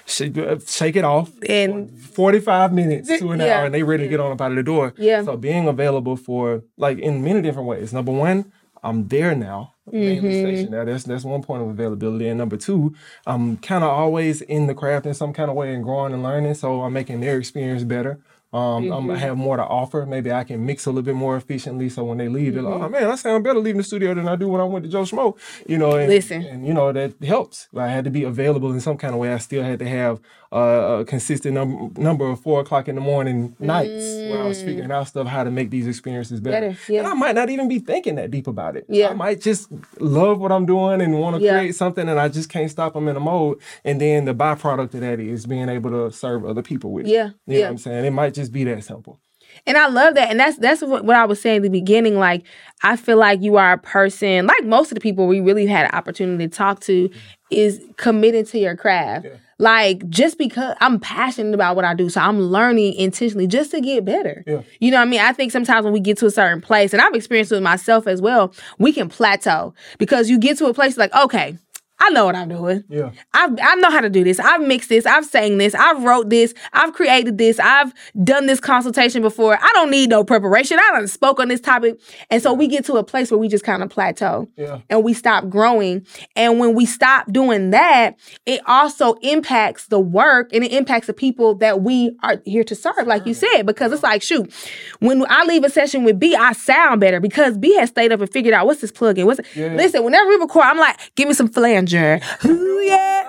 shake, 0.05 0.37
uh, 0.37 0.57
shake 0.67 0.97
it 0.97 1.05
off. 1.05 1.31
And 1.47 1.97
45 1.97 2.73
minutes 2.73 3.07
to 3.07 3.31
an 3.31 3.39
Yeah. 3.39 3.59
hour 3.59 3.65
and 3.67 3.73
they 3.73 3.83
ready 3.83 4.03
to 4.03 4.09
get 4.09 4.19
on 4.19 4.33
up 4.33 4.41
out 4.41 4.51
of 4.51 4.57
the 4.57 4.63
door. 4.63 4.93
Yeah. 4.97 5.23
So 5.23 5.37
being 5.37 5.69
available 5.69 6.17
for 6.17 6.63
like 6.75 6.99
in 6.99 7.23
many 7.23 7.41
different 7.41 7.69
ways. 7.69 7.93
Number 7.93 8.11
one, 8.11 8.51
I'm 8.83 9.07
there 9.07 9.33
now. 9.35 9.75
I'm 9.87 9.93
Mm-hmm. 9.99 10.29
station 10.31 10.71
now. 10.71 10.85
That's 10.85 11.03
that's 11.05 11.23
one 11.23 11.41
point 11.43 11.63
of 11.63 11.69
availability. 11.69 12.27
And 12.27 12.37
number 12.37 12.57
two, 12.57 12.93
I'm 13.25 13.57
kind 13.57 13.83
of 13.83 13.89
always 13.89 14.41
in 14.41 14.67
the 14.67 14.75
craft 14.75 15.05
in 15.05 15.13
some 15.13 15.33
kind 15.33 15.49
of 15.49 15.55
way 15.55 15.73
and 15.73 15.83
growing 15.83 16.13
and 16.13 16.23
learning. 16.23 16.55
So 16.55 16.83
I'm 16.83 16.93
making 16.93 17.21
their 17.21 17.37
experience 17.37 17.83
better. 17.83 18.19
Um, 18.53 18.83
Mm-hmm. 18.83 18.93
I'm, 18.93 19.11
I 19.11 19.17
have 19.17 19.37
more 19.37 19.57
to 19.57 19.63
offer. 19.63 20.05
Maybe 20.05 20.31
I 20.31 20.43
can 20.45 20.65
mix 20.65 20.85
a 20.85 20.89
little 20.89 21.01
bit 21.03 21.15
more 21.15 21.35
efficiently. 21.35 21.89
So 21.89 22.03
when 22.05 22.17
they 22.17 22.29
leave, 22.29 22.53
they're 22.53 22.63
Mm-hmm. 22.63 22.71
like, 22.81 22.81
"Oh 22.83 22.89
man, 22.89 23.11
I 23.11 23.15
sound 23.15 23.43
better 23.43 23.59
leaving 23.59 23.77
the 23.77 23.83
studio 23.83 24.13
than 24.13 24.27
I 24.27 24.35
do 24.37 24.47
when 24.47 24.61
I 24.61 24.63
went 24.63 24.85
to 24.85 24.91
Joe 24.91 25.01
Schmo." 25.03 25.37
You 25.67 25.77
know, 25.77 25.95
and, 25.97 26.09
Listen. 26.09 26.43
and 26.43 26.65
you 26.65 26.73
know 26.73 26.91
that 26.93 27.21
helps. 27.23 27.67
I 27.75 27.87
had 27.87 28.05
to 28.05 28.09
be 28.11 28.23
available 28.23 28.71
in 28.71 28.79
some 28.79 28.97
kind 28.97 29.13
of 29.13 29.19
way. 29.19 29.33
I 29.33 29.37
still 29.37 29.63
had 29.63 29.79
to 29.79 29.87
have 29.87 30.19
uh, 30.53 30.99
a 31.01 31.05
consistent 31.05 31.55
num- 31.55 31.93
number 31.97 32.25
of 32.29 32.39
four 32.39 32.61
o'clock 32.61 32.87
in 32.87 32.95
the 32.95 33.01
morning 33.01 33.53
nights 33.59 34.05
where 34.29 34.41
I 34.41 34.47
was 34.47 34.61
figuring 34.63 34.91
out 34.91 35.07
stuff 35.09 35.27
how 35.27 35.43
to 35.43 35.51
make 35.51 35.69
these 35.69 35.87
experiences 35.87 36.39
better. 36.39 36.69
Better, 36.69 36.79
yeah. 36.93 36.99
And 36.99 37.07
I 37.07 37.13
might 37.15 37.35
not 37.35 37.49
even 37.49 37.67
be 37.67 37.79
thinking 37.79 38.15
that 38.15 38.31
deep 38.31 38.47
about 38.47 38.77
it. 38.77 38.85
Yeah. 38.87 39.09
I 39.09 39.13
might 39.13 39.41
just 39.41 39.67
love 39.99 40.39
what 40.39 40.53
I'm 40.53 40.65
doing 40.65 41.01
and 41.01 41.19
want 41.19 41.35
to 41.35 41.41
Yeah. 41.41 41.57
create 41.57 41.75
something, 41.75 42.07
and 42.07 42.17
I 42.17 42.29
just 42.29 42.49
can't 42.49 42.71
stop. 42.71 42.95
I'm 42.95 43.09
in 43.09 43.17
a 43.17 43.19
mode, 43.19 43.57
and 43.83 43.99
then 43.99 44.23
the 44.23 44.33
byproduct 44.33 44.93
of 44.93 45.01
that 45.01 45.19
is 45.19 45.45
being 45.45 45.67
able 45.67 45.89
to 45.91 46.15
serve 46.15 46.45
other 46.45 46.61
people 46.61 46.91
with. 46.93 47.07
it. 47.07 47.09
Yeah, 47.11 47.25
you 47.25 47.33
yeah. 47.47 47.57
know 47.57 47.61
what 47.63 47.69
I'm 47.71 47.77
saying. 47.79 48.05
It 48.05 48.11
might 48.11 48.33
just 48.37 48.51
be 48.51 48.63
that 48.63 48.83
simple. 48.83 49.19
And 49.65 49.77
I 49.77 49.87
love 49.87 50.15
that. 50.15 50.29
And 50.29 50.39
that's 50.39 50.57
that's 50.57 50.81
what, 50.81 51.03
what 51.03 51.15
I 51.15 51.25
was 51.25 51.41
saying 51.41 51.57
at 51.57 51.63
the 51.63 51.69
beginning. 51.69 52.17
Like, 52.17 52.45
I 52.83 52.95
feel 52.95 53.17
like 53.17 53.41
you 53.41 53.57
are 53.57 53.73
a 53.73 53.77
person, 53.77 54.45
like 54.45 54.63
most 54.65 54.91
of 54.91 54.95
the 54.95 55.01
people 55.01 55.27
we 55.27 55.39
really 55.39 55.65
had 55.65 55.85
an 55.85 55.95
opportunity 55.95 56.47
to 56.47 56.55
talk 56.55 56.79
to, 56.81 57.09
mm-hmm. 57.09 57.17
is 57.49 57.81
committed 57.97 58.47
to 58.47 58.59
your 58.59 58.75
craft. 58.75 59.27
Like, 59.59 60.07
just 60.09 60.37
because 60.37 60.75
I'm 60.81 60.99
passionate 60.99 61.55
about 61.55 61.75
what 61.75 61.83
I 61.83 61.95
do, 61.95 62.09
so 62.09 62.21
I'm 62.21 62.39
learning 62.39 62.93
intentionally 62.93 63.47
just 63.47 63.71
to 63.71 63.81
get 63.81 64.05
better. 64.05 64.43
Yeah. 64.45 64.61
You 64.79 64.91
know 64.91 64.97
what 64.97 65.07
I 65.07 65.09
mean? 65.09 65.19
I 65.19 65.33
think 65.33 65.51
sometimes 65.51 65.83
when 65.83 65.93
we 65.93 65.99
get 65.99 66.17
to 66.19 66.27
a 66.27 66.31
certain 66.31 66.61
place, 66.61 66.93
and 66.93 67.01
I've 67.01 67.15
experienced 67.15 67.51
it 67.51 67.55
with 67.55 67.63
myself 67.63 68.05
as 68.05 68.21
well, 68.21 68.53
we 68.77 68.93
can 68.93 69.09
plateau 69.09 69.73
because 69.97 70.29
you 70.29 70.37
get 70.37 70.59
to 70.59 70.67
a 70.67 70.75
place 70.75 70.95
like, 70.95 71.11
okay, 71.15 71.57
I 71.99 72.09
know 72.09 72.25
what 72.25 72.35
I'm 72.35 72.49
doing. 72.49 72.83
Yeah. 72.89 73.11
I 73.33 73.49
I 73.61 73.75
know 73.75 73.89
how 73.89 74.01
to 74.01 74.09
do 74.09 74.23
this. 74.23 74.39
I've 74.39 74.61
mixed 74.61 74.89
this. 74.89 75.05
I've 75.05 75.25
sang 75.25 75.57
this. 75.57 75.73
I've 75.73 76.03
wrote 76.03 76.29
this. 76.29 76.53
I've 76.73 76.93
created 76.93 77.37
this. 77.39 77.59
I've 77.59 77.91
done 78.23 78.45
this 78.45 78.59
consultation 78.59 79.21
before. 79.23 79.57
I 79.59 79.69
don't 79.73 79.89
need 79.89 80.09
no 80.09 80.23
preparation. 80.23 80.77
I 80.79 80.91
done 80.93 81.07
spoke 81.07 81.39
on 81.39 81.47
this 81.47 81.59
topic. 81.59 81.99
And 82.29 82.41
so 82.41 82.53
we 82.53 82.67
get 82.67 82.85
to 82.85 82.93
a 82.97 83.03
place 83.03 83.31
where 83.31 83.37
we 83.39 83.47
just 83.47 83.63
kind 83.63 83.81
of 83.81 83.89
plateau 83.89 84.47
Yeah. 84.57 84.79
and 84.89 85.03
we 85.03 85.13
stop 85.13 85.49
growing. 85.49 86.05
And 86.35 86.59
when 86.59 86.75
we 86.75 86.85
stop 86.85 87.31
doing 87.31 87.71
that, 87.71 88.15
it 88.45 88.61
also 88.67 89.13
impacts 89.15 89.87
the 89.87 89.99
work 89.99 90.51
and 90.53 90.63
it 90.63 90.71
impacts 90.73 91.07
the 91.07 91.13
people 91.13 91.55
that 91.55 91.81
we 91.81 92.15
are 92.21 92.41
here 92.45 92.63
to 92.65 92.75
serve, 92.75 93.07
like 93.07 93.25
you 93.25 93.33
said, 93.33 93.63
because 93.63 93.91
it's 93.91 94.03
like, 94.03 94.21
shoot, 94.21 94.53
when 94.99 95.25
I 95.29 95.43
leave 95.45 95.63
a 95.63 95.69
session 95.69 96.03
with 96.03 96.19
B, 96.19 96.35
I 96.35 96.53
sound 96.53 97.01
better 97.01 97.19
because 97.19 97.57
B 97.57 97.73
has 97.75 97.89
stayed 97.89 98.11
up 98.11 98.19
and 98.21 98.31
figured 98.31 98.53
out 98.53 98.67
what's 98.67 98.81
this 98.81 98.91
plug 98.91 99.17
in. 99.17 99.25
What's 99.25 99.39
it? 99.39 99.47
Yeah. 99.55 99.73
Listen, 99.73 100.03
whenever 100.03 100.29
we 100.29 100.35
record, 100.35 100.65
I'm 100.65 100.77
like, 100.77 100.97
give 101.15 101.27
me 101.27 101.33
some 101.33 101.47
flanger. 101.87 102.21
Ooh, 102.45 102.81
yeah. 102.81 103.23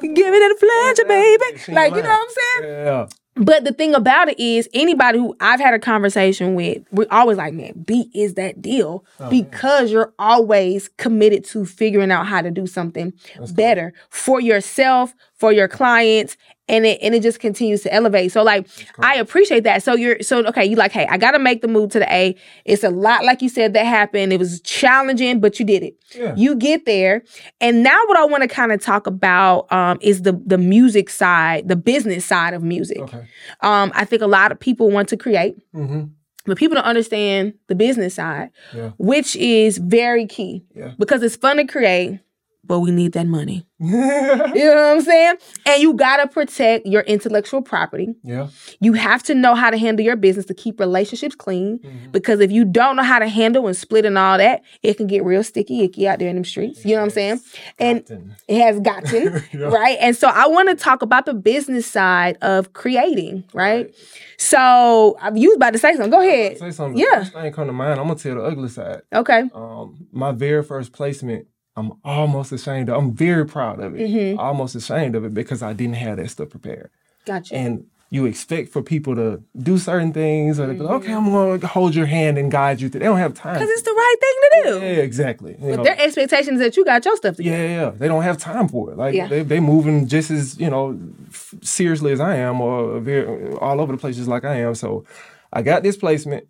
Give 0.00 0.32
me 0.32 0.38
that 0.38 0.56
flanger, 0.58 1.04
baby. 1.08 1.72
Like, 1.74 1.94
you 1.94 2.02
know 2.02 2.08
what 2.08 2.22
I'm 2.22 2.62
saying? 2.62 2.72
Yeah. 2.86 3.06
but 3.36 3.64
the 3.64 3.72
thing 3.72 3.94
about 3.94 4.28
it 4.28 4.38
is, 4.38 4.68
anybody 4.72 5.18
who 5.18 5.36
I've 5.40 5.60
had 5.60 5.74
a 5.74 5.78
conversation 5.78 6.54
with, 6.54 6.82
we're 6.92 7.06
always 7.10 7.36
like, 7.36 7.52
man, 7.52 7.82
beat 7.84 8.08
is 8.14 8.34
that 8.34 8.62
deal 8.62 9.04
because 9.28 9.90
you're 9.90 10.12
always 10.18 10.88
committed 10.98 11.44
to 11.46 11.66
figuring 11.66 12.10
out 12.10 12.26
how 12.26 12.42
to 12.42 12.50
do 12.50 12.66
something 12.66 13.12
better 13.54 13.92
for 14.08 14.40
yourself, 14.40 15.14
for 15.44 15.52
your 15.52 15.68
clients, 15.68 16.36
and 16.68 16.86
it 16.86 16.98
and 17.02 17.14
it 17.14 17.22
just 17.22 17.38
continues 17.40 17.82
to 17.82 17.92
elevate. 17.92 18.32
So 18.32 18.42
like, 18.42 18.66
I 18.98 19.16
appreciate 19.16 19.64
that. 19.64 19.82
So 19.82 19.94
you're 19.94 20.22
so 20.22 20.44
okay. 20.46 20.64
You 20.64 20.76
like, 20.76 20.92
hey, 20.92 21.06
I 21.06 21.18
got 21.18 21.32
to 21.32 21.38
make 21.38 21.60
the 21.60 21.68
move 21.68 21.90
to 21.90 21.98
the 21.98 22.10
A. 22.10 22.34
It's 22.64 22.82
a 22.82 22.88
lot, 22.88 23.24
like 23.24 23.42
you 23.42 23.50
said, 23.50 23.74
that 23.74 23.84
happened. 23.84 24.32
It 24.32 24.38
was 24.38 24.62
challenging, 24.62 25.40
but 25.40 25.58
you 25.60 25.66
did 25.66 25.82
it. 25.82 25.94
Yeah. 26.16 26.34
You 26.36 26.54
get 26.56 26.86
there, 26.86 27.22
and 27.60 27.82
now 27.82 28.00
what 28.06 28.16
I 28.18 28.24
want 28.24 28.42
to 28.42 28.48
kind 28.48 28.72
of 28.72 28.80
talk 28.80 29.06
about 29.06 29.70
um, 29.70 29.98
is 30.00 30.22
the 30.22 30.32
the 30.46 30.56
music 30.58 31.10
side, 31.10 31.68
the 31.68 31.76
business 31.76 32.24
side 32.24 32.54
of 32.54 32.62
music. 32.62 32.98
Okay. 33.00 33.26
Um, 33.60 33.92
I 33.94 34.04
think 34.06 34.22
a 34.22 34.26
lot 34.26 34.50
of 34.50 34.58
people 34.58 34.90
want 34.90 35.08
to 35.10 35.16
create, 35.18 35.56
Mm-hmm. 35.74 36.04
but 36.46 36.56
people 36.56 36.76
don't 36.76 36.84
understand 36.86 37.52
the 37.68 37.74
business 37.74 38.14
side, 38.14 38.48
Yeah. 38.74 38.90
which 38.96 39.36
is 39.36 39.76
very 39.78 40.26
key 40.26 40.64
Yeah. 40.74 40.92
because 40.98 41.22
it's 41.22 41.36
fun 41.36 41.56
to 41.58 41.64
create, 41.66 42.20
but 42.66 42.80
we 42.80 42.90
need 42.90 43.12
that 43.12 43.26
money. 43.26 43.66
You 43.84 43.90
know 43.90 44.74
what 44.74 44.96
I'm 44.96 45.00
saying? 45.02 45.34
And 45.66 45.82
you 45.82 45.92
gotta 45.94 46.26
protect 46.26 46.86
your 46.86 47.02
intellectual 47.02 47.60
property. 47.60 48.14
Yeah. 48.22 48.48
You 48.80 48.94
have 48.94 49.22
to 49.24 49.34
know 49.34 49.54
how 49.54 49.70
to 49.70 49.76
handle 49.76 50.04
your 50.04 50.16
business 50.16 50.46
to 50.46 50.54
keep 50.54 50.80
relationships 50.80 51.34
clean. 51.34 51.80
Mhm. 51.80 52.12
Because 52.12 52.40
if 52.40 52.50
you 52.50 52.64
don't 52.64 52.96
know 52.96 53.02
how 53.02 53.18
to 53.18 53.28
handle 53.28 53.66
and 53.66 53.76
split 53.76 54.04
and 54.06 54.16
all 54.16 54.38
that, 54.38 54.62
it 54.82 54.94
can 54.96 55.06
get 55.06 55.22
real 55.24 55.42
sticky, 55.44 55.82
icky 55.82 56.08
out 56.08 56.18
there 56.18 56.28
in 56.28 56.36
them 56.36 56.44
streets. 56.44 56.84
You 56.84 56.92
know 56.92 56.98
what 57.00 57.04
I'm 57.04 57.10
saying? 57.10 57.40
And 57.78 58.06
Gotten. 58.06 58.34
it 58.48 58.60
has 58.62 58.80
gotten 58.80 59.44
Yeah. 59.52 59.66
right 59.66 59.98
and 60.00 60.16
so 60.16 60.28
i 60.28 60.46
want 60.46 60.68
to 60.70 60.74
talk 60.74 61.02
about 61.02 61.26
the 61.26 61.34
business 61.34 61.86
side 61.86 62.36
of 62.42 62.72
creating 62.72 63.44
right 63.52 63.94
so 64.38 65.16
i've 65.20 65.36
used 65.36 65.56
about 65.56 65.72
to 65.72 65.78
say 65.78 65.92
something 65.92 66.10
go 66.10 66.20
ahead 66.20 66.58
Say 66.58 66.70
something. 66.70 66.98
Yeah. 66.98 67.20
First 67.20 67.32
thing 67.32 67.52
come 67.52 67.66
to 67.66 67.72
mind. 67.72 67.98
I'm 68.00 68.06
gonna 68.06 68.18
tell 68.18 68.34
the 68.36 68.42
ugly 68.42 68.68
side. 68.68 69.02
okay 69.12 69.44
Um, 69.54 70.06
my 70.12 70.32
very 70.32 70.62
first 70.62 70.92
placement. 70.92 71.46
I'm 71.76 71.92
almost 72.04 72.52
ashamed. 72.52 72.88
Of, 72.88 72.96
I'm 72.96 73.12
very 73.12 73.44
proud 73.46 73.80
of 73.80 73.94
it. 73.98 74.08
Mhm. 74.10 74.38
Almost 74.38 74.74
ashamed 74.76 75.14
of 75.16 75.24
it 75.24 75.34
because 75.34 75.62
I 75.62 75.72
didn't 75.72 75.96
have 75.96 76.18
that 76.18 76.30
stuff 76.30 76.50
prepared. 76.50 76.90
gotcha 77.26 77.54
And 77.54 77.84
you 78.10 78.26
expect 78.26 78.68
for 78.68 78.80
people 78.80 79.16
to 79.16 79.42
do 79.60 79.76
certain 79.76 80.12
things, 80.12 80.60
or 80.60 80.68
be 80.68 80.74
like, 80.78 80.82
Mm-hmm. 80.86 80.94
okay, 80.96 81.12
I'm 81.12 81.24
gonna 81.32 81.66
hold 81.66 81.96
your 81.96 82.06
hand 82.06 82.38
and 82.38 82.48
guide 82.52 82.80
you. 82.80 82.88
Through. 82.88 83.00
They 83.00 83.06
don't 83.06 83.18
have 83.18 83.34
time. 83.34 83.54
because 83.54 83.70
it's 83.70 83.82
the 83.82 83.90
right 83.90 84.14
thing 84.20 84.34
to 84.42 84.78
do 84.80 84.86
yeah, 84.86 84.92
exactly. 85.02 85.52
You 85.60 85.70
but 85.70 85.76
know, 85.78 85.84
their 85.84 86.00
expectations 86.00 86.60
that 86.60 86.76
you 86.76 86.84
got 86.84 87.04
your 87.04 87.16
stuff 87.16 87.36
together 87.36 87.56
Yeah, 87.56 87.84
yeah, 87.86 87.90
they 87.90 88.06
don't 88.06 88.22
have 88.22 88.36
time 88.38 88.68
for 88.68 88.92
it. 88.92 88.96
Like 88.98 89.14
Yeah. 89.14 89.26
they 89.26 89.42
they 89.42 89.58
moving 89.58 90.06
just 90.06 90.30
as 90.30 90.56
you 90.60 90.70
know 90.70 90.96
f- 91.28 91.54
seriously 91.62 92.12
as 92.12 92.20
I 92.20 92.36
am, 92.36 92.60
or 92.60 93.00
very, 93.00 93.52
all 93.54 93.80
over 93.80 93.90
the 93.92 93.98
place 93.98 94.14
just 94.16 94.28
like 94.28 94.44
I 94.44 94.56
am. 94.60 94.74
So 94.76 95.04
I 95.52 95.62
got 95.62 95.82
this 95.82 95.96
placement. 95.96 96.46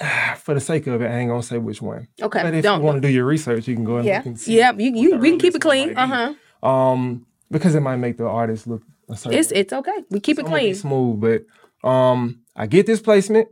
For 0.38 0.54
the 0.54 0.60
sake 0.60 0.86
of 0.86 1.02
it, 1.02 1.06
I 1.10 1.18
ain't 1.18 1.28
gonna 1.30 1.42
say 1.42 1.58
which 1.58 1.82
one. 1.82 2.08
Okay, 2.22 2.42
but 2.42 2.54
if 2.54 2.62
don't. 2.62 2.80
you 2.80 2.84
want 2.86 2.96
to 3.02 3.06
do 3.08 3.12
your 3.12 3.26
research, 3.26 3.68
you 3.68 3.74
can 3.74 3.84
go 3.84 3.96
and 3.96 4.06
yeah 4.06 4.16
look 4.18 4.26
and 4.26 4.40
see. 4.40 4.56
yeah 4.56 4.72
you, 4.72 4.90
you 4.94 5.18
we 5.18 5.30
can 5.30 5.38
keep 5.38 5.54
it 5.54 5.60
clean 5.60 5.90
be. 5.90 5.94
uh-huh 5.94 6.34
Um, 6.68 7.26
because 7.50 7.74
it 7.74 7.80
might 7.80 7.96
make 7.96 8.16
the 8.16 8.26
artist 8.26 8.66
look 8.66 8.82
a 9.08 9.16
certain. 9.16 9.38
it's 9.38 9.52
it's 9.52 9.72
okay 9.72 9.98
we 10.10 10.20
keep 10.20 10.38
it 10.38 10.46
So 10.46 10.52
be 10.52 10.58
clean 10.58 10.74
smooth, 10.74 11.20
but 11.20 11.88
um, 11.88 12.40
I 12.56 12.66
get 12.66 12.86
this 12.86 13.00
placement 13.00 13.48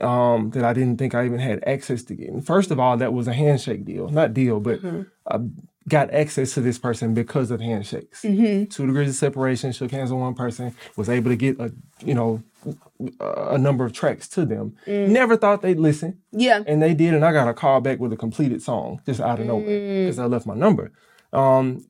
um 0.00 0.50
that 0.50 0.64
I 0.64 0.72
didn't 0.74 0.98
think 0.98 1.14
I 1.14 1.24
even 1.24 1.38
had 1.38 1.62
access 1.66 2.02
to 2.04 2.14
getting. 2.14 2.42
First 2.42 2.70
of 2.70 2.78
all, 2.78 2.96
that 2.98 3.12
was 3.14 3.28
a 3.28 3.32
handshake 3.32 3.84
deal, 3.84 4.08
not 4.08 4.34
deal, 4.34 4.60
but 4.60 4.80
Mm-hmm. 4.82 5.02
I 5.28 5.38
got 5.88 6.12
access 6.12 6.52
to 6.54 6.60
this 6.60 6.78
person 6.78 7.14
because 7.14 7.50
of 7.50 7.60
handshakes. 7.60 8.22
Mm-hmm. 8.22 8.64
Two 8.66 8.86
degrees 8.86 9.08
of 9.08 9.14
separation, 9.14 9.72
shook 9.72 9.90
hands 9.92 10.10
with 10.12 10.20
one 10.20 10.34
person, 10.34 10.74
was 10.96 11.08
able 11.08 11.30
to 11.30 11.36
get 11.36 11.58
a 11.60 11.72
you 12.04 12.12
know 12.14 12.42
a 13.20 13.58
number 13.58 13.84
of 13.84 13.92
tracks 13.92 14.28
to 14.28 14.44
them. 14.46 14.74
Mm. 14.86 15.08
Never 15.08 15.36
thought 15.36 15.62
they'd 15.62 15.78
listen. 15.78 16.18
yeah 16.32 16.62
And 16.66 16.82
they 16.82 16.94
did, 16.94 17.14
and 17.14 17.24
I 17.24 17.32
got 17.32 17.48
a 17.48 17.54
call 17.54 17.80
back 17.80 17.98
with 18.00 18.12
a 18.12 18.16
completed 18.16 18.62
song 18.62 19.00
just 19.06 19.20
out 19.20 19.40
of 19.40 19.46
nowhere 19.46 19.66
Mm. 19.80 20.04
because 20.04 20.18
I 20.18 20.26
left 20.26 20.46
my 20.46 20.54
number. 20.54 20.92
Um, 21.32 21.86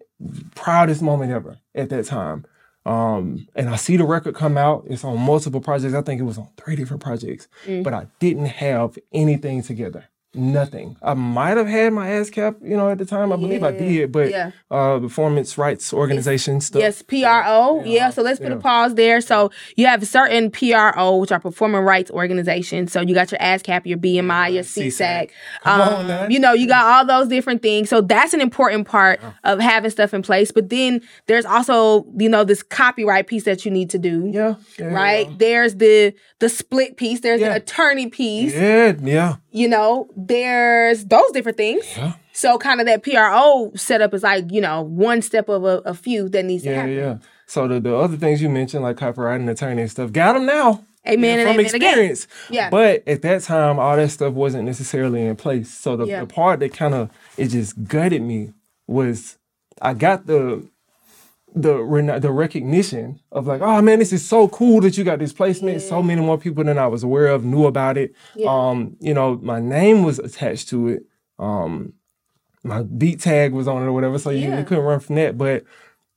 proudest 0.55 1.03
moment 1.03 1.33
ever 1.33 1.59
at 1.75 1.89
that 1.91 2.07
time. 2.07 2.45
Um, 2.85 3.49
and 3.57 3.69
I 3.69 3.77
see 3.77 3.97
the 3.97 4.05
record 4.05 4.35
come 4.37 4.57
out. 4.57 4.85
It's 4.89 5.03
on 5.05 5.19
multiple 5.19 5.61
projects. 5.61 5.95
I 5.95 6.03
think 6.03 6.21
it 6.21 6.25
was 6.25 6.39
on 6.39 6.49
three 6.57 6.77
different 6.77 7.03
projects, 7.03 7.49
Mm. 7.67 7.83
but 7.83 7.93
I 7.93 8.07
didn't 8.21 8.47
have 8.47 8.97
anything 9.13 9.63
together. 9.63 10.05
Nothing. 10.37 10.97
I 11.03 11.15
might 11.15 11.57
have 11.57 11.67
had 11.67 11.93
my 11.93 12.09
ASCAP, 12.09 12.57
you 12.63 12.77
know, 12.77 12.91
at 12.91 12.99
the 12.99 13.05
time. 13.07 13.33
I 13.33 13.37
believe 13.37 13.63
I 13.63 13.73
did, 13.73 14.13
but 14.13 14.31
yeah. 14.31 14.51
uh, 14.71 14.99
performance 14.99 15.57
rights 15.59 15.93
organization 15.93 16.61
stuff. 16.61 16.81
Yes, 16.81 17.03
PRO. 17.03 17.83
Yeah, 17.85 18.11
so 18.11 18.23
let's 18.23 18.39
put 18.39 18.53
a 18.53 18.57
pause 18.57 18.95
there. 18.95 19.21
So 19.21 19.51
you 19.77 19.87
have 19.87 20.07
certain 20.07 20.51
PRO, 20.51 21.17
which 21.17 21.33
are 21.33 21.41
performing 21.41 21.81
rights 21.83 22.11
organizations. 22.11 22.93
So 22.93 23.01
you 23.01 23.15
got 23.15 23.33
your 23.33 23.41
ASCAP, 23.41 23.87
your 23.87 23.99
BMI, 23.99 24.53
your 24.55 24.63
SESAC. 24.63 25.31
Come 25.63 25.81
on 25.81 25.93
Um, 26.03 26.07
now. 26.07 26.29
you 26.29 26.39
know, 26.39 26.53
you 26.53 26.67
got 26.69 26.85
all 26.85 27.07
those 27.07 27.29
different 27.29 27.63
things. 27.63 27.89
So 27.89 28.01
that's 28.01 28.35
an 28.35 28.41
important 28.41 28.87
part 28.87 29.21
of 29.45 29.59
having 29.61 29.91
stuff 29.91 30.13
in 30.15 30.23
place. 30.23 30.53
But 30.53 30.69
then 30.69 31.01
there's 31.27 31.45
also, 31.47 32.07
you 32.17 32.29
know, 32.29 32.45
this 32.45 32.63
copyright 32.63 33.27
piece 33.27 33.45
that 33.45 33.65
you 33.65 33.71
need 33.71 33.91
to 33.91 33.99
do. 33.99 34.31
Yeah. 34.33 34.55
yeah, 34.79 34.87
Right? 34.87 35.39
There's 35.39 35.77
the 35.77 36.15
the 36.39 36.49
split 36.51 36.99
piece, 36.99 37.21
there's 37.21 37.41
Yeah. 37.41 37.51
the 37.51 37.57
attorney 37.57 38.09
piece, 38.09 38.55
Yeah, 38.55 38.93
yeah. 39.03 39.37
you 39.53 39.67
know, 39.69 40.07
there's 40.29 41.05
those 41.07 41.31
different 41.33 41.57
things. 41.57 41.85
Yeah. 41.97 42.15
So 42.33 42.59
kind 42.59 42.81
of 42.81 42.87
that 42.87 43.03
PRO 43.03 43.73
setup 43.77 44.13
is 44.15 44.23
like, 44.23 44.51
you 44.53 44.61
know, 44.61 44.83
one 44.83 45.23
step 45.23 45.49
of 45.49 45.65
a, 45.65 45.79
a 45.87 45.95
few 45.95 46.29
that 46.31 46.45
needs 46.45 46.65
to 46.65 46.71
Yeah, 46.71 46.77
happen. 46.77 46.93
yeah. 46.95 47.19
So 47.47 47.67
the, 47.69 47.81
the 47.81 47.97
other 47.97 48.17
things 48.17 48.43
you 48.43 48.49
mentioned, 48.49 48.83
like 48.83 48.97
copyright 48.97 49.41
and 49.41 49.49
attorney 49.49 49.83
and 49.83 49.91
stuff, 49.91 50.13
got 50.13 50.35
them 50.35 50.47
now. 50.47 50.85
Amen 51.09 51.39
and 51.39 51.47
from 51.49 51.61
amen 51.61 51.75
again. 51.75 51.89
experience. 51.91 52.27
Yeah. 52.51 52.69
But 52.69 53.07
at 53.07 53.23
that 53.23 53.43
time, 53.43 53.79
all 53.79 53.95
that 53.97 54.11
stuff 54.11 54.35
wasn't 54.35 54.65
necessarily 54.65 55.23
in 55.25 55.37
place. 55.37 55.71
So 55.73 55.97
the, 55.97 56.05
Yeah. 56.05 56.21
the 56.21 56.27
part 56.27 56.59
that 56.61 56.73
kind 56.73 56.95
of 56.95 57.11
it 57.37 57.49
just 57.49 57.85
gutted 57.85 58.23
me 58.23 58.53
was 58.89 59.39
I 59.81 59.95
got 59.95 60.27
the 60.27 60.67
the 61.57 61.83
rena- 61.83 62.21
the 62.21 62.31
recognition 62.31 63.19
of 63.33 63.47
like, 63.47 63.63
oh 63.63 63.81
man, 63.81 63.99
this 63.99 64.13
is 64.13 64.27
so 64.27 64.47
cool 64.49 64.83
that 64.83 64.99
you 64.99 65.05
got 65.05 65.19
this 65.19 65.33
placement. 65.33 65.81
So 65.81 66.03
many 66.03 66.21
more 66.21 66.37
people 66.37 66.63
than 66.63 66.77
I 66.79 66.87
was 66.87 67.03
aware 67.03 67.29
of 67.29 67.45
knew 67.45 67.65
about 67.67 67.97
it. 67.97 68.15
Yeah. 68.35 68.49
Um, 68.51 68.97
you 69.01 69.15
know, 69.15 69.37
my 69.43 69.59
name 69.59 70.03
was 70.05 70.19
attached 70.19 70.69
to 70.69 70.89
it. 70.89 71.03
Um, 71.39 71.95
my 72.63 72.83
beat 72.83 73.21
tag 73.21 73.53
was 73.53 73.67
on 73.67 73.83
it 73.83 73.87
or 73.87 73.93
whatever, 73.93 74.19
so 74.19 74.29
you, 74.31 74.49
Yeah. 74.49 74.59
you 74.59 74.65
couldn't 74.67 74.85
run 74.85 75.01
from 75.01 75.17
that. 75.17 75.39
But 75.39 75.65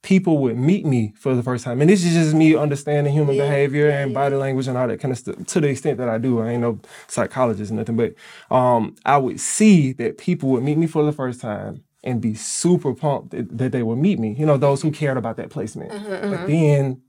people 0.01 0.39
would 0.39 0.57
meet 0.57 0.85
me 0.85 1.13
for 1.17 1.33
the 1.33 1.43
first 1.43 1.63
time, 1.63 1.79
and 1.79 1.89
this 1.89 2.03
is 2.03 2.13
just 2.13 2.35
me 2.35 2.55
understanding 2.55 3.13
human 3.13 3.35
Yeah, 3.35 3.43
behavior 3.43 3.89
and 3.89 4.13
body 4.13 4.35
language 4.35 4.67
and 4.67 4.77
all 4.77 4.87
that 4.89 4.99
kind 4.99 5.11
of 5.13 5.17
stuff. 5.19 5.35
To 5.45 5.61
the 5.61 5.69
extent 5.69 5.99
that 5.99 6.09
I 6.09 6.17
do, 6.17 6.41
I 6.41 6.51
ain't 6.51 6.61
no 6.61 6.79
psychologist 7.07 7.71
or 7.71 7.75
nothing, 7.75 7.95
but 7.95 8.13
um, 8.53 8.95
I 9.05 9.17
would 9.17 9.39
see 9.39 9.93
that 9.93 10.17
people 10.17 10.49
would 10.49 10.63
meet 10.63 10.77
me 10.77 10.87
for 10.87 11.03
the 11.05 11.11
first 11.13 11.39
time 11.39 11.83
and 12.03 12.21
be 12.21 12.33
super 12.33 12.93
pumped 12.93 13.31
that, 13.31 13.57
that 13.57 13.71
they 13.71 13.83
would 13.83 13.97
meet 13.97 14.19
me. 14.19 14.33
You 14.37 14.45
know, 14.45 14.57
those 14.57 14.81
who 14.81 14.91
cared 14.91 15.17
about 15.17 15.37
that 15.37 15.49
placement. 15.49 15.91
Mm-hmm, 15.91 16.09
but 16.09 16.21
mm-hmm. 16.21 16.47
then 16.47 17.01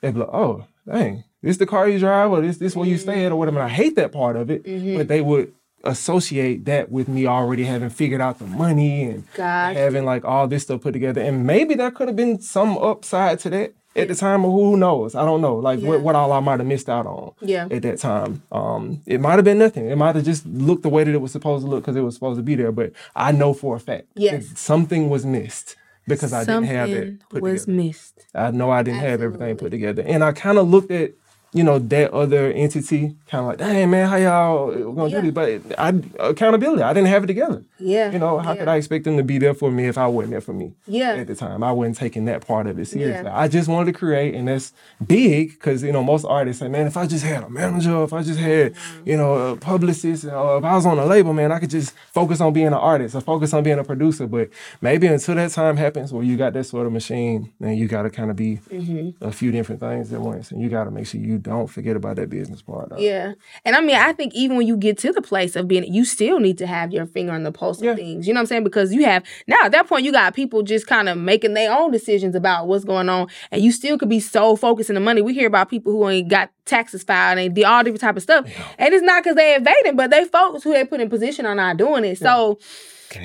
they'd 0.00 0.14
be 0.14 0.20
like, 0.20 0.28
"Oh, 0.32 0.66
dang, 0.86 1.24
this 1.42 1.56
the 1.56 1.66
car 1.66 1.88
you 1.88 1.98
drive, 1.98 2.30
or 2.30 2.40
this 2.40 2.58
this 2.58 2.76
where 2.76 2.86
you 2.86 2.96
mm-hmm. 2.96 3.02
stay 3.02 3.24
at, 3.24 3.32
or 3.32 3.36
whatever." 3.36 3.60
And 3.60 3.70
I 3.70 3.74
hate 3.74 3.96
that 3.96 4.12
part 4.12 4.36
of 4.36 4.50
it, 4.50 4.64
but 4.96 5.08
they 5.08 5.20
would 5.20 5.52
associate 5.84 6.64
that 6.64 6.90
with 6.90 7.08
me 7.08 7.26
already 7.26 7.64
having 7.64 7.90
figured 7.90 8.20
out 8.20 8.38
the 8.38 8.46
money 8.46 9.04
and 9.04 9.24
having 9.36 10.04
like 10.04 10.24
all 10.24 10.48
this 10.48 10.62
stuff 10.62 10.80
put 10.80 10.92
together. 10.92 11.20
And 11.20 11.46
maybe 11.46 11.74
there 11.74 11.90
could 11.90 12.08
have 12.08 12.16
been 12.16 12.40
some 12.40 12.78
upside 12.78 13.38
to 13.40 13.50
that 13.50 13.74
at 13.96 14.08
the 14.08 14.14
time, 14.14 14.42
who 14.42 14.76
knows? 14.76 15.14
I 15.14 15.24
don't 15.24 15.40
know. 15.40 15.56
Like 15.56 15.80
Yeah. 15.80 15.88
what, 15.90 16.00
what 16.02 16.14
all 16.16 16.32
I 16.32 16.40
might 16.40 16.58
have 16.60 16.66
missed 16.66 16.88
out 16.88 17.06
on 17.06 17.32
Yeah. 17.40 17.68
at 17.70 17.82
that 17.82 17.98
time. 17.98 18.42
Um, 18.50 19.00
it 19.06 19.20
might 19.20 19.34
have 19.36 19.44
been 19.44 19.58
nothing. 19.58 19.88
It 19.88 19.96
might 19.96 20.14
have 20.16 20.24
just 20.24 20.44
looked 20.46 20.82
the 20.82 20.88
way 20.88 21.04
that 21.04 21.14
it 21.14 21.20
was 21.20 21.32
supposed 21.32 21.64
to 21.64 21.70
look 21.70 21.82
because 21.84 21.96
it 21.96 22.00
was 22.00 22.14
supposed 22.14 22.38
to 22.38 22.42
be 22.42 22.54
there. 22.56 22.72
But 22.72 22.92
I 23.14 23.32
know 23.32 23.54
for 23.54 23.76
a 23.76 23.80
fact 23.80 24.06
Yes. 24.16 24.48
that 24.48 24.58
something 24.58 25.08
was 25.10 25.24
missed 25.24 25.76
because 26.08 26.32
I 26.32 26.44
didn't 26.44 26.64
have 26.64 26.90
it 26.90 27.20
put 27.30 27.42
was 27.42 27.64
together. 27.64 27.76
missed. 27.82 28.26
I 28.34 28.50
know 28.50 28.70
I 28.70 28.82
didn't 28.82 29.00
have 29.00 29.22
everything 29.22 29.56
put 29.56 29.70
together. 29.70 30.02
And 30.06 30.22
I 30.24 30.32
kind 30.32 30.58
of 30.58 30.68
looked 30.68 30.90
at, 30.90 31.12
you 31.54 31.62
know, 31.64 31.78
that 31.78 32.10
other 32.12 32.50
entity, 32.52 33.14
kind 33.28 33.40
of 33.42 33.46
like, 33.46 33.58
dang, 33.58 33.88
man, 33.90 34.08
how 34.08 34.16
y'all 34.16 34.92
gonna 34.92 35.08
Yeah. 35.08 35.20
do 35.22 35.30
this? 35.30 35.62
But 35.66 35.78
I, 35.78 35.92
accountability, 36.28 36.82
I 36.82 36.92
didn't 36.92 37.08
have 37.08 37.24
it 37.24 37.28
together. 37.28 37.62
Yeah. 37.78 38.10
You 38.10 38.18
know, 38.18 38.38
how 38.40 38.54
could 38.54 38.68
I 38.68 38.76
expect 38.76 39.04
them 39.04 39.16
to 39.16 39.22
be 39.22 39.38
there 39.38 39.54
for 39.54 39.70
me 39.70 39.86
if 39.86 39.96
I 39.96 40.06
wasn't 40.08 40.32
there 40.32 40.40
for 40.40 40.52
me? 40.52 40.72
Yeah. 40.86 41.12
At 41.14 41.28
the 41.28 41.34
time, 41.34 41.62
I 41.62 41.70
wasn't 41.72 41.96
taking 41.96 42.24
that 42.26 42.46
part 42.46 42.66
of 42.66 42.78
it 42.78 42.86
seriously. 42.86 43.24
Yeah. 43.26 43.38
I 43.38 43.48
just 43.48 43.68
wanted 43.68 43.92
to 43.92 43.98
create, 43.98 44.34
and 44.34 44.48
that's 44.48 44.72
big 45.06 45.52
because 45.52 45.82
you 45.82 45.92
know 45.92 46.02
most 46.02 46.24
artists 46.24 46.60
say, 46.60 46.68
man, 46.68 46.86
if 46.86 46.96
I 46.96 47.06
just 47.06 47.24
had 47.24 47.42
a 47.44 47.48
manager, 47.48 48.02
if 48.02 48.12
I 48.12 48.22
just 48.22 48.40
had, 48.40 48.74
Mm-hmm. 48.74 49.08
you 49.08 49.16
know, 49.16 49.34
a 49.52 49.56
publicist, 49.56 50.24
or 50.24 50.58
if 50.58 50.64
I 50.64 50.74
was 50.74 50.86
on 50.86 50.98
a 50.98 51.06
label, 51.06 51.32
man, 51.32 51.52
I 51.52 51.58
could 51.58 51.70
just 51.70 51.94
focus 52.12 52.40
on 52.40 52.52
being 52.52 52.66
an 52.68 52.72
artist 52.74 53.14
or 53.14 53.20
focus 53.20 53.52
on 53.54 53.62
being 53.62 53.78
a 53.78 53.84
producer. 53.84 54.26
But 54.26 54.50
maybe 54.80 55.06
until 55.06 55.34
that 55.36 55.50
time 55.52 55.76
happens, 55.76 56.12
where 56.12 56.24
you 56.24 56.36
got 56.36 56.52
that 56.54 56.64
sort 56.64 56.86
of 56.86 56.92
machine, 56.92 57.52
then 57.60 57.74
you 57.76 57.86
got 57.88 58.02
to 58.02 58.10
kind 58.10 58.30
of 58.30 58.36
be 58.36 58.58
Mm-hmm. 58.70 59.24
a 59.24 59.30
few 59.30 59.52
different 59.52 59.80
things 59.80 60.12
at 60.12 60.20
once, 60.20 60.50
and 60.50 60.60
you 60.60 60.68
got 60.68 60.84
to 60.84 60.90
make 60.90 61.06
sure 61.06 61.20
you 61.20 61.38
don't 61.44 61.68
forget 61.68 61.94
about 61.94 62.16
that 62.16 62.30
business 62.30 62.62
part. 62.62 62.88
Though. 62.90 62.98
Yeah. 62.98 63.34
And 63.64 63.76
I 63.76 63.80
mean, 63.80 63.96
I 63.96 64.12
think 64.12 64.34
even 64.34 64.56
when 64.56 64.66
you 64.66 64.76
get 64.76 64.98
to 64.98 65.12
the 65.12 65.22
place 65.22 65.54
of 65.54 65.68
being, 65.68 65.84
you 65.92 66.04
still 66.04 66.40
need 66.40 66.58
to 66.58 66.66
have 66.66 66.92
your 66.92 67.06
finger 67.06 67.32
on 67.32 67.44
the 67.44 67.52
pulse 67.52 67.80
Yeah. 67.80 67.92
of 67.92 67.98
things. 67.98 68.26
You 68.26 68.34
know 68.34 68.38
what 68.38 68.42
I'm 68.42 68.46
saying? 68.46 68.64
Because 68.64 68.92
you 68.92 69.04
have, 69.04 69.22
now 69.46 69.56
at 69.64 69.72
that 69.72 69.86
point, 69.86 70.04
you 70.04 70.10
got 70.12 70.34
people 70.34 70.62
just 70.62 70.86
kind 70.86 71.08
of 71.08 71.16
making 71.16 71.54
their 71.54 71.72
own 71.72 71.90
decisions 71.90 72.34
about 72.34 72.66
what's 72.66 72.84
going 72.84 73.08
on. 73.08 73.28
And 73.52 73.62
you 73.62 73.70
still 73.70 73.96
could 73.98 74.08
be 74.08 74.20
so 74.20 74.56
focused 74.56 74.90
on 74.90 74.94
the 74.94 75.00
money. 75.00 75.22
We 75.22 75.34
hear 75.34 75.46
about 75.46 75.68
people 75.70 75.92
who 75.92 76.08
ain't 76.08 76.28
got 76.28 76.50
taxes 76.64 77.02
filed 77.02 77.38
and 77.38 77.64
all 77.64 77.82
different 77.84 78.00
type 78.00 78.16
of 78.16 78.22
stuff. 78.22 78.46
And 78.78 78.92
it's 78.94 79.04
not 79.04 79.22
because 79.22 79.36
they 79.36 79.54
evading, 79.54 79.96
but 79.96 80.10
they 80.10 80.24
folks 80.24 80.64
who 80.64 80.72
they 80.72 80.84
put 80.84 81.00
in 81.00 81.10
position 81.10 81.46
are 81.46 81.54
not 81.54 81.76
doing 81.76 82.04
it. 82.04 82.18
So, 82.18 82.58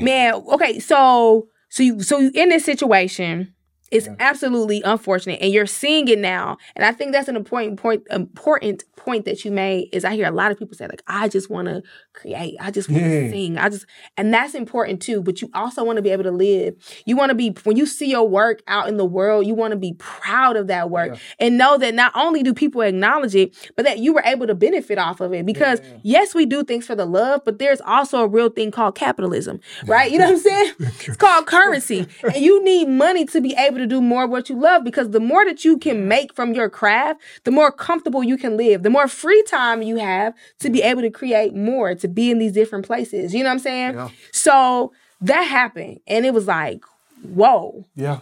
man, 0.02 0.34
okay, 0.34 0.80
so 0.80 1.48
so 1.70 1.84
you 1.84 2.02
so 2.02 2.20
you 2.20 2.32
in 2.34 2.50
this 2.50 2.66
situation, 2.66 3.54
it's 3.92 4.08
absolutely 4.20 4.82
unfortunate, 4.84 5.42
and 5.42 5.52
you're 5.52 5.66
seeing 5.66 6.08
it 6.08 6.20
now. 6.20 6.58
And 6.76 6.86
I 6.86 6.92
think 6.92 7.12
that's 7.12 7.28
an 7.28 7.36
important 7.36 7.80
point. 7.80 8.04
Important 8.10 8.84
point 8.96 9.26
that 9.26 9.44
you 9.44 9.52
made 9.52 9.90
is 9.92 10.06
I 10.06 10.16
hear 10.16 10.28
a 10.28 10.32
lot 10.32 10.52
of 10.52 10.60
people 10.60 10.76
say 10.76 10.88
like, 10.88 11.04
I 11.08 11.28
just 11.28 11.50
want 11.50 11.68
to 11.68 11.82
create, 12.20 12.56
I 12.60 12.72
just 12.72 12.90
want 12.90 13.04
to 13.04 13.10
Yeah. 13.26 13.30
sing, 13.32 13.58
I 13.58 13.70
just, 13.70 13.86
and 14.18 14.34
that's 14.34 14.54
important 14.54 15.02
too. 15.02 15.22
But 15.22 15.42
you 15.42 15.50
also 15.54 15.84
want 15.84 15.98
to 15.98 16.02
be 16.02 16.10
able 16.10 16.24
to 16.24 16.32
live. 16.32 16.76
You 17.06 17.16
want 17.16 17.30
to 17.30 17.36
be 17.36 17.56
when 17.64 17.78
you 17.78 17.86
see 17.86 18.10
your 18.10 18.28
work 18.28 18.62
out 18.68 18.88
in 18.90 18.98
the 18.98 19.06
world, 19.06 19.46
you 19.48 19.54
want 19.54 19.72
to 19.72 19.78
be 19.78 19.94
proud 19.98 20.58
of 20.58 20.68
that 20.68 20.90
work 20.90 21.14
Yeah. 21.14 21.20
and 21.40 21.58
know 21.58 21.78
that 21.78 21.94
not 21.96 22.12
only 22.16 22.44
do 22.44 22.54
people 22.54 22.82
acknowledge 22.82 23.36
it, 23.36 23.56
but 23.76 23.86
that 23.86 24.00
you 24.00 24.14
were 24.14 24.24
able 24.26 24.48
to 24.48 24.56
benefit 24.56 24.98
off 24.98 25.22
of 25.22 25.34
it. 25.34 25.46
Because 25.46 25.80
Yeah. 25.80 25.98
yes, 26.04 26.36
we 26.36 26.46
do 26.46 26.64
things 26.64 26.86
for 26.86 26.96
the 26.96 27.06
love, 27.06 27.42
but 27.46 27.60
there's 27.60 27.82
also 27.82 28.24
a 28.24 28.28
real 28.28 28.50
thing 28.50 28.72
called 28.72 28.96
capitalism, 28.96 29.60
right? 29.86 30.12
You 30.12 30.20
know 30.20 30.26
what 30.26 30.34
I'm 30.34 30.40
saying? 30.40 30.74
It's 31.08 31.18
called 31.18 31.46
currency. 31.46 32.06
And 32.24 32.38
you 32.44 32.64
need 32.64 32.88
money 32.90 33.26
to 33.26 33.40
be 33.42 33.56
able 33.58 33.78
to 33.78 33.88
do 33.88 34.02
more 34.02 34.26
of 34.26 34.30
what 34.30 34.50
you 34.50 34.60
love 34.60 34.84
because 34.84 35.10
the 35.12 35.20
more 35.20 35.46
that 35.46 35.64
you 35.66 35.78
can 35.78 36.08
make 36.08 36.34
from 36.34 36.54
your 36.54 36.70
craft, 36.70 37.22
the 37.46 37.52
more 37.52 37.72
comfortable 37.72 38.24
you 38.24 38.38
can 38.38 38.58
live, 38.58 38.84
the 38.84 38.90
more 38.90 39.08
free 39.08 39.42
time 39.44 39.82
you 39.82 39.96
have 39.98 40.34
to 40.60 40.70
be 40.70 40.82
able 40.82 41.02
to 41.02 41.10
create 41.10 41.56
more, 41.56 41.96
to 41.96 42.08
be 42.14 42.32
in 42.32 42.40
these 42.40 42.52
different 42.52 42.86
places. 42.86 43.34
You 43.34 43.44
know 43.44 43.50
what 43.50 43.54
I'm 43.54 43.60
saying? 43.60 43.94
Yeah. 43.96 44.10
So 44.32 44.92
that 45.22 45.42
happened. 45.44 46.00
And 46.08 46.26
it 46.26 46.34
was 46.34 46.48
like, 46.48 46.84
whoa 47.22 47.86
Yeah. 47.96 48.20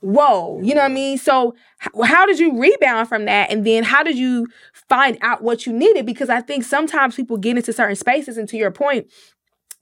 whoa 0.00 0.58
you 0.62 0.74
know 0.74 0.80
what 0.80 0.90
i 0.90 0.94
mean 0.94 1.18
so 1.18 1.54
how 2.04 2.24
did 2.24 2.38
you 2.38 2.58
rebound 2.58 3.06
from 3.08 3.26
that 3.26 3.50
and 3.50 3.66
then 3.66 3.84
how 3.84 4.02
did 4.02 4.16
you 4.16 4.46
find 4.88 5.18
out 5.20 5.42
what 5.42 5.66
you 5.66 5.72
needed 5.74 6.06
because 6.06 6.30
i 6.30 6.40
think 6.40 6.64
sometimes 6.64 7.14
people 7.14 7.36
get 7.36 7.56
into 7.58 7.74
certain 7.74 7.94
spaces 7.94 8.38
and 8.38 8.48
to 8.48 8.56
your 8.56 8.70
point 8.70 9.06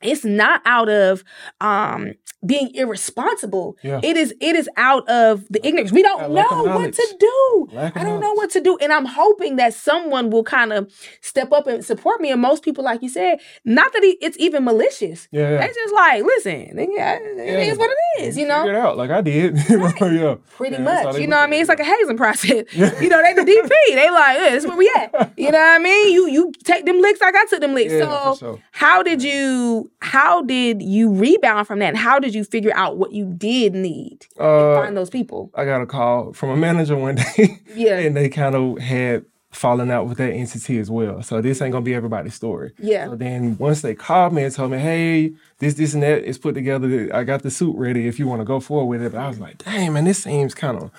it's 0.03 0.25
not 0.25 0.61
out 0.65 0.89
of 0.89 1.25
um 1.61 2.13
being 2.47 2.75
irresponsible 2.75 3.77
Yeah. 3.83 4.01
it 4.03 4.17
is 4.19 4.35
it 4.41 4.55
is 4.55 4.69
out 4.77 5.09
of 5.09 5.47
the 5.49 5.67
ignorance 5.67 5.93
we 5.93 6.03
don't 6.03 6.21
Yeah, 6.21 6.27
lack 6.27 6.53
of 6.53 6.67
know 6.67 6.75
what 6.77 6.93
to 6.93 7.17
do 7.19 7.69
i 7.79 8.03
don't 8.05 8.21
know 8.21 8.35
what 8.35 8.51
to 8.51 8.61
do 8.61 8.77
and 8.83 8.93
i'm 8.93 9.07
hoping 9.07 9.57
that 9.57 9.73
someone 9.73 10.29
will 10.29 10.45
kind 10.45 10.73
of 10.73 10.93
step 11.23 11.53
up 11.53 11.67
and 11.67 11.83
support 11.83 12.21
me 12.21 12.31
and 12.31 12.43
most 12.43 12.63
people 12.63 12.85
like 12.85 13.03
you 13.03 13.09
said 13.09 13.39
not 13.65 13.93
that 13.95 14.03
it- 14.05 14.19
it's 14.21 14.37
even 14.39 14.65
malicious 14.65 15.27
Yeah. 15.31 15.53
yeah. 15.53 15.67
they 15.67 15.73
just 15.73 15.95
like 15.95 16.23
listen 16.25 16.77
yeah, 16.95 17.19
it 17.19 17.69
is 17.69 17.79
what 17.79 17.91
it 17.91 18.23
is 18.25 18.37
you 18.37 18.47
know 18.47 18.63
Figure 18.65 18.75
it 18.79 18.79
out 18.79 18.97
like 18.99 19.11
I 19.11 19.21
did. 19.21 19.57
yeah. 19.69 20.37
Pretty 20.57 20.79
much. 20.79 21.17
You 21.19 21.27
know 21.27 21.37
what 21.37 21.45
I 21.45 21.47
mean? 21.49 21.61
It's 21.61 21.69
like 21.69 21.81
a 21.81 21.85
hazing 21.85 22.17
process. 22.17 22.65
You 22.75 23.09
know, 23.09 23.21
they 23.23 23.33
the 23.35 23.43
DP. 23.43 23.69
They 23.95 24.11
like, 24.11 24.39
yeah, 24.39 24.51
this 24.51 24.65
is 24.65 24.69
where 24.69 24.77
we 24.77 24.91
at. 24.97 25.33
You 25.37 25.51
know 25.51 25.59
what 25.59 25.75
I 25.75 25.79
mean? 25.79 26.13
You 26.13 26.29
you 26.29 26.53
take 26.65 26.85
them 26.87 27.01
licks 27.01 27.21
like 27.21 27.35
I 27.35 27.45
took 27.47 27.61
them 27.61 27.75
licks. 27.75 27.93
So 27.93 28.37
sure. 28.39 28.61
how 28.73 29.03
did 29.03 29.23
you 29.23 29.84
how 30.01 30.43
did 30.43 30.83
you 30.83 31.13
rebound 31.13 31.67
from 31.67 31.79
that? 31.81 31.89
And 31.89 31.97
how 31.99 32.19
did 32.19 32.35
you 32.35 32.45
figure 32.45 32.73
out 32.75 32.97
what 32.97 33.13
you 33.13 33.27
did 33.37 33.75
need 33.75 34.27
Uh, 34.39 34.75
find 34.77 34.97
those 34.97 35.11
people? 35.11 35.51
I 35.55 35.65
got 35.65 35.81
a 35.83 35.87
call 35.87 36.33
from 36.33 36.51
a 36.51 36.57
manager 36.57 36.97
one 36.97 37.15
day. 37.37 37.61
Yeah. 37.75 37.99
and 37.99 38.17
they 38.17 38.29
kind 38.29 38.55
of 38.55 38.79
had 38.79 39.25
fallen 39.51 39.89
out 39.89 40.09
with 40.09 40.19
that 40.19 40.33
entity 40.33 40.79
as 40.79 40.91
well. 40.91 41.23
So 41.23 41.41
this 41.41 41.63
ain't 41.63 41.71
gonna 41.71 41.85
be 41.85 41.95
everybody's 41.95 42.35
story. 42.35 42.73
Yeah. 42.79 43.07
So 43.07 43.15
then 43.17 43.57
once 43.59 43.83
they 43.83 43.95
called 43.95 44.33
me 44.33 44.43
and 44.43 44.53
told 44.53 44.73
me, 44.73 44.79
hey, 44.79 45.33
this, 45.61 45.75
this, 45.75 45.95
and 45.95 46.03
that 46.03 46.25
is 46.25 46.39
put 46.39 46.55
together. 46.57 47.09
I 47.15 47.23
got 47.23 47.43
the 47.43 47.51
suit 47.53 47.77
ready 47.77 48.09
if 48.09 48.19
you 48.19 48.27
want 48.27 48.41
to 48.41 48.45
go 48.45 48.59
forward 48.59 48.87
with 48.87 49.03
it. 49.07 49.13
But 49.13 49.21
I 49.21 49.29
was 49.29 49.39
like, 49.39 49.59
damn, 49.59 49.93
man, 49.93 50.05
this 50.07 50.23
seems 50.25 50.55
kind 50.55 50.77
of 50.77 50.91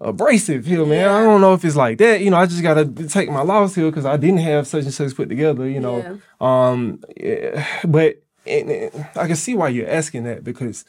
abrasive 0.00 0.66
here, 0.66 0.84
man. 0.86 1.08
I 1.08 1.22
don't 1.22 1.40
know 1.40 1.54
if 1.54 1.64
it's 1.64 1.76
like 1.76 1.98
that. 1.98 2.20
You 2.20 2.30
know, 2.30 2.36
I 2.38 2.46
just 2.46 2.62
gotta 2.62 2.84
take 2.84 3.30
my 3.30 3.42
loss 3.42 3.74
here 3.76 3.86
because 3.86 4.06
I 4.06 4.16
didn't 4.16 4.38
have 4.38 4.66
such 4.66 4.84
and 4.84 4.94
such 4.94 5.14
put 5.14 5.28
together. 5.28 5.68
You 5.68 5.80
know, 5.80 6.20
um, 6.44 7.02
yeah, 7.16 7.64
but 7.86 8.22
and, 8.50 8.70
and 8.70 9.06
I 9.16 9.26
can 9.26 9.36
see 9.36 9.54
why 9.54 9.68
you're 9.68 9.88
asking 9.88 10.24
that 10.24 10.44
because 10.44 10.84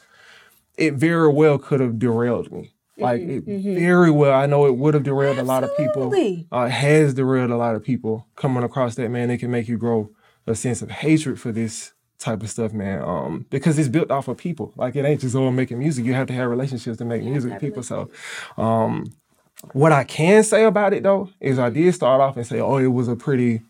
it 0.76 0.94
very 0.94 1.32
well 1.32 1.58
could 1.58 1.80
have 1.80 1.98
derailed 1.98 2.50
me. 2.52 2.72
Like 2.98 3.22
it 3.22 3.44
very 3.44 4.10
well, 4.10 4.38
I 4.38 4.46
know 4.46 4.66
it 4.66 4.76
would 4.76 4.94
have 4.94 5.02
derailed 5.02 5.38
a 5.38 5.42
lot 5.42 5.64
of 5.64 5.76
people. 5.76 6.10
Mm-hmm, 6.10 6.12
Uh, 6.54 6.68
has 6.68 7.14
derailed 7.14 7.50
a 7.50 7.56
lot 7.56 7.74
of 7.74 7.82
people 7.82 8.26
coming 8.36 8.62
across 8.62 8.94
that 8.96 9.10
man. 9.10 9.30
It 9.30 9.38
can 9.38 9.50
make 9.50 9.66
you 9.66 9.78
grow 9.78 10.10
a 10.46 10.54
sense 10.54 10.82
of 10.82 10.90
hatred 10.90 11.40
for 11.40 11.52
this 11.52 11.92
type 12.18 12.42
of 12.42 12.50
stuff, 12.50 12.72
man. 12.72 13.02
Um, 13.02 13.46
because 13.50 13.78
it's 13.78 13.88
built 13.88 14.10
off 14.10 14.28
of 14.28 14.36
people. 14.36 14.72
Like 14.76 14.94
it 14.94 15.04
ain't 15.04 15.20
just 15.20 15.34
all 15.34 15.50
making 15.50 15.78
music. 15.78 16.04
You 16.04 16.14
have 16.14 16.26
to 16.28 16.32
have 16.34 16.48
relationships 16.50 16.98
to 16.98 17.04
make 17.04 17.22
music 17.24 17.52
with 17.52 17.60
people. 17.60 17.82
So, 17.82 18.10
um, 18.56 19.06
what 19.72 19.92
I 19.92 20.04
can 20.04 20.42
say 20.44 20.64
about 20.64 20.92
it 20.92 21.02
though 21.02 21.30
is 21.40 21.58
I 21.58 21.70
did 21.70 21.94
start 21.94 22.20
off 22.20 22.36
and 22.36 22.46
say, 22.46 22.60
oh, 22.60 22.76
it 22.76 22.88
was 22.88 23.08
a 23.08 23.16
pretty 23.16 23.62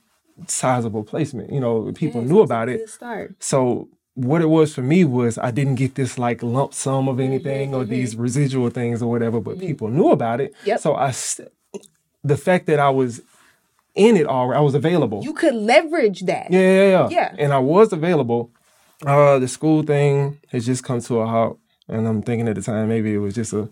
sizable 0.46 1.04
placement. 1.04 1.52
You 1.52 1.60
know, 1.60 1.92
people 1.92 2.22
knew 2.22 2.40
about 2.40 2.68
it. 2.68 2.88
Start. 2.88 3.34
So 3.38 3.88
what 4.14 4.42
it 4.42 4.46
was 4.46 4.74
for 4.74 4.82
me 4.82 5.04
was 5.04 5.38
I 5.38 5.50
didn't 5.50 5.76
get 5.76 5.94
this 5.94 6.18
like 6.18 6.42
lump 6.42 6.74
sum 6.74 7.08
of 7.08 7.16
mm-hmm, 7.16 7.22
anything 7.22 7.74
or 7.74 7.82
mm-hmm. 7.82 7.90
these 7.90 8.16
residual 8.16 8.70
things 8.70 9.02
or 9.02 9.10
whatever, 9.10 9.40
but 9.40 9.56
mm-hmm. 9.56 9.66
people 9.66 9.88
knew 9.88 10.10
about 10.10 10.40
it. 10.40 10.54
Yep. 10.64 10.80
So 10.80 10.94
I, 10.94 11.12
st- 11.12 11.48
the 12.22 12.36
fact 12.36 12.66
that 12.66 12.78
I 12.78 12.90
was 12.90 13.22
in 13.94 14.16
it 14.16 14.26
all, 14.26 14.54
I 14.54 14.60
was 14.60 14.74
available. 14.74 15.22
You 15.22 15.32
could 15.32 15.54
leverage 15.54 16.20
that. 16.22 16.50
yeah, 16.50 16.60
yeah, 16.60 16.88
yeah, 16.88 17.08
Yeah. 17.10 17.34
And 17.38 17.52
I 17.52 17.58
was 17.58 17.92
available. 17.92 18.50
Uh, 19.04 19.38
the 19.38 19.48
school 19.48 19.82
thing 19.82 20.40
has 20.50 20.64
just 20.64 20.84
come 20.84 21.00
to 21.00 21.20
a 21.20 21.26
halt, 21.26 21.58
and 21.88 22.06
I'm 22.06 22.22
thinking 22.22 22.48
at 22.48 22.54
the 22.54 22.62
time 22.62 22.88
maybe 22.88 23.12
it 23.12 23.18
was 23.18 23.34
just 23.34 23.52
a, 23.52 23.68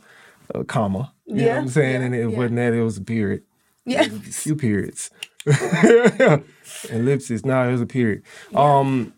a 0.54 0.64
comma. 0.64 1.12
You 1.26 1.36
know 1.36 1.44
Yeah, 1.44 1.54
what 1.54 1.62
I'm 1.62 1.68
saying? 1.68 2.00
yeah, 2.00 2.06
and 2.06 2.14
it 2.14 2.30
yeah. 2.30 2.36
wasn't 2.36 2.56
that; 2.56 2.72
it 2.72 2.82
was 2.82 2.96
a 2.96 3.02
period. 3.02 3.42
Yeah. 3.84 4.02
A 4.02 4.10
few 4.10 4.56
periods. 4.56 5.10
Ellipsis. 6.90 7.44
No, 7.44 7.68
it 7.68 7.72
was 7.72 7.80
a 7.80 7.86
period. 7.86 8.22
Um, 8.54 9.14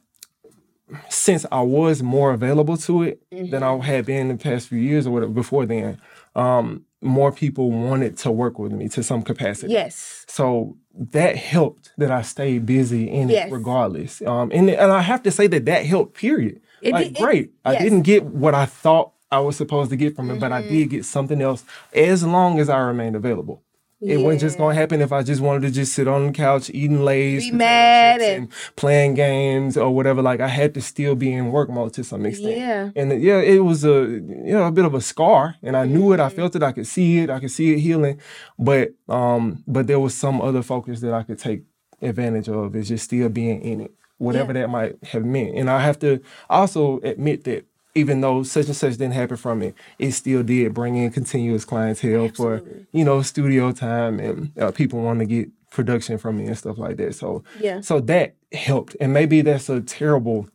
since 1.08 1.46
I 1.50 1.62
was 1.62 2.02
more 2.02 2.32
available 2.32 2.76
to 2.78 3.02
it 3.02 3.22
than 3.30 3.62
I 3.62 3.76
had 3.78 4.04
been 4.06 4.28
in 4.30 4.36
the 4.36 4.42
past 4.42 4.68
few 4.68 4.78
years 4.78 5.06
or 5.06 5.10
whatever 5.10 5.32
before 5.32 5.64
then, 5.64 5.98
um, 6.36 6.84
more 7.00 7.32
people 7.32 7.70
wanted 7.72 8.16
to 8.18 8.30
work 8.30 8.58
with 8.58 8.72
me 8.72 8.88
to 8.90 9.02
some 9.02 9.22
capacity. 9.22 9.72
Yes. 9.72 10.24
So 10.28 10.76
that 10.94 11.36
helped 11.36 11.90
that 11.98 12.10
I 12.10 12.22
stayed 12.22 12.66
busy 12.66 13.10
in 13.10 13.28
Yes. 13.30 13.48
it 13.48 13.52
regardless. 13.52 14.20
Um, 14.22 14.50
and 14.52 14.68
and 14.70 14.92
I 14.92 15.00
have 15.00 15.22
to 15.24 15.30
say 15.30 15.46
that 15.48 15.64
that 15.64 15.86
helped. 15.86 16.14
Period. 16.16 16.60
It 16.82 16.92
like 16.92 17.08
did- 17.08 17.16
it- 17.16 17.20
great. 17.22 17.52
I 17.64 17.72
yes. 17.72 17.82
didn't 17.82 18.02
get 18.02 18.24
what 18.24 18.54
I 18.54 18.66
thought 18.66 19.12
I 19.30 19.40
was 19.40 19.56
supposed 19.56 19.90
to 19.90 19.96
get 19.96 20.14
from 20.14 20.30
it, 20.30 20.38
but 20.40 20.52
I 20.52 20.60
Mm-hmm. 20.62 20.74
did 20.74 20.90
get 20.90 21.04
something 21.06 21.40
else 21.40 21.64
as 21.94 22.22
long 22.22 22.60
as 22.60 22.68
I 22.68 22.78
remained 22.80 23.16
available. 23.16 23.62
It 24.04 24.16
wasn't 24.18 24.40
just 24.40 24.58
gonna 24.58 24.74
happen 24.74 25.00
if 25.00 25.12
I 25.12 25.22
just 25.22 25.40
wanted 25.40 25.62
to 25.62 25.70
just 25.70 25.92
sit 25.94 26.08
on 26.08 26.26
the 26.26 26.32
couch 26.32 26.70
eating 26.70 27.04
Lay's, 27.04 27.44
Be 27.44 27.52
mad 27.56 28.20
chips, 28.20 28.30
and- 28.30 28.76
playing 28.76 29.14
games 29.14 29.76
or 29.76 29.94
whatever. 29.94 30.22
Like 30.22 30.40
I 30.40 30.48
had 30.48 30.74
to 30.74 30.80
still 30.82 31.14
be 31.14 31.32
in 31.32 31.52
work 31.52 31.70
mode 31.70 31.92
to 31.94 32.02
some 32.04 32.26
extent. 32.26 32.56
Yeah. 32.56 32.90
And 32.96 33.12
uh, 33.12 33.14
yeah, 33.14 33.38
it 33.38 33.60
was 33.60 33.84
a 33.84 33.90
you 34.08 34.52
know 34.52 34.64
a 34.66 34.72
bit 34.72 34.84
of 34.84 34.94
a 34.94 35.00
scar, 35.00 35.54
and 35.62 35.76
I 35.76 35.84
knew 35.86 36.12
it. 36.12 36.18
I 36.20 36.28
felt 36.30 36.56
it. 36.56 36.62
I 36.62 36.72
could 36.72 36.86
see 36.86 37.18
it. 37.18 37.30
I 37.30 37.38
could 37.38 37.52
see 37.52 37.72
it 37.74 37.78
healing, 37.78 38.20
but 38.58 38.92
um, 39.08 39.62
but 39.68 39.86
there 39.86 40.00
was 40.00 40.14
some 40.16 40.40
other 40.40 40.62
focus 40.62 41.00
that 41.00 41.14
I 41.14 41.22
could 41.22 41.38
take 41.38 41.62
advantage 42.00 42.48
of. 42.48 42.74
Is 42.74 42.88
just 42.88 43.04
still 43.04 43.28
being 43.28 43.62
in 43.62 43.82
it, 43.82 43.92
whatever 44.18 44.52
that 44.52 44.68
might 44.68 44.96
have 45.04 45.24
meant. 45.24 45.56
And 45.56 45.70
I 45.70 45.80
have 45.80 45.98
to 46.00 46.20
also 46.50 46.98
admit 47.04 47.44
that 47.44 47.66
even 47.94 48.20
though 48.20 48.42
such 48.42 48.66
and 48.66 48.76
such 48.76 48.92
didn't 48.92 49.12
happen 49.12 49.36
from 49.36 49.62
it, 49.62 49.74
it 49.98 50.12
still 50.12 50.42
did 50.42 50.72
bring 50.74 50.96
in 50.96 51.10
continuous 51.10 51.64
clientele 51.64 52.28
for 52.28 52.62
you 52.92 53.04
know 53.04 53.22
studio 53.22 53.72
time 53.72 54.18
and 54.20 54.50
uh, 54.58 54.70
people 54.70 55.00
wanting 55.00 55.28
to 55.28 55.34
get 55.34 55.48
production 55.70 56.18
from 56.18 56.36
me 56.38 56.46
and 56.46 56.56
stuff 56.58 56.78
like 56.78 56.96
that. 56.98 57.14
So 57.14 57.42
Yeah. 57.60 57.80
so 57.80 58.00
that 58.00 58.34
helped, 58.52 58.96
and 59.00 59.12
maybe 59.12 59.40
that's 59.42 59.68
a 59.68 59.80
terrible 59.80 60.48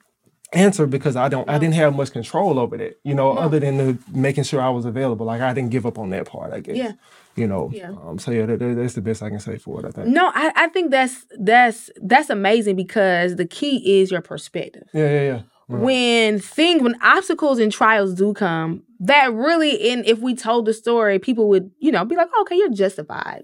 answer 0.53 0.87
because 0.87 1.15
I 1.15 1.27
don't 1.29 1.49
I 1.49 1.57
didn't 1.59 1.75
have 1.75 1.95
much 1.95 2.11
control 2.11 2.57
over 2.59 2.77
that, 2.77 2.97
you 3.03 3.13
know, 3.13 3.31
other 3.37 3.59
than 3.59 3.77
the 3.77 3.97
making 4.13 4.45
sure 4.45 4.61
I 4.61 4.69
was 4.69 4.85
available. 4.85 5.25
Like 5.25 5.41
I 5.41 5.53
didn't 5.53 5.71
give 5.71 5.85
up 5.85 5.97
on 5.99 6.09
that 6.11 6.25
part, 6.25 6.53
I 6.53 6.59
guess. 6.61 6.75
Yeah. 6.77 6.91
You 7.35 7.45
know. 7.47 7.69
Yeah. 7.73 7.91
Um, 8.03 8.17
so 8.17 8.31
yeah, 8.31 8.45
that- 8.47 8.57
that's 8.59 8.93
the 8.95 9.01
best 9.01 9.21
I 9.21 9.29
can 9.29 9.39
say 9.39 9.57
for 9.57 9.79
it. 9.81 9.85
I 9.85 9.91
think. 9.91 10.07
No, 10.07 10.31
I, 10.33 10.51
I 10.55 10.67
think 10.69 10.89
that's 10.91 11.25
that's 11.37 11.89
that's 12.01 12.29
amazing 12.29 12.75
because 12.77 13.35
the 13.35 13.45
key 13.45 14.01
is 14.01 14.09
your 14.09 14.21
perspective. 14.21 14.87
Yeah, 14.93 15.11
yeah, 15.11 15.21
yeah. 15.21 15.41
When 15.67 16.39
things 16.39 16.81
when 16.81 16.95
obstacles 17.01 17.59
and 17.59 17.71
trials 17.71 18.13
do 18.13 18.33
come 18.33 18.83
that 18.99 19.33
really 19.33 19.71
in 19.71 20.03
if 20.05 20.19
we 20.19 20.33
told 20.33 20.65
the 20.65 20.73
story 20.73 21.19
people 21.19 21.49
would 21.49 21.69
you 21.79 21.91
know 21.91 22.05
be 22.05 22.15
like 22.15 22.29
okay 22.41 22.55
you're 22.55 22.69
justified 22.69 23.43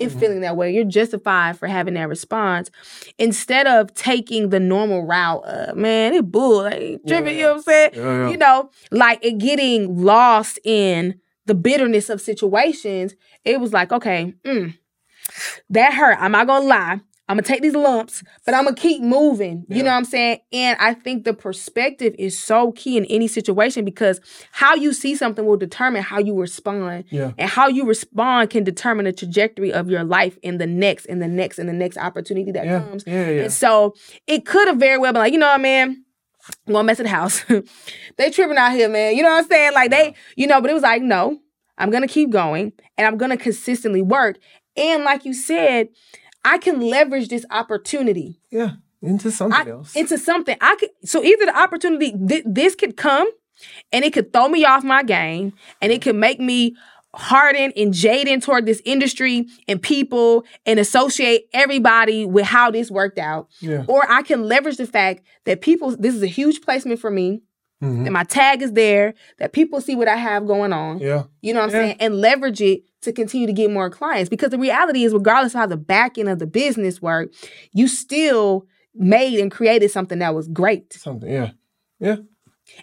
in 0.00 0.08
Mm-hmm. 0.10 0.18
feeling 0.18 0.40
that 0.40 0.56
way 0.56 0.72
you're 0.74 0.84
justified 0.84 1.56
for 1.58 1.68
having 1.68 1.94
that 1.94 2.08
response 2.08 2.68
instead 3.18 3.66
of 3.68 3.94
taking 3.94 4.48
the 4.50 4.58
normal 4.58 5.06
route 5.06 5.44
of 5.44 5.76
man 5.76 6.14
it 6.14 6.30
bull 6.30 6.62
like 6.64 7.00
tripping 7.06 7.36
you 7.36 7.42
know 7.42 7.48
what 7.50 7.56
i'm 7.58 7.62
saying 7.62 7.90
Yeah, 7.94 8.02
yeah. 8.02 8.28
you 8.30 8.36
know 8.36 8.70
like 8.90 9.24
it 9.24 9.38
getting 9.38 10.02
lost 10.02 10.58
in 10.64 11.20
the 11.46 11.54
bitterness 11.54 12.08
of 12.10 12.20
situations 12.20 13.14
it 13.44 13.60
was 13.60 13.72
like 13.72 13.92
okay 13.92 14.32
mm, 14.44 14.76
that 15.70 15.94
hurt. 15.94 16.16
I'm 16.20 16.32
not 16.32 16.46
gonna 16.46 16.66
lie. 16.66 17.00
I'm 17.26 17.36
gonna 17.36 17.42
take 17.42 17.62
these 17.62 17.74
lumps, 17.74 18.22
but 18.44 18.54
I'm 18.54 18.64
gonna 18.64 18.76
keep 18.76 19.02
moving. 19.02 19.64
You 19.68 19.76
Yeah. 19.76 19.82
know 19.84 19.90
what 19.92 19.96
I'm 19.96 20.04
saying? 20.04 20.40
And 20.52 20.76
I 20.78 20.92
think 20.92 21.24
the 21.24 21.32
perspective 21.32 22.14
is 22.18 22.38
so 22.38 22.72
key 22.72 22.98
in 22.98 23.06
any 23.06 23.28
situation 23.28 23.84
because 23.84 24.20
how 24.52 24.74
you 24.74 24.92
see 24.92 25.16
something 25.16 25.46
will 25.46 25.56
determine 25.56 26.02
how 26.02 26.18
you 26.18 26.38
respond. 26.38 27.04
Yeah. 27.10 27.32
And 27.38 27.48
how 27.48 27.68
you 27.68 27.86
respond 27.86 28.50
can 28.50 28.62
determine 28.62 29.06
the 29.06 29.12
trajectory 29.12 29.72
of 29.72 29.88
your 29.88 30.04
life 30.04 30.36
in 30.42 30.58
the 30.58 30.66
next, 30.66 31.06
in 31.06 31.18
the 31.20 31.28
next, 31.28 31.58
in 31.58 31.66
the 31.66 31.72
next 31.72 31.96
opportunity 31.96 32.52
that 32.52 32.66
Yeah. 32.66 32.80
comes. 32.80 33.04
Yeah. 33.06 33.30
Yeah. 33.30 33.42
And 33.44 33.52
so 33.52 33.94
it 34.26 34.44
could 34.44 34.68
have 34.68 34.76
very 34.76 34.98
well 34.98 35.12
been 35.14 35.20
like, 35.22 35.32
you 35.32 35.38
know 35.38 35.46
what, 35.48 35.60
man? 35.62 36.04
I'm 36.66 36.74
gonna 36.74 36.84
mess 36.84 37.00
at 37.00 37.04
the 37.04 37.08
house. 37.08 37.42
they 38.18 38.30
tripping 38.30 38.58
out 38.58 38.72
here, 38.72 38.90
man. 38.90 39.16
You 39.16 39.22
know 39.22 39.30
what 39.30 39.44
I'm 39.44 39.48
saying? 39.48 39.72
Like 39.72 39.90
they, 39.90 40.14
you 40.36 40.46
know, 40.46 40.60
but 40.60 40.70
it 40.70 40.74
was 40.74 40.82
like, 40.82 41.00
no, 41.00 41.38
I'm 41.78 41.90
gonna 41.90 42.06
keep 42.06 42.28
going 42.28 42.72
and 42.98 43.06
I'm 43.06 43.16
gonna 43.16 43.38
consistently 43.38 44.02
work. 44.02 44.36
And 44.76 45.04
like 45.04 45.24
you 45.24 45.32
said, 45.32 45.88
I 46.44 46.58
can 46.58 46.80
leverage 46.80 47.28
this 47.28 47.44
opportunity 47.50 48.40
Yeah. 48.50 48.72
Into 49.02 49.30
something 49.30 49.66
I- 49.68 49.70
else. 49.70 49.94
into 49.96 50.16
something. 50.18 50.56
I 50.60 50.76
could 50.76 50.90
so 51.04 51.22
either 51.22 51.46
the 51.46 51.58
opportunity 51.58 52.12
thi- 52.26 52.42
this 52.46 52.74
could 52.74 52.96
come 52.96 53.28
and 53.92 54.04
it 54.04 54.12
could 54.12 54.32
throw 54.32 54.48
me 54.48 54.64
off 54.64 54.82
my 54.84 55.02
game 55.02 55.52
and 55.82 55.92
it 55.92 56.00
could 56.02 56.16
make 56.16 56.40
me 56.40 56.74
harden 57.14 57.72
and 57.76 57.94
jaded 57.94 58.42
toward 58.42 58.66
this 58.66 58.82
industry 58.84 59.46
and 59.68 59.80
people 59.80 60.44
and 60.66 60.80
associate 60.80 61.44
everybody 61.52 62.24
with 62.26 62.44
how 62.44 62.70
this 62.72 62.90
worked 62.90 63.18
out. 63.18 63.48
yeah. 63.60 63.84
Or 63.86 64.10
I 64.10 64.22
can 64.22 64.48
leverage 64.48 64.78
the 64.78 64.86
fact 64.86 65.22
that 65.44 65.60
people, 65.60 65.94
this 65.96 66.14
is 66.14 66.22
a 66.24 66.26
huge 66.26 66.60
placement 66.62 66.98
for 66.98 67.10
me, 67.12 67.42
Mhm. 67.82 68.04
that 68.04 68.12
my 68.12 68.24
tag 68.24 68.62
is 68.62 68.72
there, 68.72 69.14
that 69.38 69.52
people 69.52 69.80
see 69.80 69.94
what 69.96 70.08
I 70.08 70.16
have 70.16 70.46
going 70.46 70.72
on. 70.72 70.98
Yeah. 70.98 71.24
You 71.42 71.52
know 71.54 71.60
what 71.60 71.70
I'm 71.70 71.74
Yeah. 71.74 71.86
saying? 71.86 71.96
And 72.00 72.20
leverage 72.20 72.62
it 72.62 72.82
to 73.02 73.12
continue 73.12 73.46
to 73.46 73.52
get 73.52 73.70
more 73.70 73.90
clients. 73.90 74.28
Because 74.30 74.50
the 74.50 74.58
reality 74.58 75.04
is, 75.04 75.12
regardless 75.12 75.54
of 75.54 75.60
how 75.60 75.66
the 75.66 75.76
back 75.76 76.16
end 76.16 76.28
of 76.28 76.38
the 76.38 76.46
business 76.46 77.02
work, 77.02 77.30
you 77.72 77.88
still 77.88 78.66
made 78.94 79.38
and 79.40 79.50
created 79.50 79.90
something 79.90 80.18
that 80.20 80.34
was 80.34 80.48
great. 80.48 80.92
Something. 80.92 81.30
Yeah. 81.30 81.50
Yeah. 82.00 82.16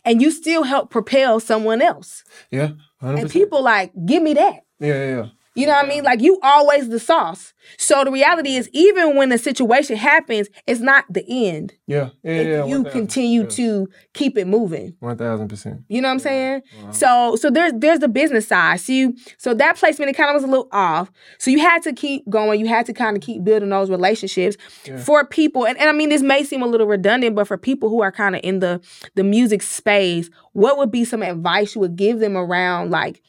And 0.05 0.21
you 0.21 0.29
still 0.29 0.63
help 0.63 0.89
propel 0.91 1.39
someone 1.39 1.81
else. 1.81 2.23
Yeah. 2.51 2.71
100%. 3.01 3.21
And 3.21 3.29
people 3.31 3.63
like, 3.63 3.91
give 4.05 4.21
me 4.21 4.33
that. 4.35 4.59
Yeah. 4.79 4.87
Yeah. 4.87 5.07
yeah. 5.15 5.25
You 5.53 5.65
know 5.65 5.73
what 5.73 5.85
I 5.85 5.87
mean? 5.89 6.03
Like 6.03 6.21
you 6.21 6.39
always 6.41 6.87
the 6.87 6.99
sauce. 6.99 7.53
So 7.77 8.03
the 8.05 8.11
reality 8.11 8.55
is, 8.55 8.69
even 8.71 9.17
when 9.17 9.29
the 9.29 9.37
situation 9.37 9.97
happens, 9.97 10.47
it's 10.65 10.79
not 10.79 11.05
the 11.09 11.25
end. 11.27 11.73
Yeah. 11.87 12.09
Yeah. 12.23 12.31
if 12.31 12.47
yeah. 12.47 12.65
you 12.65 12.83
1000, 12.83 12.91
continue 12.91 13.41
yeah. 13.41 13.49
to 13.49 13.87
keep 14.13 14.37
it 14.37 14.47
moving. 14.47 14.95
One 14.99 15.17
thousand 15.17 15.49
percent. 15.49 15.81
You 15.89 16.01
know 16.01 16.07
what 16.07 16.13
I'm 16.13 16.19
saying? 16.19 16.61
Wow. 16.83 16.91
So 16.91 17.35
so 17.35 17.49
there's 17.49 17.73
there's 17.75 17.99
the 17.99 18.07
business 18.07 18.47
side. 18.47 18.79
So 18.79 18.93
you 18.93 19.15
so 19.37 19.53
that 19.53 19.75
placement 19.75 20.09
it 20.09 20.13
kind 20.13 20.29
of 20.29 20.35
was 20.35 20.43
a 20.43 20.47
little 20.47 20.69
off. 20.71 21.11
So 21.37 21.51
you 21.51 21.59
had 21.59 21.83
to 21.83 21.91
keep 21.93 22.29
going. 22.29 22.59
You 22.59 22.67
had 22.67 22.85
to 22.85 22.93
kind 22.93 23.17
of 23.17 23.21
keep 23.21 23.43
building 23.43 23.69
those 23.69 23.89
relationships 23.89 24.55
Yeah. 24.85 24.97
for 24.99 25.25
people. 25.25 25.67
And, 25.67 25.77
and 25.77 25.89
I 25.89 25.93
mean 25.93 26.09
this 26.09 26.21
may 26.21 26.43
seem 26.45 26.61
a 26.61 26.67
little 26.67 26.87
redundant, 26.87 27.35
but 27.35 27.47
for 27.47 27.57
people 27.57 27.89
who 27.89 28.01
are 28.01 28.11
kind 28.11 28.35
of 28.35 28.41
in 28.43 28.59
the 28.59 28.79
the 29.15 29.23
music 29.23 29.61
space, 29.63 30.29
what 30.53 30.77
would 30.77 30.91
be 30.91 31.03
some 31.03 31.21
advice 31.21 31.75
you 31.75 31.81
would 31.81 31.97
give 31.97 32.19
them 32.19 32.37
around 32.37 32.89
like 32.89 33.21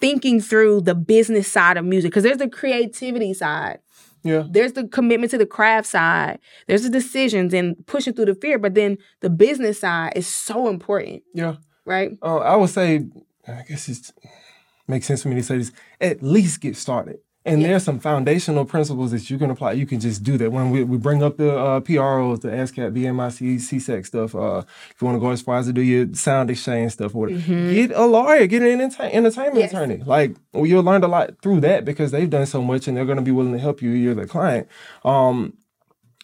thinking 0.00 0.40
through 0.40 0.82
the 0.82 0.94
business 0.94 1.50
side 1.50 1.76
of 1.76 1.84
music? 1.84 2.10
Because 2.10 2.22
there's 2.24 2.38
the 2.38 2.48
creativity 2.48 3.34
side. 3.34 3.78
Yeah. 4.22 4.44
There's 4.50 4.72
the 4.72 4.88
commitment 4.88 5.30
to 5.32 5.38
the 5.38 5.46
craft 5.46 5.86
side. 5.86 6.38
There's 6.66 6.82
the 6.82 6.88
decisions 6.90 7.52
and 7.52 7.86
pushing 7.86 8.14
through 8.14 8.24
the 8.26 8.34
fear, 8.34 8.58
but 8.58 8.74
then 8.74 8.96
the 9.20 9.28
business 9.30 9.80
side 9.80 10.14
is 10.16 10.26
so 10.26 10.68
important, 10.68 11.22
Yeah. 11.34 11.56
right? 11.84 12.12
Uh, 12.22 12.38
I 12.38 12.56
would 12.56 12.70
say, 12.70 13.06
I 13.46 13.62
guess 13.68 13.88
it 13.88 14.12
makes 14.88 15.06
sense 15.06 15.22
for 15.22 15.28
me 15.28 15.34
to 15.36 15.42
say 15.42 15.58
this. 15.58 15.72
At 16.00 16.22
least 16.22 16.60
get 16.62 16.76
started. 16.76 17.18
And 17.46 17.60
Yeah. 17.60 17.68
there's 17.68 17.84
some 17.84 17.98
foundational 17.98 18.64
principles 18.64 19.10
that 19.10 19.28
you 19.28 19.36
can 19.36 19.50
apply. 19.50 19.72
You 19.72 19.84
can 19.84 20.00
just 20.00 20.22
do 20.22 20.38
that. 20.38 20.50
When 20.50 20.70
we, 20.70 20.82
we 20.82 20.96
bring 20.96 21.22
up 21.22 21.36
the 21.36 21.54
uh, 21.54 21.80
PROs, 21.80 22.40
the 22.40 22.48
ASCAP, 22.48 22.92
BMIC, 22.94 23.56
SESAC 23.56 24.06
stuff, 24.06 24.34
uh, 24.34 24.62
if 24.90 24.94
you 25.02 25.04
want 25.06 25.16
to 25.16 25.20
go 25.20 25.30
as 25.30 25.42
far 25.42 25.58
as 25.58 25.66
to 25.66 25.72
do 25.74 25.82
your 25.82 26.06
SoundExchange 26.06 26.92
stuff 26.92 27.14
or 27.14 27.26
whatever, 27.26 27.40
get 27.72 27.90
a 27.90 28.06
lawyer, 28.06 28.46
get 28.46 28.62
an 28.62 28.80
enter- 28.80 29.02
entertainment 29.02 29.54
Mm-hmm. 29.54 29.58
Yes. 29.58 29.72
attorney. 29.72 29.98
Like, 30.06 30.36
well, 30.54 30.64
you'll 30.64 30.82
learn 30.84 31.04
a 31.04 31.08
lot 31.08 31.34
through 31.42 31.60
that 31.60 31.84
because 31.84 32.12
they've 32.12 32.30
done 32.30 32.46
so 32.46 32.62
much 32.62 32.88
and 32.88 32.96
they're 32.96 33.04
going 33.04 33.18
to 33.18 33.22
be 33.22 33.30
willing 33.30 33.52
to 33.52 33.58
help 33.58 33.82
you. 33.82 33.90
You're 33.90 34.14
the 34.14 34.26
client. 34.26 34.66
Um, 35.04 35.52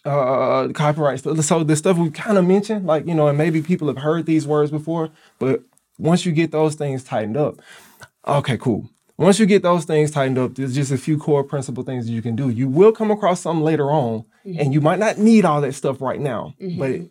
uh 0.03 0.69
copyright 0.73 1.19
stuff. 1.19 1.39
So 1.41 1.63
the 1.63 1.75
stuff 1.75 1.97
we 1.97 2.09
kind 2.09 2.39
of 2.39 2.47
mentioned, 2.47 2.87
like 2.87 3.05
you 3.05 3.13
know, 3.13 3.27
and 3.27 3.37
maybe 3.37 3.61
people 3.61 3.87
have 3.87 3.99
heard 3.99 4.25
these 4.25 4.47
words 4.47 4.71
before, 4.71 5.11
but 5.37 5.61
once 5.99 6.25
you 6.25 6.31
get 6.31 6.51
those 6.51 6.73
things 6.73 7.03
tightened 7.03 7.37
up, 7.37 7.61
okay, 8.27 8.57
cool. 8.57 8.89
Once 9.17 9.39
you 9.39 9.45
get 9.45 9.61
those 9.61 9.85
things 9.85 10.09
tightened 10.11 10.37
up, 10.37 10.55
there's 10.55 10.73
just 10.75 10.91
a 10.91 10.97
few 10.97 11.17
core 11.17 11.43
principle 11.43 11.83
things 11.83 12.05
that 12.07 12.11
you 12.11 12.21
can 12.21 12.35
do. 12.35 12.49
You 12.49 12.67
will 12.67 12.91
come 12.91 13.11
across 13.11 13.41
some 13.41 13.61
later 13.61 13.91
on, 13.91 14.25
and 14.45 14.73
you 14.73 14.81
might 14.81 14.99
not 14.99 15.17
need 15.17 15.45
all 15.45 15.61
that 15.61 15.73
stuff 15.73 16.01
right 16.01 16.19
now, 16.19 16.55
but 16.77 17.01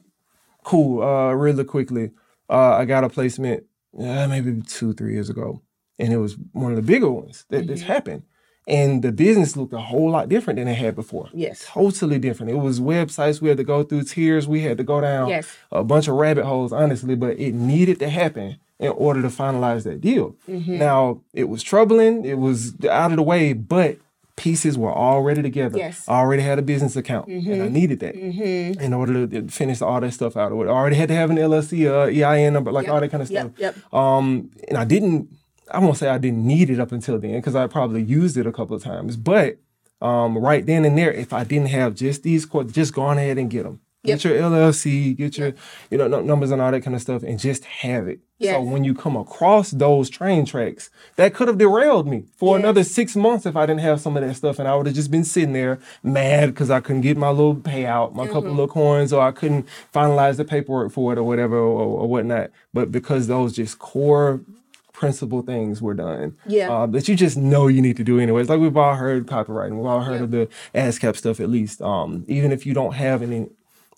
cool. 0.64 1.02
Uh, 1.02 1.32
really 1.32 1.64
quickly, 1.64 2.10
uh, 2.48 2.76
I 2.76 2.84
got 2.84 3.04
a 3.04 3.08
placement 3.08 3.64
uh, 3.98 4.26
maybe 4.28 4.60
two, 4.62 4.92
three 4.92 5.12
years 5.14 5.30
ago, 5.30 5.62
and 5.98 6.12
it 6.12 6.16
was 6.18 6.36
one 6.52 6.72
of 6.72 6.76
the 6.76 6.82
bigger 6.82 7.10
ones 7.10 7.44
that 7.50 7.66
that's 7.66 7.82
happened. 7.82 8.22
And 8.68 9.02
the 9.02 9.10
business 9.10 9.56
looked 9.56 9.72
a 9.72 9.78
whole 9.80 10.10
lot 10.10 10.28
different 10.28 10.58
than 10.58 10.68
it 10.68 10.74
had 10.74 10.94
before 10.94 11.28
Yes. 11.32 11.64
totally 11.66 12.18
different. 12.18 12.52
It 12.52 12.56
was 12.58 12.78
websites 12.78 13.40
we 13.40 13.48
had 13.48 13.56
to 13.56 13.64
go 13.64 13.82
through, 13.82 14.04
tiers 14.04 14.46
we 14.46 14.60
had 14.60 14.76
to 14.78 14.84
go 14.84 15.00
down, 15.00 15.28
Yes. 15.28 15.48
a 15.72 15.82
bunch 15.82 16.06
of 16.08 16.14
rabbit 16.16 16.44
holes, 16.44 16.72
honestly, 16.72 17.16
but 17.16 17.38
it 17.40 17.52
needed 17.54 17.98
to 18.00 18.08
happen 18.10 18.58
in 18.80 18.88
order 18.88 19.22
to 19.22 19.28
finalize 19.28 19.84
that 19.84 20.00
deal. 20.00 20.34
Mm-hmm. 20.48 20.78
Now, 20.78 21.20
it 21.32 21.44
was 21.44 21.62
troubling, 21.62 22.24
it 22.24 22.38
was 22.38 22.74
out 22.86 23.10
of 23.12 23.16
the 23.18 23.22
way, 23.22 23.52
but 23.52 23.98
pieces 24.36 24.78
were 24.78 24.90
already 24.92 25.42
together. 25.42 25.76
Yes. 25.76 26.08
I 26.08 26.14
already 26.14 26.42
had 26.42 26.58
a 26.58 26.62
business 26.62 26.96
account, 26.96 27.28
and 27.28 27.62
I 27.62 27.68
needed 27.68 28.00
that 28.00 28.14
Mm-hmm. 28.14 28.80
in 28.80 28.94
order 28.94 29.26
to 29.26 29.48
finish 29.48 29.82
all 29.82 30.00
that 30.00 30.12
stuff 30.14 30.34
out. 30.36 30.50
I 30.50 30.54
already 30.54 30.96
had 30.96 31.08
to 31.08 31.14
have 31.14 31.28
an 31.30 31.36
LLC, 31.36 31.86
uh, 31.86 32.06
EIN 32.10 32.52
number, 32.54 32.72
like 32.72 32.86
Yep. 32.86 32.94
all 32.94 33.00
that 33.00 33.10
kind 33.10 33.22
of 33.22 33.28
stuff. 33.28 33.50
Yep. 33.58 33.76
Yep. 33.76 33.94
Um, 33.94 34.50
and 34.68 34.78
I 34.78 34.84
didn't. 34.84 35.28
I 35.72 35.78
won't 35.78 35.96
say 35.98 36.08
I 36.08 36.18
didn't 36.18 36.44
need 36.44 36.68
it 36.70 36.80
up 36.80 36.90
until 36.90 37.18
then 37.20 37.34
because 37.36 37.54
I 37.54 37.66
probably 37.68 38.02
used 38.02 38.36
it 38.36 38.44
a 38.46 38.50
couple 38.52 38.74
of 38.74 38.82
times. 38.82 39.16
But 39.16 39.58
um, 40.00 40.36
right 40.38 40.64
then 40.66 40.84
and 40.84 40.96
there, 40.98 41.12
if 41.12 41.32
I 41.32 41.44
didn't 41.44 41.68
have 41.68 41.94
just 41.94 42.22
these, 42.24 42.44
just 42.72 42.92
go 42.94 43.02
on 43.02 43.18
ahead 43.18 43.38
and 43.38 43.48
get 43.50 43.62
them. 43.64 43.80
Get 44.02 44.24
your 44.24 44.34
LLC, 44.34 45.14
get 45.14 45.36
your 45.36 45.52
you 45.90 45.98
know 45.98 46.08
num- 46.08 46.26
numbers 46.26 46.50
and 46.50 46.62
all 46.62 46.70
that 46.70 46.82
kind 46.82 46.94
of 46.96 47.02
stuff, 47.02 47.22
and 47.22 47.38
just 47.38 47.64
have 47.66 48.08
it. 48.08 48.20
So 48.42 48.62
when 48.62 48.82
you 48.84 48.94
come 48.94 49.16
across 49.16 49.70
those 49.70 50.08
train 50.08 50.46
tracks, 50.46 50.88
that 51.16 51.34
could 51.34 51.46
have 51.48 51.58
derailed 51.58 52.08
me 52.08 52.24
for 52.38 52.56
Yes. 52.56 52.64
another 52.64 52.84
six 52.84 53.14
months 53.14 53.44
if 53.44 53.54
I 53.56 53.66
didn't 53.66 53.82
have 53.82 54.00
some 54.00 54.16
of 54.16 54.22
that 54.26 54.34
stuff, 54.34 54.58
and 54.58 54.66
I 54.66 54.74
would 54.74 54.86
have 54.86 54.94
just 54.94 55.10
been 55.10 55.24
sitting 55.24 55.52
there 55.52 55.78
mad 56.02 56.46
because 56.46 56.70
I 56.70 56.80
couldn't 56.80 57.02
get 57.02 57.18
my 57.18 57.28
little 57.28 57.54
payout, 57.56 58.14
my 58.14 58.24
Mm-hmm. 58.24 58.32
couple 58.32 58.48
little 58.50 58.68
coins, 58.68 59.12
or 59.12 59.20
I 59.20 59.32
couldn't 59.32 59.66
finalize 59.94 60.38
the 60.38 60.46
paperwork 60.46 60.90
for 60.92 61.12
it 61.12 61.18
or 61.18 61.22
whatever 61.24 61.58
or, 61.58 62.00
or 62.00 62.08
whatnot. 62.08 62.48
But 62.72 62.90
because 62.90 63.26
those 63.26 63.52
just 63.52 63.78
core 63.78 64.40
principal 64.94 65.42
things 65.42 65.80
were 65.82 65.94
done 65.94 66.36
Yeah. 66.46 66.70
uh, 66.70 66.86
that 66.86 67.08
you 67.08 67.16
just 67.16 67.36
know 67.36 67.66
you 67.68 67.82
need 67.82 67.96
to 67.98 68.04
do 68.04 68.18
anyways. 68.18 68.48
Like 68.48 68.60
we've 68.60 68.76
all 68.76 68.94
heard 68.94 69.26
copywriting, 69.26 69.76
we've 69.76 69.86
all 69.86 70.00
heard 70.00 70.16
Yeah. 70.16 70.22
of 70.24 70.30
the 70.30 70.48
ASCAP 70.74 71.16
stuff 71.16 71.40
at 71.40 71.50
least. 71.50 71.82
Um, 71.82 72.24
even 72.28 72.52
if 72.52 72.64
you 72.64 72.72
don't 72.74 72.94
have 72.94 73.22
any, 73.22 73.48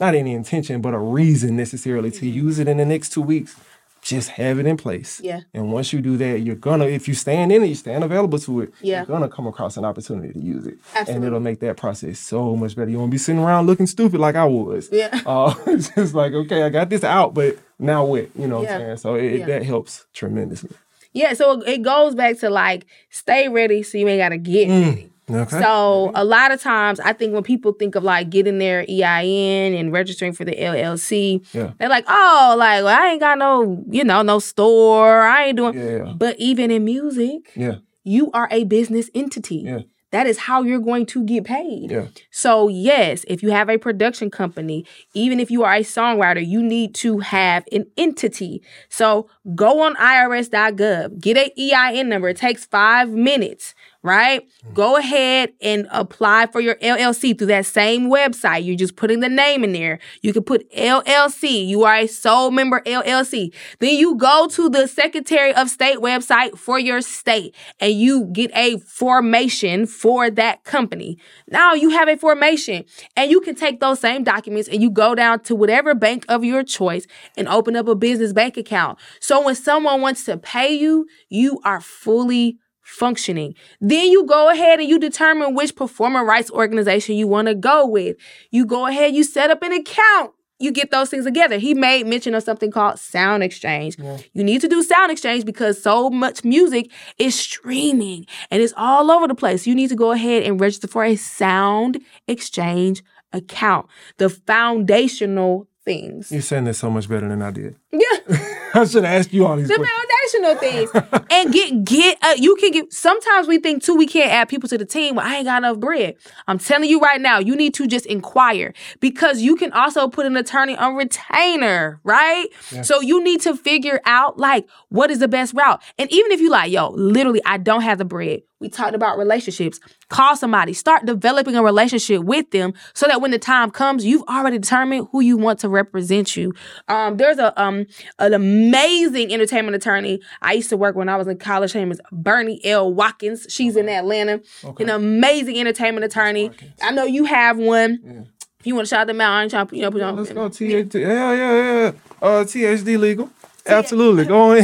not 0.03 0.15
any 0.15 0.33
intention, 0.33 0.81
but 0.81 0.93
a 0.95 0.99
reason 0.99 1.57
necessarily 1.57 2.11
to 2.11 2.19
Mm-hmm. 2.27 2.45
use 2.47 2.59
it 2.59 2.67
in 2.69 2.77
the 2.79 2.85
next 2.85 3.11
two 3.13 3.23
weeks, 3.23 3.55
just 4.01 4.31
have 4.31 4.59
it 4.59 4.67
in 4.67 4.77
place. 4.77 5.21
Yeah. 5.23 5.43
And 5.55 5.73
once 5.73 5.93
you 5.93 6.01
do 6.01 6.17
that, 6.17 6.41
you're 6.41 6.57
gonna, 6.57 6.87
if 6.87 7.07
you 7.07 7.15
stand 7.15 7.53
in 7.53 7.63
it, 7.63 7.69
you 7.69 7.77
stand 7.77 8.03
available 8.03 8.39
to 8.41 8.63
it, 8.63 8.75
Yeah. 8.81 8.97
you're 8.99 9.07
gonna 9.07 9.29
come 9.29 9.47
across 9.47 9.77
an 9.77 9.85
opportunity 9.85 10.33
to 10.33 10.41
use 10.41 10.67
it. 10.67 10.75
Absolutely. 10.97 11.15
And 11.15 11.25
it'll 11.25 11.39
make 11.41 11.61
that 11.61 11.77
process 11.77 12.19
so 12.19 12.57
much 12.57 12.75
better. 12.75 12.91
You 12.91 12.99
won't 12.99 13.13
be 13.13 13.19
sitting 13.19 13.41
around 13.41 13.67
looking 13.69 13.87
stupid 13.87 14.19
like 14.19 14.35
I 14.35 14.45
was. 14.45 14.89
Yeah. 14.91 15.21
Uh, 15.27 15.55
it's 15.69 15.89
just 15.91 16.15
like, 16.15 16.33
okay, 16.33 16.65
I 16.65 16.69
got 16.69 16.91
this 16.91 17.05
out, 17.05 17.33
but 17.33 17.57
now 17.79 18.05
what? 18.05 18.29
You 18.37 18.49
know 18.49 18.63
Yeah. 18.63 18.73
what 18.73 18.81
I'm 18.81 18.87
saying? 18.89 18.97
So 18.99 19.15
it, 19.15 19.39
Yeah. 19.41 19.47
that 19.47 19.63
helps 19.65 20.05
tremendously. 20.13 20.71
Yeah, 21.13 21.35
so 21.35 21.61
it 21.61 21.83
goes 21.83 22.15
back 22.17 22.39
to 22.41 22.51
like 22.51 22.87
stay 23.11 23.49
ready 23.49 23.83
so 23.85 23.99
you 23.99 24.09
ain't 24.09 24.19
gotta 24.21 24.39
get 24.39 24.69
ready. 24.69 25.12
Okay. 25.31 25.61
So 25.61 26.11
a 26.15 26.25
lot 26.25 26.51
of 26.51 26.61
times 26.61 26.99
I 27.01 27.13
think 27.13 27.33
when 27.33 27.43
people 27.43 27.73
think 27.73 27.95
of 27.95 28.03
like 28.03 28.29
getting 28.31 28.59
their 28.59 28.85
EIN 28.89 29.75
and 29.75 29.93
registering 29.93 30.33
for 30.33 30.45
the 30.45 30.53
LLC, 30.53 31.45
Yeah. 31.55 31.73
they're 31.79 31.89
like, 31.89 32.05
oh, 32.09 32.57
like 32.59 32.83
well, 32.85 33.01
I 33.01 33.09
ain't 33.13 33.21
got 33.21 33.39
no, 33.39 33.85
you 33.89 34.05
know, 34.05 34.23
no 34.23 34.39
store. 34.41 35.21
I 35.23 35.47
ain't 35.47 35.57
doing 35.57 35.75
Yeah. 35.75 36.13
but 36.17 36.37
even 36.39 36.71
in 36.71 36.85
music, 36.85 37.53
Yeah. 37.55 37.77
you 38.05 38.31
are 38.33 38.49
a 38.51 38.65
business 38.65 39.11
entity. 39.15 39.63
Yeah. 39.65 39.79
That 40.11 40.27
is 40.27 40.37
how 40.41 40.63
you're 40.63 40.79
going 40.79 41.07
to 41.07 41.25
get 41.25 41.45
paid. 41.45 41.91
Yeah. 41.91 42.09
So, 42.31 42.69
yes, 42.69 43.25
if 43.29 43.43
you 43.43 43.51
have 43.51 43.71
a 43.71 43.79
production 43.79 44.29
company, 44.31 44.85
even 45.15 45.41
if 45.41 45.51
you 45.51 45.65
are 45.65 45.73
a 45.73 45.81
songwriter, 45.81 46.47
you 46.47 46.63
need 46.63 46.95
to 46.97 47.21
have 47.21 47.65
an 47.73 47.87
entity. 47.97 48.61
So, 48.91 49.27
go 49.55 49.81
on 49.81 49.95
irs.gov, 49.97 51.19
get 51.19 51.39
a 51.39 51.51
EIN 51.59 52.11
number. 52.11 52.29
It 52.29 52.37
takes 52.37 52.67
five 52.67 53.09
minutes. 53.09 53.75
Right? 54.03 54.49
Mm. 54.67 54.75
Go 54.75 54.97
ahead 54.97 55.53
and 55.61 55.87
apply 55.91 56.47
for 56.47 56.61
your 56.61 56.75
LLC 56.77 57.37
through 57.37 57.49
that 57.49 57.67
same 57.67 58.11
website. 58.11 58.65
You're 58.65 58.77
just 58.77 58.97
putting 58.97 59.21
the 59.21 59.29
name 59.29 59.65
in 59.65 59.73
there. 59.73 59.99
You 60.23 60.33
can 60.33 60.43
put 60.43 60.71
LLC. 60.73 61.67
You 61.67 61.85
are 61.85 61.95
a 61.95 62.07
sole 62.07 62.51
member 62.51 62.81
LLC. 62.81 63.55
Then 63.79 63.95
you 63.97 64.17
go 64.17 64.49
to 64.49 64.69
the 64.69 64.87
Secretary 64.87 65.55
of 65.55 65.71
State 65.71 65.99
website 65.99 66.59
for 66.59 66.79
your 66.79 67.01
state 67.01 67.55
and 67.81 67.93
you 67.93 68.25
get 68.27 68.51
a 68.55 68.79
formation 68.79 69.87
for 69.87 70.31
that 70.31 70.65
company. 70.65 71.19
Now 71.49 71.75
you 71.75 71.91
have 71.91 72.09
a 72.09 72.17
formation 72.17 72.85
and 73.17 73.31
you 73.31 73.41
can 73.41 73.55
take 73.55 73.81
those 73.81 74.01
same 74.01 74.25
documents 74.25 74.69
and 74.69 74.83
you 74.83 74.91
go 74.91 75.15
down 75.15 75.41
to 75.41 75.55
whatever 75.55 75.95
bank 75.95 76.25
of 76.29 76.45
your 76.45 76.63
choice 76.63 77.07
and 77.37 77.49
open 77.49 77.77
up 77.77 77.89
a 77.89 77.95
business 77.95 78.33
bank 78.33 78.57
account. 78.57 78.99
So 79.21 79.45
when 79.45 79.55
someone 79.55 80.01
wants 80.01 80.25
to 80.25 80.37
pay 80.37 80.75
you, 80.75 81.07
you 81.29 81.61
are 81.65 81.81
fully 81.81 82.59
functioning. 82.93 83.55
Then 83.81 84.11
you 84.11 84.25
go 84.27 84.51
ahead 84.51 84.79
and 84.81 84.89
you 84.89 84.99
determine 84.99 85.55
which 85.55 85.75
performer 85.75 86.25
rights 86.25 86.51
organization 86.51 87.17
you 87.17 87.27
want 87.27 87.49
to 87.49 87.55
go 87.55 87.87
with. 87.87 88.17
You 88.51 88.67
go 88.67 88.87
ahead, 88.87 89.15
you 89.15 89.25
set 89.25 89.51
up 89.51 89.63
an 89.63 89.73
account. 89.73 90.33
You 90.59 90.71
get 90.71 90.93
those 90.93 91.11
things 91.11 91.25
together. 91.25 91.59
He 91.59 91.75
made 91.75 92.07
mention 92.07 92.35
of 92.37 92.45
something 92.45 92.71
called 92.71 92.95
SoundExchange. 92.95 94.25
You 94.33 94.45
need 94.45 94.61
to 94.61 94.69
do 94.69 94.85
SoundExchange 94.85 95.45
because 95.45 95.83
so 95.83 96.09
much 96.09 96.45
music 96.45 96.93
is 97.19 97.35
streaming 97.35 98.27
and 98.49 98.63
it's 98.63 98.75
all 98.77 99.11
over 99.11 99.27
the 99.27 99.35
place. 99.35 99.67
You 99.67 99.75
need 99.75 99.89
to 99.89 99.97
go 99.97 100.13
ahead 100.13 100.45
and 100.45 100.61
register 100.61 100.87
for 100.87 101.03
a 101.03 101.17
Sound 101.17 102.01
Exchange 102.29 103.03
account. 103.33 103.87
The 104.19 104.29
foundational 104.29 105.67
things. 105.85 106.31
You're 106.31 106.43
saying 106.43 106.65
this 106.65 106.79
so 106.79 106.91
much 106.91 107.09
better 107.09 107.29
than 107.29 107.43
I 107.43 107.51
did. 107.51 107.75
Yeah. 107.91 108.59
I 108.75 108.85
should 108.85 109.05
have 109.05 109.21
asked 109.21 109.33
you 109.33 109.47
all 109.47 109.57
these 109.57 109.69
the 109.69 109.75
foundational 109.75 110.57
things. 110.57 110.91
And 111.31 111.53
get 111.53 111.85
get 111.85 112.19
uh, 112.23 112.35
you 112.37 112.57
can 112.57 112.71
get 112.73 112.93
sometimes 112.93 113.47
we 113.47 113.59
think 113.59 113.83
too 113.83 113.95
we 113.95 114.07
can't 114.07 114.31
add 114.33 114.49
people 114.49 114.69
to 114.69 114.79
the 114.79 114.85
team 114.85 115.17
well 115.17 115.27
i 115.27 115.37
ain't 115.37 115.47
got 115.47 115.59
enough 115.59 115.79
bread. 115.79 116.17
I'm 116.49 116.59
telling 116.59 116.89
you 116.89 117.01
right 117.01 117.21
now 117.21 117.39
you 117.39 117.57
need 117.57 117.75
to 117.75 117.87
just 117.87 118.07
inquire 118.07 118.73
because 119.01 119.41
you 119.41 119.57
can 119.57 119.73
also 119.73 120.09
put 120.09 120.27
an 120.27 120.37
attorney 120.37 120.77
on 120.77 120.95
retainer 120.97 122.01
right? 122.05 122.47
So 122.83 123.01
you 123.01 123.23
need 123.23 123.41
to 123.43 123.57
figure 123.57 124.01
out 124.05 124.39
like 124.39 124.67
what 124.89 125.11
is 125.11 125.19
the 125.19 125.29
best 125.29 125.55
route? 125.55 125.83
And 125.99 126.11
even 126.13 126.33
if 126.33 126.41
you 126.41 126.51
like 126.51 126.71
yo 126.73 126.91
literally 126.91 127.43
i 127.45 127.57
don't 127.59 127.83
have 127.83 127.99
the 127.99 128.05
bread 128.05 128.41
we 128.63 128.69
talked 128.71 128.95
about 128.95 129.19
relationships 129.19 129.79
call 130.09 130.35
somebody 130.37 130.73
start 130.73 131.05
developing 131.05 131.57
a 131.57 131.63
relationship 131.63 132.23
with 132.23 132.51
them 132.51 132.73
so 132.95 133.07
that 133.07 133.21
when 133.21 133.31
the 133.31 133.39
time 133.39 133.71
comes 133.71 134.05
you've 134.05 134.23
already 134.23 134.59
determined 134.59 135.07
who 135.13 135.21
you 135.21 135.37
want 135.37 135.59
to 135.59 135.69
represent 135.69 136.37
you 136.37 136.53
um, 136.89 137.17
there's 137.19 137.39
a 137.39 137.61
um 137.61 137.85
an 138.19 138.33
amazing 138.33 139.33
entertainment 139.33 139.75
attorney 139.77 140.21
I 140.41 140.53
used 140.55 140.71
to 140.71 140.77
work 140.77 140.97
when 140.97 141.09
I 141.09 141.17
was 141.17 141.27
in 141.27 141.39
college. 141.39 141.73
Her 141.73 141.81
name 141.81 141.93
is 141.93 142.01
Bernie 142.11 142.65
L. 142.65 142.93
Watkins. 142.93 143.47
She's 143.49 143.77
in 143.77 143.89
Atlanta. 143.89 144.41
Okay. 144.65 144.85
An 144.85 144.91
amazing 144.91 145.59
entertainment 145.59 146.05
attorney. 146.05 146.51
I 146.83 146.91
know 146.93 147.05
you 147.05 147.25
have 147.25 147.59
one. 147.59 148.01
Yeah. 148.05 148.23
If 148.61 148.67
you 148.67 148.75
want 148.77 148.87
to 148.87 148.95
shout 148.95 149.09
them 149.09 149.21
out, 149.21 149.33
I 149.33 149.43
ain't 149.43 149.51
trying 149.51 149.67
to 149.67 149.77
you 149.77 149.83
know 149.83 149.91
put 149.91 150.03
on. 150.03 150.17
Let's 150.17 150.33
go 150.33 150.49
THD. 150.49 151.01
Yeah, 151.01 151.33
yeah, 151.33 151.65
yeah. 151.65 151.93
Uh, 152.21 152.45
THD 152.45 152.99
legal. 152.99 153.31
Absolutely. 153.67 154.25
Go 154.25 154.53
on 154.53 154.59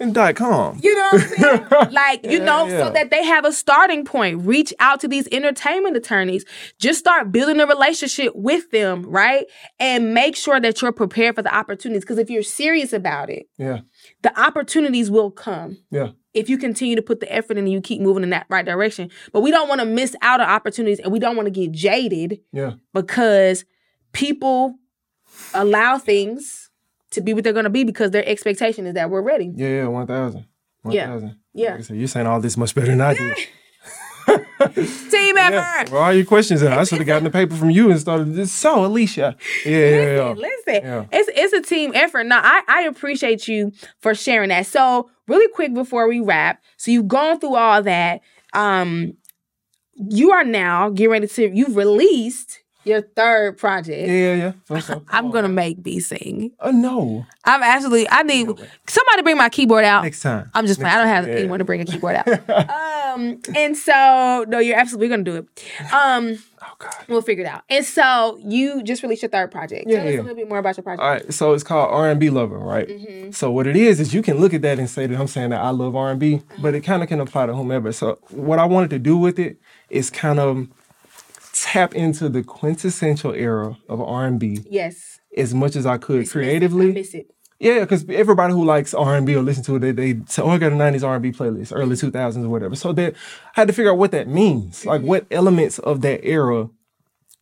And 0.00 0.14
dot 0.14 0.34
com. 0.36 0.78
You 0.82 0.94
know 0.94 1.08
what 1.12 1.22
I'm 1.22 1.28
saying? 1.28 1.66
like, 1.92 2.24
you 2.24 2.38
know, 2.40 2.66
yeah. 2.66 2.78
so 2.86 2.90
that 2.92 3.10
they 3.10 3.24
have 3.24 3.44
a 3.44 3.52
starting 3.52 4.04
point. 4.04 4.42
Reach 4.46 4.72
out 4.80 5.00
to 5.00 5.08
these 5.08 5.28
entertainment 5.32 5.96
attorneys. 5.96 6.44
Just 6.78 6.98
start 6.98 7.32
building 7.32 7.60
a 7.60 7.66
relationship 7.66 8.32
with 8.34 8.70
them, 8.70 9.02
right? 9.02 9.46
And 9.78 10.14
make 10.14 10.36
sure 10.36 10.60
that 10.60 10.80
you're 10.82 10.92
prepared 10.92 11.34
for 11.36 11.42
the 11.42 11.54
opportunities. 11.54 12.02
Because 12.04 12.18
if 12.18 12.30
you're 12.30 12.42
serious 12.42 12.92
about 12.92 13.30
it, 13.30 13.46
Yeah, 13.58 13.80
the 14.22 14.38
opportunities 14.40 15.10
will 15.10 15.30
come. 15.30 15.78
yeah. 15.90 16.10
if 16.34 16.48
you 16.48 16.56
continue 16.58 16.94
to 16.94 17.02
put 17.02 17.18
the 17.20 17.32
effort 17.32 17.52
in 17.52 17.64
and 17.64 17.72
you 17.72 17.80
keep 17.80 18.00
moving 18.00 18.22
in 18.22 18.30
that 18.30 18.46
right 18.48 18.64
direction. 18.64 19.10
But 19.32 19.40
we 19.40 19.50
don't 19.50 19.68
want 19.68 19.80
to 19.80 19.86
miss 19.86 20.14
out 20.22 20.40
on 20.40 20.48
opportunities 20.48 21.00
and 21.00 21.10
we 21.12 21.18
don't 21.18 21.34
want 21.36 21.46
to 21.46 21.50
get 21.50 21.72
jaded 21.72 22.38
Yeah. 22.52 22.74
because 22.94 23.64
people 24.12 24.76
allow 25.54 25.98
things 25.98 26.67
to 27.12 27.20
be 27.20 27.34
what 27.34 27.44
they're 27.44 27.52
going 27.52 27.64
to 27.64 27.70
be 27.70 27.84
because 27.84 28.10
their 28.10 28.26
expectation 28.26 28.86
is 28.86 28.94
that 28.94 29.10
we're 29.10 29.22
ready. 29.22 29.52
Yeah, 29.54 29.68
yeah, 29.68 29.86
1,000. 29.86 30.46
Yeah. 30.90 31.08
1,000. 31.08 31.36
Yeah. 31.54 31.74
Like 31.74 31.84
said, 31.84 31.96
you're 31.96 32.08
saying 32.08 32.26
all 32.26 32.40
this 32.40 32.56
much 32.56 32.74
better 32.74 32.88
than 32.88 33.00
I 33.00 33.14
do. 33.14 33.34
Team 34.30 35.38
effort. 35.38 35.54
Yeah. 35.54 35.90
Where 35.90 36.02
all 36.02 36.12
your 36.12 36.24
questions? 36.24 36.62
I 36.62 36.84
should 36.84 36.98
have 36.98 37.06
gotten 37.06 37.24
the 37.24 37.30
paper 37.30 37.54
from 37.54 37.70
you 37.70 37.90
and 37.90 37.98
started 37.98 38.34
this. 38.34 38.52
So, 38.52 38.84
Alicia. 38.84 39.36
Yeah, 39.64 39.70
yeah, 39.70 40.16
yeah. 40.16 40.28
Listen, 40.30 40.50
listen. 40.66 40.82
Yeah. 40.84 41.04
It's 41.12 41.30
it's 41.34 41.52
a 41.52 41.62
team 41.62 41.92
effort. 41.94 42.24
Now, 42.24 42.40
I, 42.42 42.62
I 42.68 42.82
appreciate 42.82 43.48
you 43.48 43.72
for 44.00 44.14
sharing 44.14 44.50
that. 44.50 44.66
So, 44.66 45.10
really 45.28 45.50
quick 45.52 45.74
before 45.74 46.08
we 46.08 46.20
wrap, 46.20 46.62
so 46.76 46.90
you've 46.90 47.08
gone 47.08 47.40
through 47.40 47.54
all 47.54 47.82
that. 47.82 48.20
Um, 48.52 49.14
you 49.94 50.32
are 50.32 50.44
now 50.44 50.90
getting 50.90 51.10
ready 51.10 51.26
to 51.26 51.50
you've 51.54 51.76
released 51.76 52.60
your 52.88 53.02
third 53.02 53.58
project. 53.58 54.08
Yeah, 54.08 54.14
yeah, 54.14 54.34
yeah. 54.34 54.52
For 54.64 54.80
sure. 54.80 55.02
I'm 55.10 55.30
gonna 55.30 55.48
make 55.48 55.82
B 55.82 56.00
sing. 56.00 56.52
Uh, 56.58 56.70
no. 56.72 57.26
I'm 57.44 57.62
actually 57.62 58.08
I 58.10 58.22
need 58.22 58.46
somebody 58.86 59.16
to 59.18 59.22
bring 59.22 59.36
my 59.36 59.48
keyboard 59.48 59.84
out. 59.84 60.02
Next 60.04 60.22
time. 60.22 60.50
I'm 60.54 60.66
just 60.66 60.80
playing. 60.80 60.94
I 60.94 60.98
don't 60.98 61.08
have 61.08 61.28
Yeah. 61.28 61.34
anyone 61.34 61.58
to 61.60 61.64
bring 61.64 61.80
a 61.80 61.84
keyboard 61.84 62.16
out. 62.16 62.28
um, 63.14 63.40
and 63.54 63.76
so 63.76 64.44
no, 64.48 64.58
you're 64.58 64.78
absolutely 64.78 65.08
gonna 65.08 65.22
do 65.22 65.36
it. 65.36 65.92
Um, 65.92 66.38
Oh, 66.60 66.74
God. 66.80 66.92
we'll 67.08 67.22
figure 67.22 67.44
it 67.44 67.48
out. 67.48 67.62
And 67.70 67.84
so 67.84 68.36
you 68.44 68.82
just 68.82 69.04
released 69.04 69.22
your 69.22 69.28
third 69.30 69.52
project. 69.52 69.84
Yeah, 69.86 69.98
Tell 69.98 70.08
us 70.08 70.12
yeah. 70.14 70.20
a 70.20 70.22
little 70.22 70.36
bit 70.36 70.48
more 70.48 70.58
about 70.58 70.76
your 70.76 70.82
project. 70.82 71.02
All 71.02 71.08
right, 71.10 71.32
so 71.32 71.52
it's 71.52 71.62
called 71.62 71.88
R 71.92 72.10
and 72.10 72.18
B 72.18 72.30
lover, 72.30 72.58
right? 72.58 72.88
Mm-hmm. 72.88 73.30
So 73.30 73.48
what 73.52 73.68
it 73.68 73.76
is 73.76 74.00
is 74.00 74.12
you 74.12 74.22
can 74.22 74.38
look 74.38 74.52
at 74.52 74.62
that 74.62 74.80
and 74.80 74.90
say 74.90 75.06
that 75.06 75.18
I'm 75.18 75.28
saying 75.28 75.50
that 75.50 75.60
I 75.60 75.70
love 75.70 75.94
R 75.94 76.10
and 76.10 76.18
B, 76.18 76.34
Uh-huh. 76.34 76.58
but 76.60 76.74
it 76.74 76.80
kind 76.80 77.00
of 77.02 77.08
can 77.08 77.20
apply 77.20 77.46
to 77.46 77.54
whomever. 77.54 77.92
So 77.92 78.18
what 78.30 78.58
I 78.58 78.64
wanted 78.64 78.90
to 78.90 78.98
do 78.98 79.16
with 79.16 79.38
it 79.38 79.56
is 79.88 80.10
kind 80.10 80.40
of 80.40 80.66
tap 81.62 81.94
into 81.94 82.28
the 82.28 82.42
quintessential 82.42 83.32
era 83.32 83.76
of 83.88 84.00
R 84.00 84.26
and 84.26 84.38
B 84.38 84.60
Yes. 84.68 85.20
as 85.36 85.54
much 85.54 85.76
as 85.76 85.86
I 85.86 85.98
could 85.98 86.22
I 86.22 86.28
creatively. 86.28 86.92
miss 86.92 87.14
it. 87.14 87.30
Yeah, 87.60 87.80
because 87.80 88.08
everybody 88.08 88.52
who 88.52 88.64
likes 88.64 88.94
R 88.94 89.16
and 89.16 89.26
B 89.26 89.34
or 89.34 89.42
listen 89.42 89.64
to 89.64 89.76
it, 89.76 89.78
they, 89.80 89.90
they 89.90 90.20
say, 90.26 90.42
"Oh, 90.42 90.50
I 90.50 90.58
got 90.58 90.70
a 90.70 90.76
'90s 90.76 91.02
R 91.02 91.14
and 91.14 91.22
B 91.22 91.32
playlist, 91.32 91.72
early 91.74 91.96
2000s 91.96 92.44
or 92.44 92.48
whatever." 92.48 92.76
So 92.76 92.92
that 92.92 93.14
I 93.56 93.60
had 93.60 93.68
to 93.68 93.74
figure 93.74 93.90
out 93.90 93.98
what 93.98 94.12
that 94.12 94.28
means, 94.28 94.86
like 94.86 95.02
what 95.02 95.24
mm-hmm. 95.24 95.34
elements 95.34 95.80
of 95.80 96.00
that 96.02 96.24
era 96.24 96.70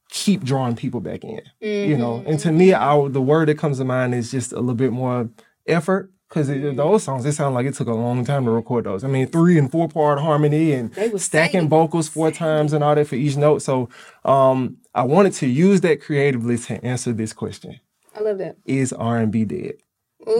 keep 0.09 0.43
drawing 0.43 0.77
people 0.77 1.01
back 1.01 1.23
in. 1.23 1.43
You 1.61 1.99
know, 1.99 2.25
and 2.27 2.39
to 2.41 2.53
me, 2.53 2.69
mm-hmm. 2.71 3.07
I, 3.07 3.09
the 3.11 3.21
word 3.21 3.49
that 3.49 3.59
comes 3.59 3.77
to 3.79 3.85
mind 3.85 4.15
is 4.15 4.31
just 4.31 4.53
a 4.53 4.61
little 4.61 4.75
bit 4.75 4.93
more 4.93 5.29
effort. 5.67 6.11
Because 6.29 6.49
those 6.49 7.05
songs, 7.05 7.25
it 7.25 7.33
sound 7.33 7.55
like 7.55 7.67
it 7.67 7.75
took 7.75 7.87
a 7.87 7.95
long 7.95 8.25
time 8.25 8.45
to 8.47 8.51
record 8.51 8.85
those. 8.85 9.05
I 9.05 9.09
mean, 9.09 9.29
three 9.29 9.59
and 9.59 9.71
four 9.71 9.89
part 9.89 10.19
harmony 10.19 10.73
and 10.73 10.93
stacking 11.21 11.53
singing. 11.53 11.69
vocals 11.69 12.09
four 12.09 12.33
times 12.33 12.73
and 12.73 12.83
all 12.83 12.95
that 12.97 13.07
for 13.07 13.15
each 13.15 13.37
note. 13.37 13.63
So 13.63 13.89
um, 14.25 14.79
I 14.95 15.03
wanted 15.03 15.35
to 15.35 15.47
use 15.47 15.83
that 15.83 16.01
creatively 16.03 16.59
to 16.59 16.85
answer 16.85 17.13
this 17.13 17.33
question 17.33 17.79
I 18.17 18.21
love 18.23 18.39
that. 18.39 18.57
is 18.65 18.93
R&B 18.93 19.45
dead? 19.45 19.75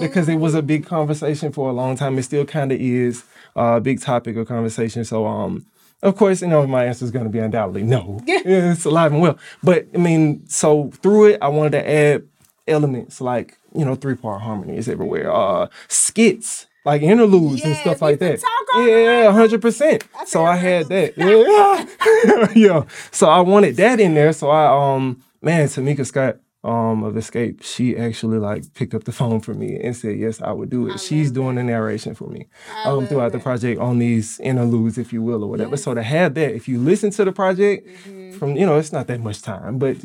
Because 0.01 0.29
it 0.29 0.37
was 0.37 0.55
a 0.55 0.63
big 0.63 0.85
conversation 0.85 1.53
for 1.53 1.71
a 1.71 1.73
long 1.73 1.97
time. 1.97 2.19
It 2.19 2.25
still 2.25 2.45
kind 2.45 2.73
of 2.73 2.81
is 2.81 3.23
a 3.55 3.81
big 3.81 4.01
topic 4.01 4.37
of 4.37 4.49
conversation. 4.49 5.05
So, 5.05 5.27
um, 5.27 5.65
of 6.03 6.17
course, 6.17 6.43
you 6.43 6.49
know, 6.49 6.67
my 6.67 6.87
answer 6.87 7.05
is 7.05 7.13
going 7.13 7.25
to 7.25 7.31
be 7.31 7.39
undoubtedly 7.39 7.85
no. 7.85 8.21
Yeah, 8.27 8.41
it's 8.45 8.85
alive 8.85 9.13
and 9.13 9.21
well. 9.21 9.39
But 9.63 9.87
I 9.95 9.99
mean, 9.99 10.47
so 10.49 10.91
through 11.03 11.27
it, 11.27 11.39
I 11.41 11.49
wanted 11.49 11.73
to 11.73 11.89
add 11.89 12.25
elements 12.69 13.21
like, 13.21 13.59
you 13.75 13.85
know, 13.85 13.95
three 13.95 14.15
part 14.17 14.43
harmonies 14.43 14.89
everywhere, 14.89 15.33
uh, 15.33 15.69
skits, 15.89 16.67
like 16.85 17.03
interludes 17.03 17.63
and 17.63 17.77
stuff 17.77 18.01
like 18.03 18.19
that. 18.21 18.41
Yeah, 18.77 19.33
hundred 19.33 19.61
percent. 19.63 20.07
So 20.27 20.45
I 20.45 20.57
had 20.57 20.87
that. 20.89 21.15
Yeah, 21.17 22.53
yeah. 22.55 22.83
So 23.11 23.29
I 23.29 23.41
wanted 23.41 23.77
that 23.77 23.99
in 24.01 24.15
there. 24.15 24.33
So 24.33 24.51
I, 24.51 24.95
um, 24.95 25.23
man, 25.43 25.67
Tamika 25.69 26.07
Scott, 26.07 26.37
um, 26.65 27.05
of 27.05 27.15
Xscape, 27.15 27.63
she 27.63 27.97
actually 27.97 28.39
like 28.39 28.75
picked 28.75 28.93
up 28.95 29.05
the 29.05 29.13
phone 29.13 29.41
for 29.41 29.55
me 29.55 29.79
and 29.81 29.97
said, 29.97 30.19
yes, 30.19 30.43
I 30.43 30.51
would 30.53 30.69
do 30.69 30.89
it. 30.89 30.99
She's 30.99 31.31
doing 31.31 31.55
the 31.57 31.63
narration 31.63 32.15
for 32.17 32.29
me, 32.29 32.47
um, 32.85 33.07
throughout 33.07 33.31
the 33.33 33.39
project 33.39 33.81
on 33.81 33.99
these 34.01 34.41
interludes, 34.41 34.99
if 34.99 35.13
you 35.13 35.23
will, 35.23 35.45
or 35.45 35.49
whatever. 35.51 35.77
So 35.77 35.95
to 35.95 36.03
have 36.03 36.35
that, 36.35 36.55
if 36.57 36.67
you 36.67 36.79
listen 36.81 37.11
to 37.13 37.25
the 37.25 37.33
project 37.33 37.87
Mm-hmm. 37.87 38.39
from, 38.39 38.57
you 38.57 38.67
know, 38.67 38.77
it's 38.79 38.93
not 38.93 39.07
that 39.07 39.21
much 39.21 39.43
time, 39.43 39.79
but 39.79 39.97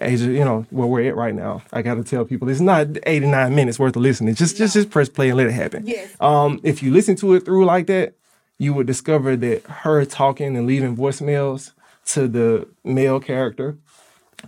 of- 0.00 0.20
you 0.22 0.44
know, 0.44 0.66
where 0.70 0.86
we're 0.86 1.08
at 1.08 1.16
right 1.16 1.34
now, 1.34 1.62
I 1.72 1.82
got 1.82 1.94
to 1.94 2.04
tell 2.04 2.24
people 2.24 2.48
it's 2.48 2.60
not 2.60 2.86
89 3.06 3.54
minutes 3.54 3.78
worth 3.78 3.96
of 3.96 4.02
listening. 4.02 4.34
Just, 4.34 4.56
just, 4.56 4.74
just 4.74 4.90
press 4.90 5.08
play 5.08 5.28
and 5.28 5.36
let 5.36 5.46
it 5.46 5.52
happen. 5.52 5.86
Yes. 5.86 6.14
Um, 6.20 6.60
if 6.62 6.82
you 6.82 6.90
listen 6.90 7.16
to 7.16 7.34
it 7.34 7.44
through 7.44 7.64
like 7.64 7.86
that, 7.86 8.14
you 8.58 8.72
would 8.74 8.86
discover 8.86 9.36
that 9.36 9.62
her 9.66 10.04
talking 10.04 10.56
and 10.56 10.66
leaving 10.66 10.96
voicemails 10.96 11.72
to 12.06 12.28
the 12.28 12.68
male 12.84 13.18
character. 13.20 13.76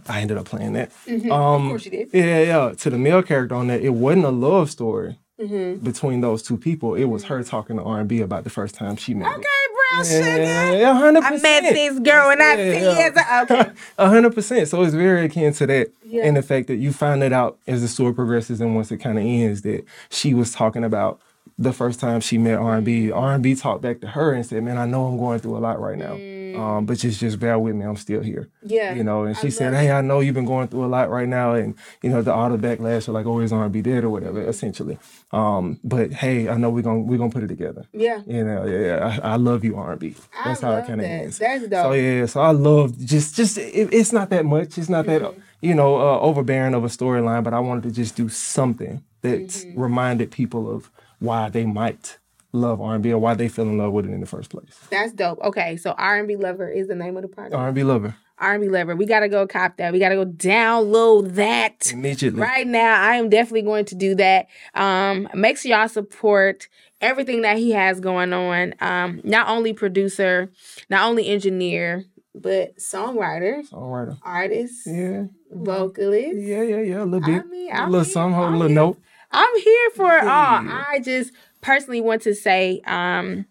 I 0.08 0.20
ended 0.20 0.36
up 0.36 0.44
playing 0.46 0.74
that. 0.74 0.90
Um, 1.08 1.20
Mm-hmm. 1.20 1.30
of 1.32 1.68
course 1.70 1.84
you 1.86 1.90
did. 1.90 2.08
Yeah, 2.12 2.40
yeah. 2.40 2.74
To 2.76 2.90
the 2.90 2.98
male 2.98 3.22
character 3.22 3.54
on 3.54 3.68
that, 3.68 3.80
it 3.80 3.90
wasn't 3.94 4.24
a 4.26 4.30
love 4.30 4.70
story 4.70 5.18
Mm-hmm. 5.40 5.84
between 5.84 6.22
those 6.22 6.42
two 6.42 6.56
people. 6.56 6.94
It 6.94 7.04
was 7.04 7.24
her 7.24 7.42
talking 7.44 7.76
to 7.76 7.82
R 7.82 8.00
and 8.00 8.08
B 8.08 8.22
about 8.22 8.44
the 8.44 8.48
first 8.50 8.74
time 8.74 8.96
she 8.96 9.12
met. 9.12 9.28
Okay, 9.28 9.38
me. 9.38 9.75
Brown 9.90 10.04
sugar. 10.04 10.42
Yeah, 10.42 10.72
yeah, 10.72 10.94
hundred 10.94 11.24
I 11.24 11.30
met 11.38 11.62
this 11.72 11.98
girl 12.00 12.30
and 12.30 12.42
I 12.42 12.54
Yeah, 12.56 12.72
see 12.72 12.84
yeah. 12.84 13.12
yes, 13.16 13.50
okay. 13.50 13.70
A 13.98 14.08
hundred 14.08 14.34
percent. 14.34 14.68
So 14.68 14.82
it's 14.82 14.94
very 14.94 15.24
akin 15.26 15.52
to 15.54 15.66
that 15.66 15.88
Yeah. 16.04 16.24
in 16.26 16.34
the 16.34 16.42
fact 16.42 16.66
that 16.68 16.76
you 16.76 16.92
find 16.92 17.22
it 17.22 17.32
out 17.32 17.58
as 17.66 17.82
the 17.82 17.88
story 17.88 18.14
progresses 18.14 18.60
and 18.60 18.74
once 18.74 18.90
it 18.92 18.98
kind 18.98 19.18
of 19.18 19.24
ends 19.24 19.62
that 19.62 19.84
she 20.10 20.34
was 20.34 20.52
talking 20.52 20.84
about 20.84 21.20
the 21.58 21.72
first 21.72 22.00
time 22.00 22.20
she 22.20 22.36
met 22.38 22.58
R&B. 22.58 23.10
R&B 23.10 23.54
talked 23.54 23.80
back 23.82 24.00
to 24.00 24.08
her 24.08 24.32
and 24.34 24.44
said, 24.44 24.62
"Man, 24.62 24.76
I 24.76 24.84
know 24.86 25.06
I'm 25.06 25.16
going 25.16 25.38
through 25.38 25.56
a 25.56 25.58
lot 25.58 25.80
right 25.80 25.96
now, 25.96 26.12
um, 26.60 26.84
but 26.84 26.98
just 26.98 27.18
just 27.20 27.38
bear 27.38 27.58
with 27.58 27.74
me. 27.74 27.84
I'm 27.86 27.96
still 27.96 28.20
here." 28.20 28.48
Yeah. 28.62 28.92
you 28.94 29.02
know. 29.02 29.24
And 29.24 29.34
I 29.36 29.40
she 29.40 29.50
said, 29.50 29.72
"Hey, 29.72 29.90
I 29.90 30.02
know 30.02 30.20
you've 30.20 30.34
been 30.34 30.44
going 30.44 30.68
through 30.68 30.84
a 30.84 30.92
lot 30.96 31.08
right 31.08 31.26
now, 31.26 31.54
and 31.54 31.74
you 32.02 32.10
know 32.10 32.20
the 32.20 32.32
the 32.48 32.58
backlash 32.58 33.08
of 33.08 33.14
like, 33.14 33.24
oh, 33.24 33.40
is 33.40 33.52
R&B 33.54 33.80
dead 33.80 34.04
or 34.04 34.10
whatever, 34.10 34.42
essentially. 34.46 34.98
Um, 35.32 35.80
but 35.82 36.12
hey, 36.12 36.48
I 36.48 36.56
know 36.58 36.68
we're 36.68 36.82
gonna 36.82 37.00
we're 37.00 37.16
gonna 37.18 37.30
put 37.30 37.42
it 37.42 37.48
together. 37.48 37.86
Yeah. 37.92 38.20
You 38.26 38.44
know, 38.44 38.66
yeah, 38.66 39.18
I, 39.22 39.32
I 39.32 39.36
love 39.36 39.64
you, 39.64 39.76
R&B. 39.76 40.14
I 40.38 40.48
That's 40.48 40.60
how 40.60 40.72
it 40.76 40.86
kind 40.86 41.00
of 41.00 41.06
that. 41.06 41.10
ends. 41.10 41.38
That's 41.38 41.66
dope. 41.68 41.84
So 41.86 41.92
yeah, 41.92 42.26
so 42.26 42.40
I 42.42 42.50
love 42.50 42.98
just 42.98 43.34
just 43.34 43.56
it, 43.56 43.88
it's 43.94 44.12
not 44.12 44.28
that 44.28 44.44
much. 44.44 44.76
It's 44.76 44.90
not 44.90 45.06
that 45.06 45.22
Mm-hmm. 45.22 45.40
you 45.62 45.74
know 45.74 45.96
uh, 45.96 46.18
overbearing 46.20 46.74
of 46.74 46.84
a 46.84 46.88
storyline, 46.88 47.42
but 47.44 47.54
I 47.54 47.60
wanted 47.60 47.84
to 47.84 47.90
just 47.92 48.14
do 48.14 48.28
something 48.28 49.02
that 49.22 49.40
Mm-hmm. 49.40 49.80
reminded 49.80 50.30
people 50.30 50.70
of 50.70 50.90
why 51.18 51.48
they 51.48 51.64
might 51.64 52.18
love 52.52 52.80
R&B 52.80 53.12
or 53.12 53.18
why 53.18 53.34
they 53.34 53.48
fell 53.48 53.66
in 53.66 53.76
love 53.78 53.92
with 53.92 54.06
it 54.06 54.12
in 54.12 54.20
the 54.20 54.26
first 54.26 54.50
place. 54.50 54.78
That's 54.90 55.12
dope. 55.12 55.38
Okay, 55.42 55.76
so 55.76 55.92
R&B 55.92 56.36
Lover 56.36 56.68
is 56.70 56.88
the 56.88 56.94
name 56.94 57.16
of 57.16 57.22
the 57.22 57.28
project. 57.28 57.54
R&B 57.54 57.82
lover 57.82 58.14
R&B 58.38 58.68
Lover. 58.68 58.94
We 58.94 59.06
gotta 59.06 59.28
go 59.30 59.46
cop 59.46 59.78
that. 59.78 59.92
We 59.94 59.98
gotta 59.98 60.14
go 60.14 60.26
download 60.26 61.34
that. 61.36 61.90
immediately. 61.92 62.40
Right 62.40 62.66
now, 62.66 63.00
I 63.02 63.14
am 63.16 63.28
definitely 63.30 63.62
going 63.62 63.86
to 63.86 63.94
do 63.94 64.14
that. 64.16 64.46
Um, 64.74 65.28
make 65.34 65.56
sure 65.58 65.70
y'all 65.70 65.88
support 65.88 66.68
everything 67.00 67.42
that 67.42 67.56
he 67.58 67.70
has 67.72 67.98
going 68.00 68.32
on. 68.34 68.74
Um, 68.80 69.20
not 69.24 69.48
only 69.48 69.72
producer, 69.72 70.50
not 70.90 71.08
only 71.08 71.26
engineer, 71.28 72.04
but 72.34 72.76
songwriter, 72.76 73.66
Songwriter. 73.70 74.18
artist, 74.22 74.86
Yeah, 74.86 75.24
vocalist. 75.50 76.36
yeah, 76.38 76.62
yeah, 76.62 76.80
yeah. 76.80 77.02
A 77.02 77.06
little 77.06 77.24
I 77.24 77.38
bit. 77.38 77.48
mean, 77.48 77.70
a 77.70 77.74
I'm 77.74 77.90
little 77.90 78.04
song, 78.04 78.32
hold 78.32 78.52
a 78.52 78.56
little 78.56 78.74
note. 78.74 78.98
I'm 79.36 79.60
here 79.60 79.90
for 79.94 80.16
it 80.16 80.24
all. 80.24 80.62
I 80.68 81.00
just 81.02 81.32
personally 81.60 82.00
want 82.00 82.22
to 82.22 82.34
say 82.34 82.80
um, 82.86 83.46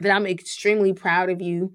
that 0.00 0.10
I'm 0.10 0.26
extremely 0.26 0.92
proud 0.92 1.30
of 1.30 1.40
you. 1.40 1.72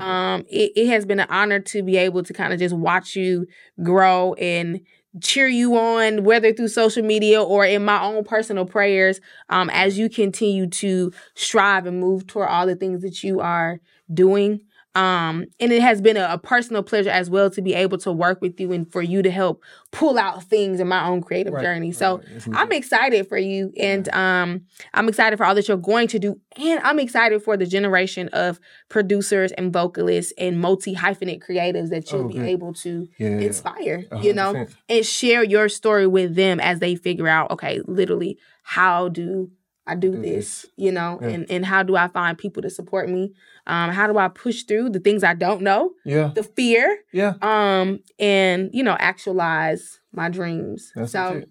Um, 0.00 0.44
it, 0.50 0.72
it 0.76 0.88
has 0.88 1.06
been 1.06 1.20
an 1.20 1.26
honor 1.30 1.58
to 1.60 1.82
be 1.82 1.96
able 1.96 2.22
to 2.22 2.32
kind 2.32 2.52
of 2.52 2.58
just 2.58 2.74
watch 2.74 3.16
you 3.16 3.46
grow 3.82 4.34
and 4.34 4.80
cheer 5.22 5.46
you 5.48 5.76
on, 5.76 6.24
whether 6.24 6.52
through 6.52 6.68
social 6.68 7.02
media 7.02 7.42
or 7.42 7.64
in 7.66 7.84
my 7.84 8.02
own 8.02 8.24
personal 8.24 8.64
prayers, 8.64 9.20
um, 9.50 9.68
as 9.70 9.98
you 9.98 10.08
continue 10.08 10.66
to 10.66 11.12
strive 11.34 11.86
and 11.86 12.00
move 12.00 12.26
toward 12.26 12.48
all 12.48 12.66
the 12.66 12.76
things 12.76 13.02
that 13.02 13.22
you 13.22 13.40
are 13.40 13.80
doing. 14.12 14.60
Um, 14.94 15.46
and 15.58 15.72
it 15.72 15.80
has 15.80 16.02
been 16.02 16.18
a, 16.18 16.26
a 16.32 16.38
personal 16.38 16.82
pleasure 16.82 17.08
as 17.10 17.30
well 17.30 17.48
to 17.50 17.62
be 17.62 17.72
able 17.72 17.96
to 17.98 18.12
work 18.12 18.42
with 18.42 18.60
you 18.60 18.72
and 18.72 18.90
for 18.92 19.00
you 19.00 19.22
to 19.22 19.30
help 19.30 19.62
pull 19.90 20.18
out 20.18 20.42
things 20.44 20.80
in 20.80 20.88
my 20.88 21.06
own 21.06 21.22
creative 21.22 21.54
Right, 21.54 21.62
journey. 21.62 21.88
right, 21.88 21.96
So. 21.96 22.20
I'm 22.52 22.70
excited 22.72 23.26
for 23.26 23.38
you, 23.38 23.72
and 23.80 24.08
um, 24.14 24.62
I'm 24.92 25.08
excited 25.08 25.36
for 25.38 25.44
all 25.46 25.54
that 25.54 25.66
you're 25.68 25.76
going 25.78 26.08
to 26.08 26.18
do, 26.18 26.40
and 26.56 26.80
I'm 26.82 26.98
excited 26.98 27.42
for 27.42 27.56
the 27.56 27.64
generation 27.66 28.28
of 28.34 28.60
producers 28.90 29.52
and 29.52 29.72
vocalists 29.72 30.32
and 30.36 30.60
multi 30.60 30.94
hyphenate 30.94 31.42
creatives 31.42 31.88
that 31.90 32.10
you'll 32.12 32.24
Oh, 32.24 32.28
be 32.28 32.34
good. 32.34 32.48
able 32.48 32.74
to 32.74 33.08
Yeah, 33.18 33.28
yeah. 33.30 33.36
inspire. 33.46 34.04
A 34.10 34.20
You 34.20 34.34
know, 34.34 34.66
and 34.88 35.06
share 35.06 35.42
your 35.42 35.68
story 35.68 36.06
with 36.06 36.34
them 36.34 36.60
as 36.60 36.80
they 36.80 36.94
figure 36.96 37.28
out, 37.28 37.50
okay, 37.52 37.80
literally, 37.86 38.38
how 38.62 39.08
do 39.08 39.50
I 39.86 39.94
do, 39.96 40.12
Do 40.12 40.22
this? 40.22 40.62
this. 40.62 40.66
You 40.76 40.92
know, 40.92 41.18
Yeah. 41.22 41.28
and 41.28 41.50
and 41.50 41.66
how 41.66 41.82
do 41.82 41.96
I 41.96 42.06
find 42.08 42.36
people 42.38 42.62
to 42.62 42.70
support 42.70 43.08
me? 43.08 43.32
Um, 43.66 43.90
how 43.90 44.06
do 44.06 44.18
I 44.18 44.28
push 44.28 44.64
through 44.64 44.90
the 44.90 44.98
things 45.00 45.22
I 45.22 45.34
don't 45.34 45.62
know, 45.62 45.92
Yeah, 46.04 46.32
the 46.34 46.42
fear, 46.42 46.98
yeah. 47.12 47.34
um, 47.42 48.00
and 48.18 48.70
you 48.72 48.82
know, 48.82 48.96
actualize 48.98 50.00
my 50.12 50.28
dreams. 50.28 50.92
That's 50.96 51.12
so. 51.12 51.44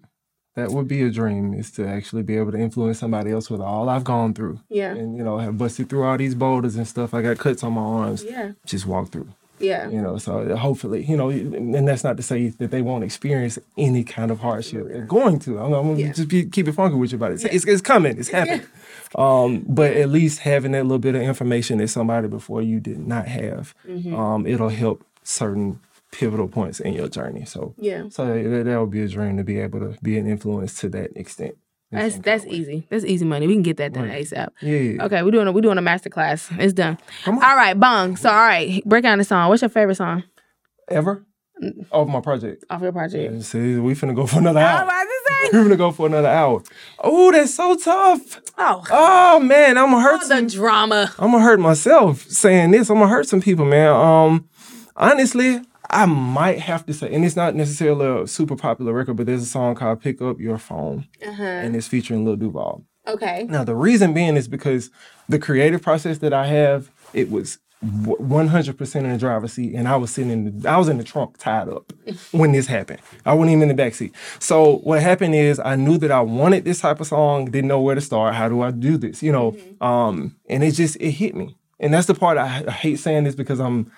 That 0.54 0.70
would 0.70 0.86
be 0.86 1.00
a 1.02 1.08
dream 1.10 1.54
is 1.54 1.70
to 1.72 1.86
actually 1.88 2.22
be 2.24 2.36
able 2.36 2.52
to 2.52 2.58
influence 2.58 2.98
somebody 2.98 3.30
else 3.30 3.48
with 3.48 3.62
all 3.62 3.88
I've 3.88 4.04
gone 4.04 4.34
through. 4.34 4.60
yeah, 4.68 4.92
And, 4.92 5.16
you 5.16 5.24
know, 5.24 5.38
have 5.38 5.56
busted 5.56 5.88
through 5.88 6.04
all 6.04 6.18
these 6.18 6.34
boulders 6.34 6.76
and 6.76 6.86
stuff. 6.86 7.14
I 7.14 7.22
got 7.22 7.38
cuts 7.38 7.64
on 7.64 7.72
my 7.72 7.80
arms. 7.80 8.22
yeah, 8.22 8.52
Just 8.66 8.84
walk 8.86 9.08
through. 9.08 9.28
yeah. 9.60 9.88
You 9.88 10.02
know, 10.02 10.18
so 10.18 10.54
hopefully, 10.56 11.06
you 11.06 11.16
know, 11.16 11.30
and 11.30 11.88
that's 11.88 12.04
not 12.04 12.18
to 12.18 12.22
say 12.22 12.48
that 12.50 12.70
they 12.70 12.82
won't 12.82 13.02
experience 13.02 13.58
any 13.78 14.04
kind 14.04 14.30
of 14.30 14.40
hardship. 14.40 14.88
They're 14.88 15.06
going 15.06 15.38
to. 15.38 15.58
I'm, 15.58 15.72
I'm 15.72 15.86
gonna 15.86 15.98
Yeah. 16.00 16.12
just 16.12 16.28
be, 16.28 16.44
keep 16.44 16.68
it 16.68 16.72
funky 16.72 16.96
with 16.96 17.12
you 17.12 17.16
about 17.16 17.30
it. 17.30 17.34
It's, 17.36 17.44
it's, 17.44 17.64
it's 17.66 17.80
coming. 17.80 18.18
It's 18.18 18.28
happening. 18.38 18.66
Um, 19.16 19.64
but 19.68 19.92
at 19.96 20.08
least 20.08 20.40
having 20.40 20.72
that 20.72 20.84
little 20.84 20.98
bit 20.98 21.14
of 21.14 21.22
information 21.22 21.78
that 21.78 21.88
somebody 21.88 22.28
before 22.28 22.62
you 22.62 22.80
did 22.80 22.98
not 22.98 23.26
have, 23.28 23.74
Mm-hmm. 23.86 24.14
um, 24.14 24.46
it'll 24.46 24.68
help 24.70 25.04
certain 25.22 25.80
pivotal 26.10 26.48
points 26.48 26.80
in 26.80 26.92
your 26.94 27.08
journey. 27.08 27.44
So, 27.44 27.74
Yeah. 27.78 28.04
so 28.10 28.26
that, 28.26 28.64
that 28.64 28.80
would 28.80 28.90
be 28.90 29.02
a 29.02 29.08
dream 29.08 29.36
to 29.38 29.44
be 29.44 29.58
able 29.60 29.80
to 29.80 29.96
be 30.02 30.18
an 30.18 30.26
influence 30.26 30.78
to 30.80 30.88
that 30.90 31.16
extent. 31.16 31.56
That's 31.90 32.16
that's 32.20 32.46
easy. 32.46 32.86
That's 32.88 33.04
easy 33.04 33.26
money. 33.26 33.46
We 33.46 33.52
can 33.52 33.62
get 33.62 33.76
that 33.76 33.92
done 33.92 34.08
Right. 34.08 34.24
ASAP. 34.24 34.48
Yeah, 34.62 34.78
yeah. 34.78 35.04
Okay, 35.04 35.22
we're 35.22 35.30
doing 35.30 35.46
a 35.46 35.52
we're 35.52 35.60
doing 35.60 35.76
a 35.76 35.82
master 35.82 36.08
class. 36.08 36.48
It's 36.52 36.72
done. 36.72 36.96
Come 37.24 37.36
on. 37.36 37.44
All 37.44 37.54
right, 37.54 37.78
bong. 37.78 38.16
So 38.16 38.30
all 38.30 38.34
right, 38.34 38.82
break 38.86 39.02
down 39.02 39.18
the 39.18 39.24
song. 39.24 39.50
What's 39.50 39.60
your 39.60 39.68
favorite 39.68 39.96
song 39.96 40.22
Ever? 40.88 41.26
Off 41.90 42.08
my 42.08 42.20
project. 42.22 42.64
off 42.70 42.80
your 42.80 42.92
project? 42.92 43.34
Yeah, 43.34 43.40
see, 43.42 43.76
we 43.76 43.92
finna 43.94 44.14
go 44.16 44.26
for 44.26 44.38
another 44.38 44.60
hour. 44.60 44.86
About 45.32 45.40
to 45.44 45.50
say. 45.52 45.56
We're 45.58 45.62
gonna 45.64 45.76
go 45.76 45.90
for 45.92 46.06
another 46.06 46.28
hour. 46.28 46.62
Oh, 46.98 47.32
that's 47.32 47.54
so 47.54 47.74
tough. 47.76 48.40
Oh, 48.58 48.84
Oh 48.90 49.40
man, 49.40 49.78
I'm 49.78 49.90
gonna 49.90 50.02
hurt 50.02 50.20
the 50.20 50.26
some. 50.26 50.46
drama. 50.46 51.12
I'm 51.18 51.30
gonna 51.32 51.42
hurt 51.44 51.60
myself 51.60 52.22
saying 52.30 52.70
this. 52.72 52.90
I'm 52.90 52.98
gonna 52.98 53.08
hurt 53.08 53.28
some 53.28 53.40
people, 53.40 53.64
man. 53.64 53.88
Um, 53.94 54.48
honestly, 54.96 55.60
I 55.90 56.06
might 56.06 56.60
have 56.60 56.86
to 56.86 56.94
say, 56.94 57.12
and 57.14 57.24
it's 57.24 57.36
not 57.36 57.54
necessarily 57.54 58.22
a 58.22 58.26
super 58.26 58.56
popular 58.56 58.92
record, 58.92 59.16
but 59.16 59.26
there's 59.26 59.42
a 59.42 59.46
song 59.46 59.74
called 59.74 60.00
"Pick 60.00 60.22
Up 60.22 60.40
Your 60.40 60.58
Phone," 60.58 61.06
Uh-huh. 61.26 61.42
and 61.42 61.76
it's 61.76 61.86
featuring 61.88 62.24
Lil 62.24 62.36
Duval. 62.36 62.84
Okay. 63.06 63.46
Now, 63.48 63.64
the 63.64 63.74
reason 63.74 64.14
being 64.14 64.36
is 64.36 64.46
because 64.48 64.90
the 65.28 65.38
creative 65.38 65.82
process 65.82 66.18
that 66.18 66.32
I 66.32 66.46
have, 66.46 66.88
it 67.12 67.30
was 67.30 67.58
100% 67.82 68.94
in 68.96 69.10
the 69.10 69.18
driver's 69.18 69.54
seat, 69.54 69.74
and 69.74 69.88
I 69.88 69.96
was 69.96 70.12
sitting 70.12 70.30
in 70.30 70.60
the, 70.60 70.70
I 70.70 70.76
was 70.76 70.88
in 70.88 70.98
the 70.98 71.04
trunk 71.04 71.36
tied 71.38 71.68
up 71.68 71.92
when 72.32 72.52
this 72.52 72.66
happened. 72.66 73.00
I 73.26 73.34
wasn't 73.34 73.52
even 73.52 73.62
in 73.62 73.68
the 73.68 73.74
back 73.74 73.94
seat. 73.94 74.14
So 74.38 74.76
what 74.78 75.02
happened 75.02 75.34
is 75.34 75.58
I 75.58 75.74
knew 75.74 75.98
that 75.98 76.10
I 76.10 76.20
wanted 76.20 76.64
this 76.64 76.80
type 76.80 77.00
of 77.00 77.08
song, 77.08 77.46
didn't 77.46 77.68
know 77.68 77.80
where 77.80 77.94
to 77.94 78.00
start. 78.00 78.34
How 78.34 78.48
do 78.48 78.62
I 78.62 78.70
do 78.70 78.96
this? 78.96 79.22
You 79.22 79.32
know, 79.32 79.52
mm-hmm. 79.52 79.84
um, 79.84 80.36
and 80.48 80.62
it 80.62 80.72
just 80.72 80.96
it 80.96 81.10
hit 81.10 81.34
me, 81.34 81.56
and 81.80 81.92
that's 81.92 82.06
the 82.06 82.14
part 82.14 82.38
I, 82.38 82.64
I 82.66 82.70
hate 82.70 83.00
saying 83.00 83.24
this 83.24 83.34
because 83.34 83.60
I'm 83.60 83.90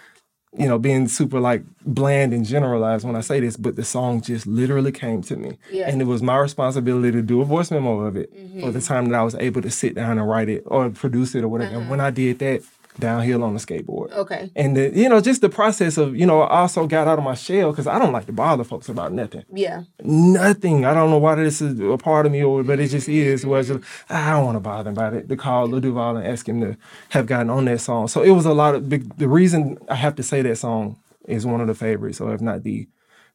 you 0.56 0.68
know, 0.68 0.78
being 0.78 1.08
super 1.08 1.40
like 1.40 1.64
bland 1.84 2.32
and 2.32 2.46
generalized 2.46 3.04
when 3.04 3.16
I 3.16 3.20
say 3.20 3.40
this, 3.40 3.56
but 3.56 3.76
the 3.76 3.84
song 3.84 4.20
just 4.20 4.46
literally 4.46 4.92
came 4.92 5.20
to 5.22 5.36
me. 5.36 5.58
Yeah. 5.70 5.88
And 5.88 6.00
it 6.00 6.04
was 6.04 6.22
my 6.22 6.36
responsibility 6.38 7.10
to 7.12 7.22
do 7.22 7.40
a 7.40 7.44
voice 7.44 7.70
memo 7.70 8.00
of 8.00 8.16
it 8.16 8.32
mm-hmm. 8.32 8.60
for 8.60 8.70
the 8.70 8.80
time 8.80 9.08
that 9.08 9.18
I 9.18 9.24
was 9.24 9.34
able 9.34 9.62
to 9.62 9.70
sit 9.70 9.94
down 9.94 10.18
and 10.18 10.28
write 10.28 10.48
it 10.48 10.62
or 10.66 10.90
produce 10.90 11.34
it 11.34 11.42
or 11.42 11.48
whatever. 11.48 11.70
And 11.72 11.82
uh-huh. 11.82 11.90
when 11.90 12.00
I 12.00 12.10
did 12.10 12.38
that, 12.38 12.62
downhill 12.98 13.42
on 13.42 13.54
the 13.54 13.60
skateboard. 13.60 14.12
Okay. 14.12 14.50
And 14.54 14.76
the, 14.76 14.92
you 14.94 15.08
know, 15.08 15.20
just 15.20 15.40
the 15.40 15.48
process 15.48 15.96
of, 15.96 16.16
you 16.16 16.26
know, 16.26 16.42
I 16.42 16.60
also 16.60 16.86
got 16.86 17.08
out 17.08 17.18
of 17.18 17.24
my 17.24 17.34
shell 17.34 17.70
because 17.70 17.86
I 17.86 17.98
don't 17.98 18.12
like 18.12 18.26
to 18.26 18.32
bother 18.32 18.64
folks 18.64 18.88
about 18.88 19.12
nothing. 19.12 19.44
Yeah. 19.52 19.82
Nothing. 20.02 20.84
I 20.84 20.94
don't 20.94 21.10
know 21.10 21.18
why 21.18 21.34
this 21.34 21.60
is 21.60 21.78
a 21.80 21.98
part 21.98 22.26
of 22.26 22.32
me 22.32 22.42
or 22.42 22.62
but 22.62 22.80
it 22.80 22.88
just 22.88 23.08
is. 23.08 23.44
Where 23.44 23.62
just, 23.62 23.84
I 24.08 24.30
don't 24.30 24.44
want 24.44 24.56
to 24.56 24.60
bother 24.60 24.90
about 24.90 25.14
it. 25.14 25.28
To 25.28 25.36
call 25.36 25.66
Lil 25.66 25.80
Duval 25.80 26.16
and 26.16 26.26
ask 26.26 26.48
him 26.48 26.60
to 26.60 26.76
have 27.10 27.26
gotten 27.26 27.50
on 27.50 27.64
that 27.66 27.80
song. 27.80 28.08
So 28.08 28.22
it 28.22 28.30
was 28.30 28.46
a 28.46 28.54
lot 28.54 28.74
of 28.74 28.90
the, 28.90 28.98
the 29.16 29.28
reason 29.28 29.78
I 29.88 29.96
have 29.96 30.14
to 30.16 30.22
say 30.22 30.42
that 30.42 30.56
song 30.56 30.96
is 31.26 31.46
one 31.46 31.60
of 31.60 31.66
the 31.66 31.74
favorites, 31.74 32.20
or 32.20 32.34
if 32.34 32.40
not 32.40 32.62
the 32.62 32.86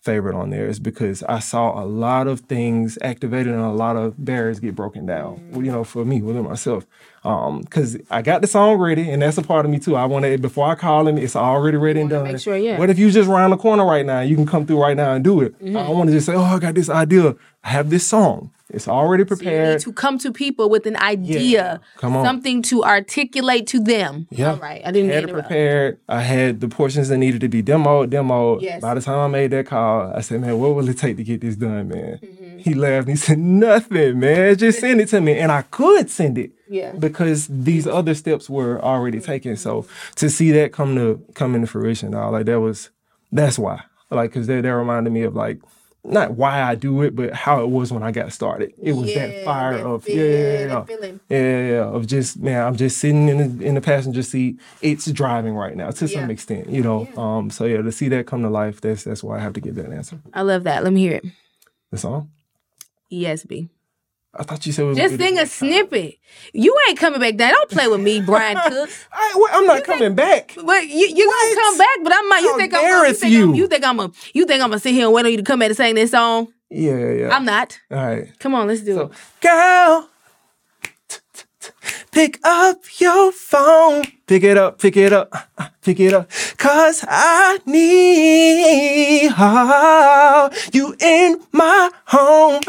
favorite 0.02 0.36
on 0.36 0.50
there, 0.50 0.68
is 0.68 0.80
because 0.80 1.24
I 1.24 1.40
saw 1.40 1.84
a 1.84 1.86
lot 1.86 2.28
of 2.28 2.42
things 2.42 2.98
activated 3.02 3.54
and 3.54 3.62
a 3.62 3.72
lot 3.72 3.98
of 3.98 4.14
barriers 4.24 4.60
get 4.60 4.76
broken 4.76 5.06
down. 5.06 5.52
You 5.54 5.72
know, 5.72 5.84
for 5.84 6.06
me 6.06 6.22
within 6.22 6.44
myself, 6.44 6.86
because 7.22 7.98
I 8.10 8.22
got 8.22 8.42
the 8.42 8.48
song 8.48 8.78
ready, 8.78 9.10
and 9.10 9.22
that's 9.22 9.38
a 9.38 9.42
part 9.42 9.66
of 9.66 9.72
me 9.72 9.80
too. 9.80 9.96
I 9.96 10.06
want 10.06 10.26
to 10.26 10.38
before 10.38 10.68
I 10.68 10.76
call 10.76 11.08
him, 11.08 11.18
it's 11.18 11.36
already 11.36 11.78
ready 11.78 12.02
and 12.02 12.10
done. 12.10 12.32
make 12.32 12.40
sure, 12.40 12.58
yeah. 12.58 12.78
What 12.78 12.90
if 12.90 12.98
you 12.98 13.12
just 13.12 13.30
round 13.30 13.54
the 13.54 13.58
corner 13.58 13.86
right 13.86 14.06
now? 14.06 14.22
You 14.22 14.36
can 14.36 14.46
come 14.46 14.66
through 14.66 14.82
right 14.82 14.96
now 14.96 15.14
and 15.14 15.24
do 15.24 15.42
it. 15.42 15.54
Mm-hmm. 15.64 15.76
I 15.78 15.84
don't 15.84 15.98
want 15.98 16.10
to 16.10 16.14
just 16.14 16.26
say, 16.26 16.34
"Oh, 16.34 16.44
I 16.44 16.60
got 16.60 16.76
this 16.76 16.90
idea." 16.90 17.36
I 17.64 17.70
have 17.70 17.90
this 17.90 18.08
song. 18.08 18.52
It's 18.72 18.88
already 18.88 19.22
You 19.22 19.26
need 19.26 19.28
prepared. 19.30 19.82
to 19.82 19.92
come 19.94 20.20
to 20.20 20.32
people 20.32 20.70
with 20.70 20.86
an 20.86 20.96
idea, 20.98 21.82
Come 21.98 22.16
on. 22.16 22.24
something 22.24 22.62
to 22.64 22.84
articulate 22.84 23.66
to 23.68 23.80
them. 23.80 24.28
Yeah. 24.30 24.52
All 24.52 24.58
right. 24.58 24.82
I 24.86 24.92
didn't 24.92 25.10
had 25.10 25.24
it 25.24 25.34
prepared. 25.34 26.00
I 26.08 26.22
had 26.22 26.60
the 26.62 26.68
portions 26.68 27.10
that 27.10 27.18
needed 27.18 27.42
to 27.42 27.48
be 27.50 27.64
demoed, 27.64 28.10
demoed. 28.12 28.62
Yes. 28.62 28.82
By 28.82 28.94
the 28.94 29.02
time 29.02 29.18
I 29.20 29.28
made 29.28 29.52
that 29.52 29.66
call, 29.66 30.12
I 30.16 30.22
said, 30.22 30.42
"Man, 30.42 30.60
what 30.60 30.76
will 30.76 30.88
it 30.88 30.98
take 31.00 31.18
to 31.18 31.24
get 31.24 31.42
this 31.42 31.56
done, 31.56 31.88
man?" 31.88 32.20
Mm-hmm. 32.22 32.58
He 32.60 32.74
laughed. 32.76 33.08
and 33.08 33.18
He 33.18 33.22
said, 33.22 33.40
"Nothing, 33.40 34.20
man. 34.20 34.56
Just 34.56 34.80
send 34.86 35.02
it 35.02 35.10
to 35.10 35.22
me." 35.22 35.38
And 35.40 35.52
I 35.52 35.64
could 35.64 36.10
send 36.10 36.38
it. 36.38 36.52
Yeah. 36.70 36.92
Because 36.92 37.48
these 37.50 37.88
other 37.88 38.14
steps 38.14 38.50
were 38.50 38.80
already 38.84 39.20
taken. 39.20 39.58
So 39.58 39.88
to 40.18 40.30
see 40.30 40.52
that 40.52 40.72
come 40.74 40.96
to 40.96 41.20
come 41.34 41.56
into 41.56 41.66
fruition, 41.68 42.12
dog, 42.12 42.34
like 42.34 42.46
that 42.46 42.60
was 42.60 42.92
that's 43.32 43.58
why. 43.58 43.82
Like, 44.12 44.32
cause 44.34 44.48
that 44.48 44.62
that 44.64 44.76
reminded 44.76 45.12
me 45.14 45.24
of 45.24 45.36
like 45.36 45.60
not 46.04 46.32
why 46.32 46.62
I 46.62 46.76
do 46.76 47.02
it, 47.04 47.16
but 47.16 47.34
how 47.34 47.62
it 47.64 47.70
was 47.70 47.92
when 47.92 48.04
I 48.04 48.12
got 48.12 48.32
started. 48.32 48.74
It 48.82 48.94
was 48.94 49.10
Yeah, 49.14 49.28
that 49.28 49.44
fire 49.44 49.78
that 49.78 49.86
of 49.86 50.04
feel- 50.04 50.16
yeah, 50.16 50.24
yeah, 50.24 50.86
yeah, 50.90 51.06
yeah, 51.30 51.38
yeah, 51.38 51.68
yeah, 51.72 51.84
of 51.84 52.08
just 52.08 52.40
man, 52.40 52.66
I'm 52.66 52.76
just 52.76 52.98
sitting 52.98 53.28
in 53.28 53.38
the 53.58 53.66
in 53.66 53.76
the 53.76 53.82
passenger 53.82 54.24
seat. 54.24 54.60
It's 54.82 55.12
driving 55.12 55.56
right 55.56 55.76
now 55.76 55.92
to 55.92 56.08
some 56.08 56.30
extent, 56.32 56.70
you 56.70 56.82
know. 56.82 57.08
Um, 57.18 57.50
so 57.50 57.66
yeah, 57.66 57.82
to 57.82 57.92
see 57.92 58.08
that 58.10 58.28
come 58.28 58.42
to 58.44 58.50
life, 58.50 58.82
that's 58.82 59.04
that's 59.04 59.24
why 59.24 59.38
I 59.38 59.40
have 59.42 59.54
to 59.54 59.62
give 59.62 59.76
that 59.76 59.92
answer. 59.92 60.20
I 60.34 60.42
love 60.42 60.64
that. 60.64 60.84
Let 60.84 60.94
me 60.94 61.02
hear 61.02 61.14
it. 61.16 61.26
The 61.92 61.98
song, 61.98 62.32
ESB. 63.12 63.70
I 64.34 64.44
thought 64.44 64.64
you 64.66 64.72
said 64.72 64.84
it 64.84 64.88
was 64.90 64.98
Just 64.98 65.18
sing 65.18 65.40
a 65.40 65.46
snippet. 65.48 66.20
You 66.54 66.78
ain't 66.88 67.00
coming 67.00 67.20
back 67.20 67.36
down. 67.36 67.52
Don't 67.52 67.70
play 67.70 67.88
with 67.88 68.00
me, 68.00 68.22
Brian 68.22 68.58
Cook. 68.58 68.90
I, 69.12 69.34
well, 69.36 69.50
I'm 69.52 69.66
not 69.66 69.84
coming 69.84 70.14
back. 70.14 70.54
But 70.56 70.88
you 70.88 71.08
you 71.08 71.26
gonna 71.32 71.56
come 71.56 71.78
back, 71.80 71.98
but 72.04 72.14
I'm 72.16 72.30
not. 72.30 72.42
You 72.42 72.52
How 72.52 72.58
think 72.58 72.74
I'm 72.76 72.82
gonna, 72.84 73.08
you 73.08 73.14
think 73.16 73.34
I'm, 73.34 73.40
you? 73.40 73.54
you 73.56 73.68
think 73.68 73.84
I'm 73.86 74.00
a 74.00 74.12
you 74.34 74.46
think 74.46 74.62
I'm 74.62 74.70
gonna 74.70 74.80
sit 74.80 74.94
here 74.94 75.06
and 75.06 75.14
wait 75.14 75.26
on 75.26 75.32
you 75.32 75.38
to 75.38 75.44
come 75.44 75.60
back 75.60 75.70
and 75.70 75.78
sing 75.78 75.96
this 75.96 76.12
song? 76.12 76.48
Yeah, 76.70 76.96
yeah. 76.98 77.12
yeah. 77.14 77.36
I'm 77.36 77.44
not. 77.46 77.80
All 77.90 77.98
right. 77.98 78.28
Come 78.40 78.54
on, 78.54 78.68
let's 78.68 78.82
do 78.82 78.94
So, 78.94 79.02
it. 79.08 79.12
girl, 79.42 80.08
pick 82.12 82.40
up 82.44 82.78
your 83.00 83.32
phone. 83.32 84.04
Pick 84.28 84.44
it 84.44 84.58
up, 84.60 84.78
pick 84.80 84.96
it 84.96 85.12
up, 85.12 85.34
pick 85.82 86.00
it 86.00 86.14
up. 86.14 86.30
Cause 86.58 87.04
I 87.08 87.58
need 87.66 89.32
you 90.72 90.96
in 91.00 91.42
my 91.52 91.90
home. 92.06 92.62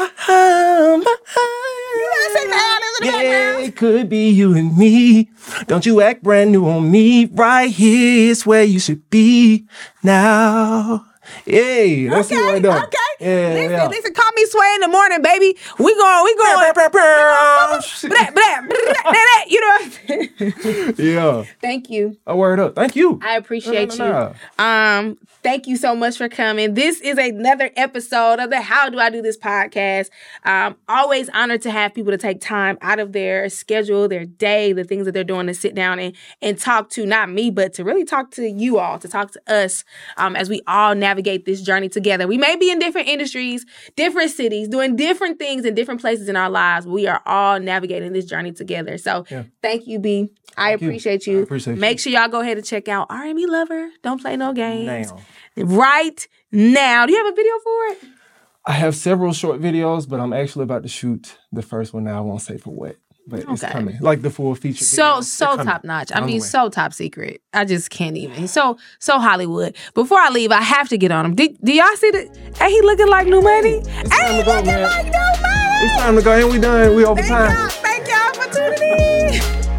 Yeah, 3.01 3.59
it 3.59 3.75
could 3.75 4.09
be 4.09 4.29
you 4.29 4.55
and 4.55 4.77
me. 4.77 5.29
Don't 5.67 5.85
you 5.85 6.01
act 6.01 6.23
brand 6.23 6.51
new 6.51 6.67
on 6.69 6.91
me. 6.91 7.25
Right 7.25 7.69
here 7.71 8.31
is 8.31 8.45
where 8.45 8.63
you 8.63 8.79
should 8.79 9.09
be 9.09 9.67
now. 10.03 11.05
Hey, 11.45 12.09
let's 12.09 12.29
see 12.29 12.35
right 12.39 12.61
there. 12.61 12.83
Okay. 12.83 12.97
Yeah, 13.19 13.53
listen, 13.53 13.71
yeah. 13.71 13.87
listen, 13.87 14.13
call 14.13 14.31
me 14.35 14.45
Sway 14.45 14.71
in 14.75 14.81
the 14.81 14.87
morning, 14.87 15.21
baby. 15.21 15.55
We 15.77 15.95
going, 15.95 16.23
we 16.23 16.35
going. 16.37 16.73
Blah, 16.73 16.73
blah, 16.73 16.89
blah, 16.89 17.81
blah, 18.31 18.61
blah, 18.71 19.43
You 19.47 19.61
know 19.61 19.67
what 19.67 19.83
I'm 19.83 19.91
saying? 19.91 20.93
yeah. 20.97 21.43
Thank 21.61 21.89
you. 21.91 22.17
A 22.25 22.35
word 22.35 22.59
up. 22.59 22.75
Thank 22.75 22.95
you. 22.95 23.19
I 23.23 23.35
appreciate 23.35 23.97
No, 23.99 24.09
no, 24.09 24.33
you. 24.57 24.63
Um, 24.63 25.17
thank 25.43 25.67
you 25.67 25.77
so 25.77 25.95
much 25.95 26.17
for 26.17 26.29
coming. 26.29 26.73
This 26.73 26.99
is 27.01 27.17
another 27.17 27.69
episode 27.75 28.39
of 28.39 28.49
the 28.49 28.61
How 28.61 28.89
Do 28.89 28.99
I 28.99 29.11
Do 29.11 29.21
This 29.21 29.37
podcast. 29.37 30.09
Um, 30.43 30.75
always 30.87 31.29
honored 31.29 31.61
to 31.63 31.71
have 31.71 31.93
people 31.93 32.11
to 32.11 32.17
take 32.17 32.41
time 32.41 32.79
out 32.81 32.99
of 32.99 33.11
their 33.13 33.49
schedule, 33.49 34.07
their 34.07 34.25
day, 34.25 34.73
the 34.73 34.83
things 34.83 35.05
that 35.05 35.11
they're 35.11 35.23
doing 35.23 35.45
to 35.47 35.53
sit 35.53 35.75
down 35.75 35.99
and 35.99 36.15
and 36.41 36.57
talk 36.57 36.89
to 36.91 37.05
not 37.05 37.29
me, 37.29 37.51
but 37.51 37.73
to 37.73 37.83
really 37.83 38.03
talk 38.03 38.31
to 38.31 38.49
you 38.49 38.79
all, 38.79 38.97
to 38.97 39.07
talk 39.07 39.31
to 39.31 39.41
us 39.47 39.83
um, 40.17 40.35
as 40.35 40.49
we 40.49 40.61
all 40.65 40.95
navigate 40.95 41.20
this 41.21 41.61
journey 41.61 41.89
together. 41.89 42.27
We 42.27 42.37
may 42.37 42.55
be 42.55 42.69
in 42.71 42.79
different 42.79 43.07
industries, 43.07 43.65
different 43.95 44.31
cities, 44.31 44.67
doing 44.67 44.95
different 44.95 45.39
things 45.39 45.65
in 45.65 45.73
different 45.75 46.01
places 46.01 46.29
in 46.29 46.35
our 46.35 46.49
lives. 46.49 46.85
We 46.87 47.07
are 47.07 47.21
all 47.25 47.59
navigating 47.59 48.13
this 48.13 48.25
journey 48.25 48.51
together. 48.51 48.97
So 48.97 49.25
Yeah. 49.29 49.43
thank 49.61 49.87
you, 49.87 49.99
B. 49.99 50.29
I 50.57 50.69
you. 50.71 50.75
appreciate 50.75 51.27
you. 51.27 51.39
I 51.39 51.43
appreciate 51.43 51.77
Make 51.77 51.97
you. 51.97 52.11
sure 52.11 52.13
y'all 52.21 52.27
go 52.29 52.41
ahead 52.41 52.57
and 52.57 52.65
check 52.65 52.87
out 52.87 53.07
R&B 53.09 53.45
Lover. 53.45 53.89
Don't 54.03 54.21
play 54.21 54.35
no 54.37 54.53
games. 54.53 55.11
Now. 55.11 55.17
Right 55.63 56.27
now. 56.51 57.05
Do 57.05 57.13
you 57.13 57.23
have 57.23 57.31
a 57.31 57.35
video 57.35 57.53
for 57.63 57.85
it? 57.87 57.97
I 58.65 58.73
have 58.73 58.95
several 58.95 59.33
short 59.33 59.59
videos, 59.59 60.07
but 60.07 60.19
I'm 60.19 60.33
actually 60.33 60.63
about 60.63 60.83
to 60.83 60.89
shoot 60.89 61.37
the 61.51 61.61
first 61.63 61.93
one 61.93 62.03
now. 62.03 62.17
I 62.17 62.21
won't 62.21 62.41
say 62.41 62.57
for 62.57 62.69
what, 62.71 62.95
but 63.27 63.39
it's 63.41 63.63
Okay. 63.63 63.71
coming. 63.71 63.97
Like 64.01 64.21
the 64.21 64.29
full 64.29 64.53
feature. 64.55 64.83
So 64.83 65.21
so 65.21 65.57
top 65.57 65.83
notch. 65.83 66.11
I 66.13 66.25
mean, 66.25 66.41
so 66.41 66.69
top 66.69 66.93
secret. 66.93 67.41
I 67.53 67.65
just 67.65 67.89
can't 67.89 68.17
even. 68.17 68.47
So 68.47 68.77
so 68.99 69.19
Hollywood. 69.19 69.75
Before 69.93 70.19
I 70.19 70.29
leave, 70.29 70.51
I 70.51 70.61
have 70.61 70.89
to 70.89 70.97
get 70.97 71.11
on 71.11 71.25
him. 71.25 71.35
Did, 71.35 71.57
do 71.63 71.71
y'all 71.73 71.85
see 71.95 72.11
the? 72.11 72.19
Ain't 72.61 72.71
he 72.71 72.81
looking 72.81 73.07
like 73.07 73.27
new 73.27 73.41
money? 73.41 73.75
Ain't 73.75 73.87
he 73.87 74.43
looking 74.43 74.65
man. 74.65 74.83
like 74.83 75.05
new 75.05 75.11
money? 75.11 75.83
It's 75.83 75.97
time 76.01 76.15
to 76.15 76.21
go. 76.21 76.31
And 76.31 76.49
we 76.51 76.59
done. 76.59 76.95
We 76.95 77.05
over 77.05 77.21
Thank 77.21 77.27
time. 77.31 77.51
y'all. 77.51 77.69
Thank 77.69 78.07
y'all 78.07 78.33
for 78.33 78.53
tuning 78.53 79.35
in. 79.35 79.61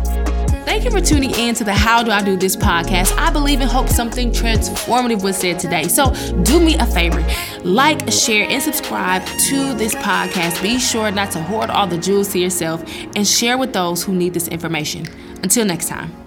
Thank 0.73 0.85
you 0.85 0.91
for 0.91 1.03
tuning 1.03 1.33
in 1.33 1.55
to 1.57 1.65
the 1.65 1.75
How 1.75 2.03
Do 2.03 2.11
I 2.11 2.23
Do 2.23 2.35
This 2.35 2.57
podcast. 2.57 3.15
I 3.19 3.31
believe 3.31 3.61
and 3.61 3.71
hope 3.71 3.91
something 3.91 4.31
transformative 4.31 5.23
was 5.23 5.37
said 5.37 5.59
today. 5.59 5.87
So 5.87 6.15
do 6.45 6.59
me 6.59 6.79
a 6.79 6.87
favor 6.87 7.23
like, 7.63 8.11
share, 8.11 8.49
and 8.49 8.63
subscribe 8.63 9.23
to 9.27 9.75
this 9.75 9.95
podcast. 9.97 10.63
Be 10.63 10.79
sure 10.79 11.11
not 11.11 11.31
to 11.33 11.43
hoard 11.43 11.69
all 11.69 11.87
the 11.87 11.99
jewels 11.99 12.33
to 12.33 12.39
yourself 12.39 12.83
and 13.15 13.29
share 13.29 13.59
with 13.59 13.75
those 13.75 14.03
who 14.03 14.15
need 14.15 14.33
this 14.33 14.49
information. 14.49 15.07
Until 15.43 15.67
next 15.67 15.89
time. 15.89 16.22